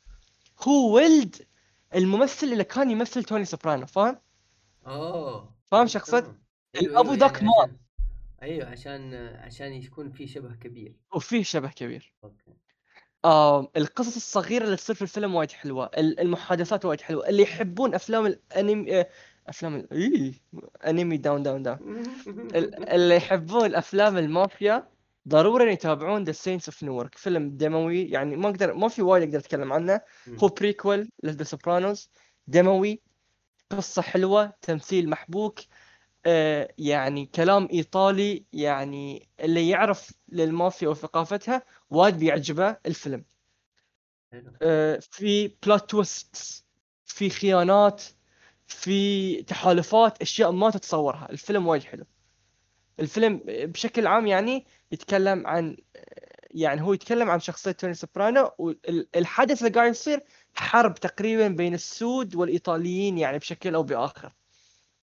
هو 0.63 0.95
ولد 0.95 1.37
الممثل 1.95 2.47
اللي 2.47 2.65
كان 2.65 2.91
يمثل 2.91 3.25
توني 3.25 3.45
سوبرانو 3.45 3.87
فاهم؟ 3.87 4.21
أوه. 4.87 5.55
فاهم 5.67 5.87
شو 5.87 5.99
اقصد؟ 5.99 6.39
الابو 6.75 7.15
ذاك 7.15 7.43
مات. 7.43 7.71
أيوه 8.43 8.69
عشان 8.69 9.15
عشان 9.15 9.73
يكون 9.73 10.11
في 10.11 10.27
شبه 10.27 10.55
كبير. 10.55 10.93
وفيه 11.15 11.43
شبه 11.43 11.69
كبير. 11.69 12.13
okay. 12.25 12.53
آه 13.25 13.73
القصص 13.77 14.17
الصغيرة 14.17 14.65
اللي 14.65 14.77
تصير 14.77 14.97
في 14.97 15.03
الفيلم 15.03 15.35
وايد 15.35 15.51
حلوة. 15.51 15.91
المحادثات 15.99 16.85
وايد 16.85 17.01
حلوة. 17.01 17.29
اللي 17.29 17.43
يحبون 17.43 17.95
أفلام 17.95 18.27
الانمي 18.27 19.05
أفلام 19.47 19.87
اي 19.93 20.35
انمي 20.87 21.17
down 21.17 21.43
down 21.43 21.63
down. 21.63 21.79
اللي 22.95 23.17
يحبون 23.17 23.75
أفلام 23.75 24.19
المافيا 24.19 24.89
ضروري 25.29 25.73
يتابعون 25.73 26.25
The 26.25 26.33
Saints 26.33 26.69
of 26.69 26.83
Newark 26.83 27.19
فيلم 27.19 27.57
دموي 27.57 28.03
يعني 28.05 28.37
ما 28.37 28.49
أقدر 28.49 28.75
ما 28.75 28.89
في 28.89 29.03
وايد 29.03 29.23
أقدر 29.23 29.39
أتكلم 29.39 29.73
عنه. 29.73 30.01
هو 30.29 30.49
prequel 30.49 31.09
ل 31.23 31.28
The 31.28 31.45
Sopranos 31.45 32.11
دموي 32.47 33.03
قصة 33.71 34.03
حلوة 34.03 34.53
تمثيل 34.63 35.11
محبوك. 35.11 35.59
آه 35.59 35.65
يعني 36.79 37.27
كلام 37.27 37.69
إيطالي 37.73 38.45
يعني 38.53 39.29
اللي 39.41 39.69
يعرف 39.69 40.13
للمافيا 40.29 40.89
وثقافتها 40.89 41.63
وايد 41.91 42.19
بيعجبه 42.19 42.77
الفيلم. 42.87 43.25
آه 44.63 44.99
في 45.11 45.49
plot 45.63 45.91
twist 45.91 46.65
في 47.05 47.31
خيانات 47.31 48.03
في 48.67 49.43
تحالفات 49.43 50.23
أشياء 50.23 50.51
ما 50.51 50.71
تتصورها. 50.71 51.31
الفيلم 51.31 51.67
وايد 51.67 51.83
حلو. 51.83 52.05
الفيلم 53.01 53.41
بشكل 53.47 54.07
عام 54.07 54.27
يعني 54.27 54.67
يتكلم 54.93 55.47
عن 55.47 55.77
يعني 56.51 56.83
هو 56.83 56.93
يتكلم 56.93 57.31
عن 57.31 57.41
شخصية 57.41 57.71
توني 57.73 57.95
سوبرانو 57.95 58.51
والحدث 58.59 59.59
اللي 59.59 59.71
قاعد 59.75 59.91
يصير 59.91 60.25
حرب 60.55 60.95
تقريبا 60.95 61.49
بين 61.49 61.75
السود 61.75 62.35
والإيطاليين 62.37 63.19
يعني 63.19 63.39
بشكل 63.39 63.75
أو 63.75 63.83
بآخر. 63.83 64.33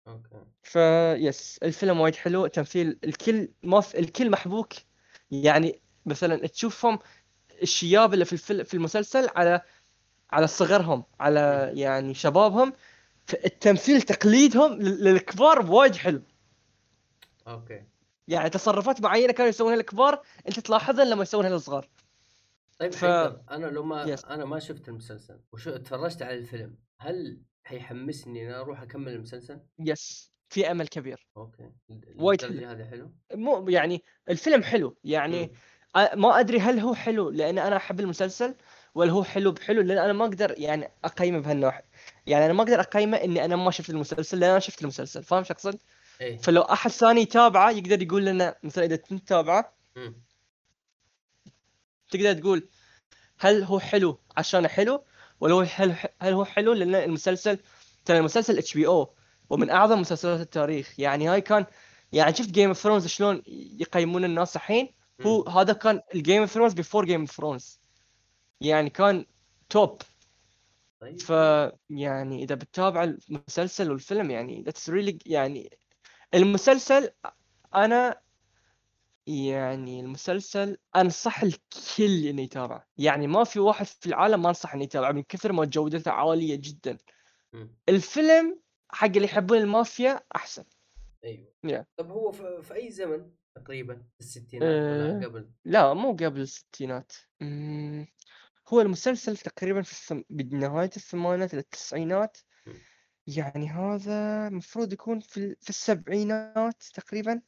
okay. 0.09 0.45
بس 0.63 1.59
الفيلم 1.63 2.01
وايد 2.01 2.15
حلو 2.15 2.47
تمثيل 2.47 2.99
الكل 3.05 3.49
مف... 3.63 3.97
الكل 3.97 4.31
محبوك. 4.31 4.73
يعني 5.31 5.81
مثلا 6.07 6.47
تشوفهم 6.47 6.99
الشياب 7.63 8.15
اللي 8.15 8.25
في 8.25 8.33
الفيلم 8.33 8.65
في 8.65 8.75
المسلسل 8.75 9.29
على 9.37 9.63
على 10.31 10.47
صغرهم 10.47 11.05
على 11.21 11.73
يعني 11.75 12.15
شبابهم 12.15 12.73
التمثيل 13.45 14.03
تقليدهم 14.03 14.73
للكبار 14.83 15.71
وايد 15.71 15.97
حلو. 15.97 16.23
okay. 17.49 17.85
يعني 18.29 18.51
تصرفات 18.51 19.01
معينة 19.01 19.33
كانوا 19.33 19.49
يسوونها 19.49 19.75
الكبار 19.75 20.23
أنت 20.49 20.61
تلاحظها 20.61 21.05
لما 21.05 21.23
يسوونها 21.23 21.55
الصغار 21.55 21.89
طيب 22.79 22.93
ف... 22.93 23.05
أنا 23.05 23.67
لو 23.67 23.83
ما 23.83 24.03
yes. 24.03 24.25
أنا 24.25 24.45
ما 24.45 24.59
شفت 24.59 24.89
المسلسل 24.89 25.41
وشو 25.53 25.77
تفرجت 25.77 26.23
على 26.23 26.39
الفيلم 26.39 26.77
هل 26.99 27.41
حيحمسني 27.65 28.47
إن 28.47 28.55
أروح 28.55 28.83
أكمل 28.83 29.13
المسلسل؟ 29.13 29.61
yes 29.79 30.33
في 30.49 30.71
أمل 30.71 30.89
كبير 30.89 31.27
okay 31.37 31.71
وايد 32.17 32.43
حلو 32.43 32.69
هذا 32.69 32.85
حلو؟ 32.85 33.11
مو 33.35 33.69
يعني 33.69 34.03
الفيلم 34.29 34.63
حلو 34.63 34.97
يعني 35.05 35.45
م. 35.45 35.51
ما 36.21 36.41
أدري 36.41 36.61
هل 36.61 36.81
هو 36.81 36.95
حلو 36.95 37.31
لأن 37.31 37.59
أنا 37.59 37.77
أحب 37.77 38.01
المسلسل 38.01 38.55
ولا 38.95 39.13
هو 39.13 39.25
حلو 39.25 39.53
بحلو 39.53 39.83
لأن 39.83 39.99
أنا 39.99 40.13
ما 40.13 40.25
أقدر 40.25 40.55
يعني 40.59 40.91
أقيمه 41.05 41.39
بهالنوع 41.39 41.83
يعني 42.27 42.45
أنا 42.45 42.53
ما 42.53 42.63
أقدر 42.63 42.81
أقيمه 42.81 43.17
إني 43.17 43.45
أنا 43.45 43.57
ما 43.57 43.71
شفت 43.71 43.91
المسلسل 43.91 44.41
لأن 44.41 44.51
أنا 44.51 44.59
شفت 44.59 44.83
المسلسل 44.83 45.23
فاهم 45.23 45.45
شو 45.45 45.55
أقصد؟ 45.55 45.79
إيه؟ 46.21 46.37
فلو 46.37 46.63
أحد 46.63 46.91
ثاني 46.91 47.21
يتابعه 47.21 47.71
يقدر 47.71 48.03
يقول 48.03 48.25
لنا 48.25 48.57
مثلا 48.63 48.85
إذا 48.85 48.95
انت 48.95 49.23
تتابعه 49.23 49.75
تقدر 52.11 52.33
تقول 52.33 52.69
هل 53.39 53.63
هو 53.63 53.81
حلو 53.81 54.21
عشان 54.37 54.69
حلو 54.69 55.05
ولا 55.41 55.55
هو 55.55 55.65
حلو 55.65 55.95
هل 56.21 56.33
هو 56.33 56.45
حلو؟ 56.45 56.73
لأن 56.73 56.95
المسلسل 56.95 57.59
ترى 58.05 58.19
المسلسل 58.19 58.59
HBO 58.59 59.15
ومن 59.51 59.71
أعظم 59.71 60.01
مسلسلات 60.01 60.41
التاريخ. 60.41 61.01
يعني 61.01 61.29
هاي 61.29 61.41
كان 61.41 61.67
يعني 62.13 62.35
شفت 62.35 62.51
Game 62.51 62.69
of 62.69 62.79
Thrones 62.79 63.07
شلون 63.07 63.43
يقيمون 63.79 64.25
الناس 64.25 64.57
الحين؟ 64.57 64.89
هو 65.23 65.49
هذا 65.49 65.73
كان 65.73 66.01
ال 66.15 66.20
Game 66.20 66.41
of 66.41 66.51
Thrones 66.51 66.73
before 66.73 67.05
Game 67.05 67.21
of 67.21 67.31
Thrones 67.31 67.81
يعني 68.61 68.91
كان 68.91 69.27
top 69.69 70.03
طيب. 71.01 71.21
ف 71.21 71.31
يعني 71.91 72.43
إذا 72.45 72.55
بتتابع 72.55 73.05
المسلسل 73.05 73.91
والفيلم 73.91 74.31
يعني 74.31 74.63
that's 74.63 74.91
really 74.91 75.19
يعني 75.27 75.79
المسلسل 76.35 77.11
أنا 77.75 78.21
يعني 79.27 80.01
المسلسل 80.01 80.79
أنصح 80.97 81.43
الكل 81.43 82.27
إنه 82.27 82.43
يتابعه. 82.43 82.89
يعني 82.97 83.27
ما 83.27 83.45
في 83.45 83.61
واحد 83.61 83.87
في 83.87 84.07
العالم 84.07 84.43
ما 84.43 84.49
أنصح 84.49 84.75
إنه 84.75 84.85
يتابعه 84.85 85.13
من 85.13 85.23
كثر 85.23 85.53
ما 85.53 85.65
جودته 85.65 86.11
عالية 86.11 86.57
جدا. 86.57 86.99
الفيلم 87.89 88.61
حق 88.89 89.07
اللي 89.07 89.25
يحبون 89.25 89.59
المافيا 89.59 90.21
أحسن. 90.37 90.65
أيوه. 91.25 91.53
يا. 91.65 91.87
طب 91.97 92.11
هو 92.11 92.33
في, 92.33 92.63
في 92.63 92.75
أي 92.75 92.91
زمن 92.91 93.31
تقريبا 93.55 93.95
في 93.95 94.21
الستينات 94.21 94.63
ولا 94.63 95.17
أه، 95.17 95.27
قبل؟ 95.27 95.51
لا 95.65 95.95
مو 95.95 96.13
قبل 96.13 96.41
الستينات. 96.41 97.13
مم، 97.41 98.07
هو 98.69 98.81
المسلسل 98.81 99.37
تقريبا 99.37 99.83
في 99.83 99.93
الثم... 99.93 100.23
بنهاية 100.31 100.91
الثمانينات 100.97 102.39
مم. 102.67 102.75
يعني 103.27 103.69
هذا 103.69 104.49
المفروض 104.49 104.93
يكون 104.93 105.21
في 105.21 105.57
في 105.61 105.71
السبعينات 105.71 106.83
تقريبا. 106.95 107.43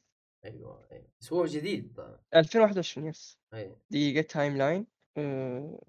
أيوه 0.46 0.86
أيوه. 0.92 1.08
بس 1.20 1.32
هو 1.32 1.46
جديد 1.46 1.92
طبعا 1.96 2.18
2021 2.34 3.06
yes 3.06 3.38
أيوه. 3.54 3.80
دقيقة 3.90 4.22
timeline 4.22 4.86
أه، 5.16 5.80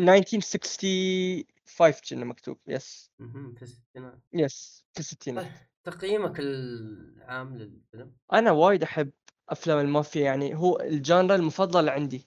1965 0.00 1.92
كنا 2.10 2.24
مكتوب 2.24 2.58
yes 2.66 3.10
مهم. 3.18 3.54
في 3.54 3.62
الستينات. 3.62 4.18
yes 4.32 4.84
في 4.92 5.00
الستينات. 5.00 5.44
طيب 5.44 5.52
تقييمك 5.84 6.40
العام 6.40 7.56
للفيلم؟ 7.56 8.16
أنا 8.32 8.50
وايد 8.52 8.82
أحب 8.82 9.10
أفلام 9.48 9.78
المافيا 9.78 10.24
يعني 10.24 10.54
هو 10.54 10.80
ال 10.80 10.89
genre 10.89 11.36
المفضل 11.36 11.88
عندي. 11.88 12.26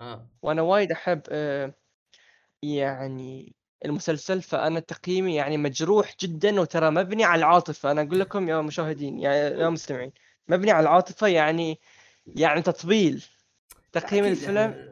آه. 0.00 0.30
وأنا 0.42 0.62
وايد 0.62 0.92
أحب 0.92 1.22
آه، 1.30 1.74
يعني 2.62 3.56
المسلسل 3.84 4.42
فأنا 4.42 4.80
تقييمي 4.80 5.34
يعني 5.34 5.56
مجروح 5.56 6.14
جدا 6.20 6.60
وترى 6.60 6.90
مبني 6.90 7.24
على 7.24 7.38
العاطفة. 7.38 7.90
أنا 7.90 8.02
أقول 8.02 8.20
لكم 8.20 8.48
يا 8.48 8.60
مشاهدين 8.60 9.18
يا 9.18 9.32
يا 9.32 9.68
مستمعين. 9.68 10.12
مبني 10.50 10.70
على 10.70 10.82
العاطفة 10.82 11.26
يعني 11.26 11.80
يعني 12.26 12.62
تطبيل. 12.62 13.24
تقييم 13.92 14.24
الفيلم 14.24 14.90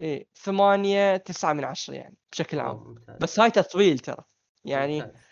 إيه 0.00 0.26
ثمانية 0.34 1.16
تسعة 1.16 1.52
من 1.52 1.64
عشرة 1.64 1.94
يعني 1.94 2.16
بشكل 2.32 2.60
عام. 2.60 2.76
ممتاز. 2.76 3.16
بس 3.20 3.40
هاي 3.40 3.50
تطويل 3.50 3.98
ترى 3.98 4.24
يعني 4.64 5.00
ممتاز. 5.00 5.22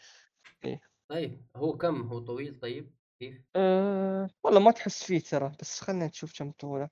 إيه. 0.64 0.80
طيب 1.10 1.46
هو 1.56 1.76
كم؟ 1.76 2.02
هو 2.02 2.18
طويل 2.18 2.60
طيب؟ 2.60 2.92
كيف؟ 3.20 3.42
أه 3.56 4.28
والله 4.44 4.60
ما 4.60 4.70
تحس 4.70 5.04
فيه 5.04 5.20
ترى 5.20 5.52
بس 5.60 5.80
خلينا 5.80 6.06
نشوف 6.06 6.38
كم 6.38 6.50
طوله. 6.50 6.88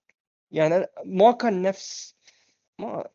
يعني 0.51 0.87
ما 1.05 1.33
كان 1.33 1.63
نفس 1.63 2.17
ما 2.81 3.09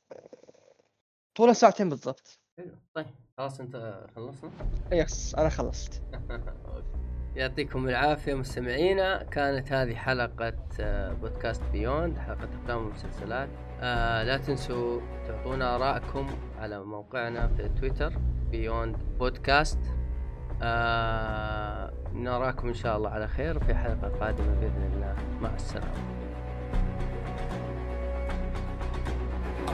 طوله 1.35 1.53
ساعتين 1.53 1.89
بالضبط. 1.89 2.39
حلو. 2.57 2.75
طيب 2.93 3.07
خلاص 3.37 3.59
أنت 3.59 4.05
خلصنا؟ 4.15 4.51
يس 4.91 5.35
أنا 5.35 5.49
خلصت. 5.49 6.01
يعطيكم 7.35 7.87
العافية 7.87 8.33
مستمعينا. 8.33 9.23
كانت 9.23 9.71
هذه 9.71 9.95
حلقة 9.95 10.53
آه، 10.79 11.13
بودكاست 11.13 11.63
بيوند 11.71 12.17
حلقة 12.17 12.49
أفلام 12.63 12.85
ومسلسلات. 12.85 13.49
آه 13.81 14.23
لا 14.23 14.37
تنسوا 14.37 15.01
تعطونا 15.27 15.75
آراءكم 15.75 16.27
على 16.59 16.83
موقعنا 16.83 17.47
في 17.47 17.69
تويتر 17.69 18.13
بيوند 18.51 18.97
بودكاست. 19.19 19.79
آه 20.61 21.93
نراكم 22.13 22.67
إن 22.67 22.73
شاء 22.73 22.97
الله 22.97 23.09
على 23.09 23.27
خير 23.27 23.59
في 23.59 23.75
حلقة 23.75 24.09
قادمة 24.19 24.55
بإذن 24.55 24.91
الله. 24.93 25.15
مع 25.41 25.55
السلامة. 25.55 26.20